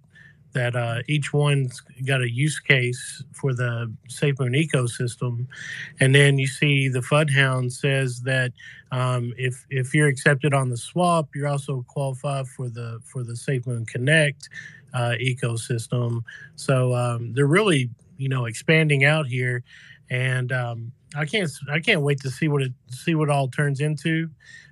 [0.52, 5.47] that uh, each one's got a use case for the SafeMoon ecosystem,
[6.01, 8.52] and then you see the FUDHound says that
[8.90, 13.32] um, if if you're accepted on the swap, you're also qualified for the for the
[13.32, 14.48] SafeMoon Connect
[14.93, 16.22] uh, ecosystem.
[16.56, 19.64] So um, they're really you know expanding out here,
[20.10, 23.48] and um, I can't I can't wait to see what it see what it all
[23.48, 24.30] turns into.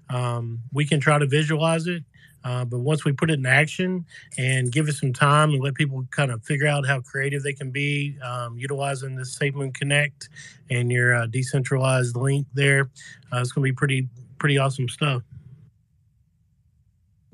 [0.09, 2.03] Um, we can try to visualize it,
[2.45, 4.05] uh, but once we put it in action
[4.39, 7.53] and give it some time and let people kind of figure out how creative they
[7.53, 10.29] can be um, utilizing the SafeMoon Connect
[10.71, 12.91] and your uh, decentralized link there,
[13.33, 14.09] uh, it's going to be pretty
[14.39, 15.23] pretty awesome stuff.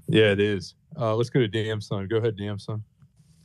[0.08, 0.74] Yeah, it is.
[0.98, 2.08] Uh, let's go to Damson.
[2.08, 2.82] Go ahead, Damson.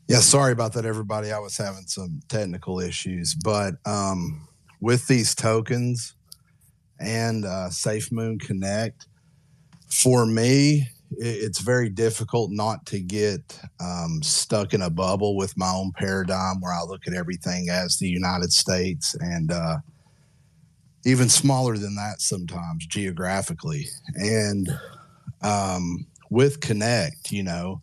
[0.08, 1.32] Yeah, sorry about that, everybody.
[1.32, 4.48] I was having some technical issues, but um,
[4.82, 6.16] with these tokens
[7.00, 9.08] and uh, SafeMoon Connect,
[9.88, 10.88] for me,
[11.18, 16.62] it's very difficult not to get um, stuck in a bubble with my own paradigm
[16.62, 19.78] where I look at everything as the United States and uh,
[21.06, 23.88] even smaller than that sometimes geographically.
[24.16, 24.70] And
[25.42, 27.82] um, with Connect, you know,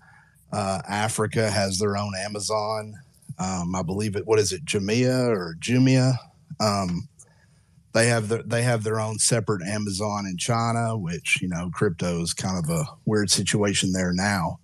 [0.52, 2.94] uh, Africa has their own Amazon.
[3.38, 4.26] Um, I believe it.
[4.26, 6.14] What is it, Jumia or Jumia?
[6.60, 7.08] Um,
[7.92, 12.20] they have their, they have their own separate Amazon in China, which you know, crypto
[12.20, 14.60] is kind of a weird situation there now.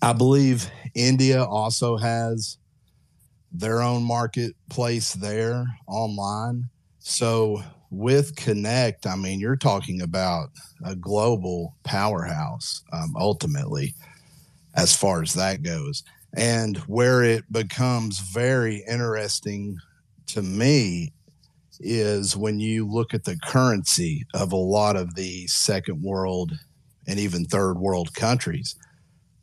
[0.00, 2.58] I believe India also has
[3.52, 6.68] their own marketplace there online.
[6.98, 10.50] So with Connect, I mean, you're talking about
[10.84, 13.94] a global powerhouse um, ultimately,
[14.74, 16.02] as far as that goes.
[16.36, 19.78] And where it becomes very interesting
[20.28, 21.12] to me
[21.80, 26.52] is when you look at the currency of a lot of the second world
[27.06, 28.76] and even third world countries.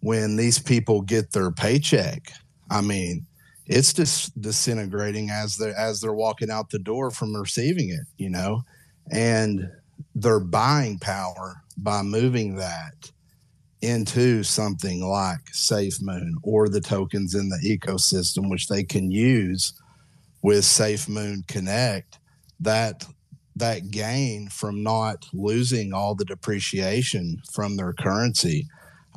[0.02, 2.32] When these people get their paycheck,
[2.70, 3.28] I mean,
[3.68, 8.30] it's just disintegrating as they as they're walking out the door from receiving it, you
[8.30, 8.64] know,
[9.12, 9.70] and
[10.16, 13.12] their buying power by moving that
[13.82, 19.74] into something like SafeMoon or the tokens in the ecosystem, which they can use
[20.42, 22.20] with SafeMoon Connect,
[22.60, 23.06] that
[23.56, 28.68] that gain from not losing all the depreciation from their currency.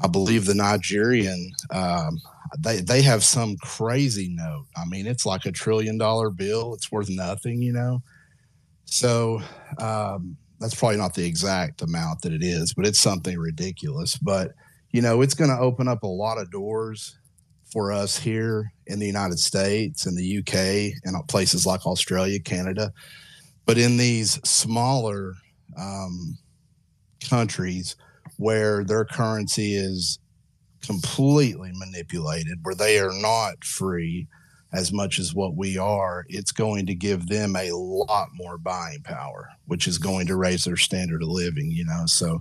[0.02, 2.18] I believe the Nigerian um,
[2.58, 4.66] they they have some crazy note.
[4.76, 6.74] I mean, it's like a trillion dollar bill.
[6.74, 8.02] It's worth nothing, you know.
[8.84, 9.40] So
[9.78, 14.16] um, that's probably not the exact amount that it is, but it's something ridiculous.
[14.16, 14.52] But
[14.90, 17.18] you know, it's going to open up a lot of doors
[17.74, 22.92] for us here in the United States and the UK and places like Australia, Canada.
[23.66, 25.34] But in these smaller
[25.76, 26.38] um,
[27.28, 27.96] countries
[28.36, 30.20] where their currency is
[30.86, 34.28] completely manipulated, where they are not free
[34.72, 39.02] as much as what we are, it's going to give them a lot more buying
[39.02, 42.06] power, which is going to raise their standard of living, you know.
[42.06, 42.40] So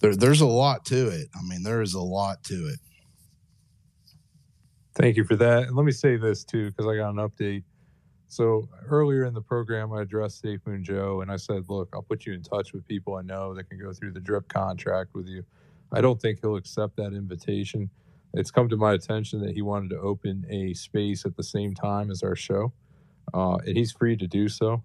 [0.00, 1.26] there, there's a lot to it.
[1.34, 2.78] I mean, there is a lot to it.
[5.02, 5.64] Thank you for that.
[5.64, 7.64] And let me say this too, because I got an update.
[8.28, 12.24] So earlier in the program, I addressed SafeMoon Joe and I said, look, I'll put
[12.24, 15.26] you in touch with people I know that can go through the drip contract with
[15.26, 15.42] you.
[15.92, 17.90] I don't think he'll accept that invitation.
[18.34, 21.74] It's come to my attention that he wanted to open a space at the same
[21.74, 22.72] time as our show,
[23.34, 24.84] uh, and he's free to do so.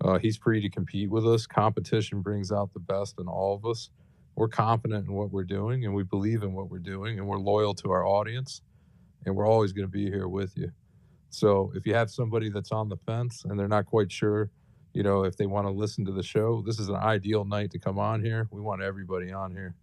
[0.00, 1.46] Uh, he's free to compete with us.
[1.46, 3.90] Competition brings out the best in all of us.
[4.36, 7.38] We're confident in what we're doing, and we believe in what we're doing, and we're
[7.38, 8.62] loyal to our audience,
[9.24, 10.70] and we're always going to be here with you.
[11.30, 14.50] So if you have somebody that's on the fence and they're not quite sure,
[14.94, 17.70] you know, if they want to listen to the show, this is an ideal night
[17.72, 18.48] to come on here.
[18.50, 19.74] We want everybody on here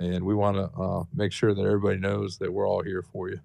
[0.00, 3.30] and we want to uh, make sure that everybody knows that we're all here for
[3.30, 3.40] you.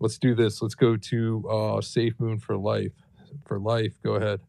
[0.00, 0.62] Let's do this.
[0.62, 2.92] Let's go to uh, SafeMoon for Life.
[3.46, 4.40] For Life, go ahead.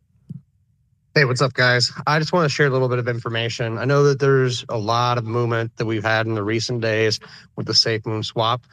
[1.15, 1.91] Hey, what's up, guys?
[2.05, 3.79] I just want to share a little bit of information.
[3.79, 7.19] I know that there's a lot of movement that we've had in the recent days
[7.55, 8.63] with the Safe Moon swap.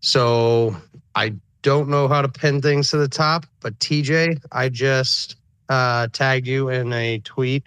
[0.00, 0.76] So
[1.14, 5.36] I don't know how to pin things to the top, but TJ, I just
[5.68, 7.66] uh, tagged you in a tweet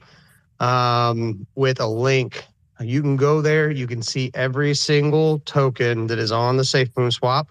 [0.59, 2.45] um, with a link
[2.83, 3.69] you can go there.
[3.71, 7.49] You can see every single token that is on the SafeMoon swap.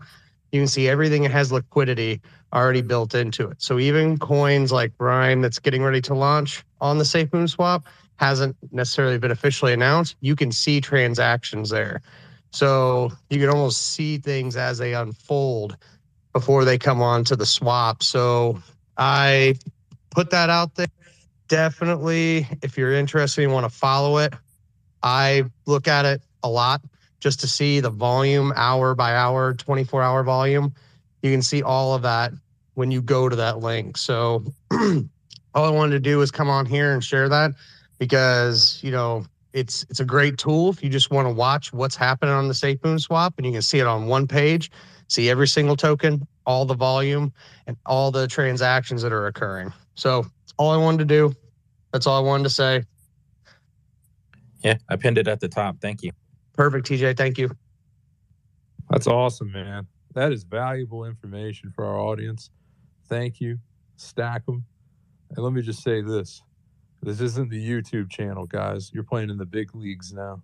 [0.50, 2.20] You can see everything that has liquidity
[2.52, 3.62] already built into it.
[3.62, 7.86] So even coins like Rhyme that's getting ready to launch on the SafeMoon swap
[8.16, 10.16] hasn't necessarily been officially announced.
[10.20, 12.02] You can see transactions there.
[12.52, 15.76] So you can almost see things as they unfold
[16.32, 18.02] before they come on to the swap.
[18.02, 18.62] So
[18.96, 19.54] I
[20.10, 20.86] put that out there.
[21.48, 24.34] Definitely, if you're interested and want to follow it,
[25.02, 26.82] I look at it a lot
[27.20, 30.74] just to see the volume hour by hour, 24 hour volume.
[31.22, 32.32] You can see all of that
[32.74, 33.96] when you go to that link.
[33.96, 35.04] So all
[35.54, 37.52] I wanted to do is come on here and share that
[37.98, 41.96] because, you know, it's it's a great tool if you just want to watch what's
[41.96, 44.70] happening on the SafeMoon swap and you can see it on one page,
[45.08, 47.32] see every single token, all the volume
[47.66, 49.72] and all the transactions that are occurring.
[49.94, 50.26] So
[50.58, 51.34] all I wanted to do.
[51.92, 52.84] That's all I wanted to say.
[54.64, 55.76] Yeah, I pinned it at the top.
[55.80, 56.12] Thank you.
[56.54, 57.16] Perfect, TJ.
[57.16, 57.50] Thank you.
[58.90, 59.86] That's awesome, man.
[60.14, 62.50] That is valuable information for our audience.
[63.08, 63.58] Thank you.
[63.96, 64.64] Stack them.
[65.30, 66.42] And let me just say this
[67.02, 68.92] this isn't the YouTube channel, guys.
[68.94, 70.40] You're playing in the big leagues now.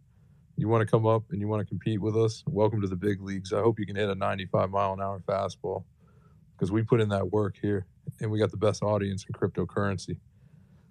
[0.57, 2.43] You want to come up and you want to compete with us?
[2.49, 3.53] Welcome to the big leagues.
[3.53, 5.85] I hope you can hit a 95 mile an hour fastball
[6.57, 7.87] because we put in that work here
[8.21, 10.19] and we got the best audience in cryptocurrency.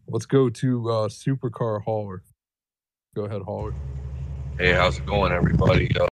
[0.08, 2.24] Let's go to uh, Supercar Hauler.
[3.14, 3.74] Go ahead, Hauler.
[4.58, 5.92] Hey, how's it going, everybody?
[6.00, 6.08] Uh,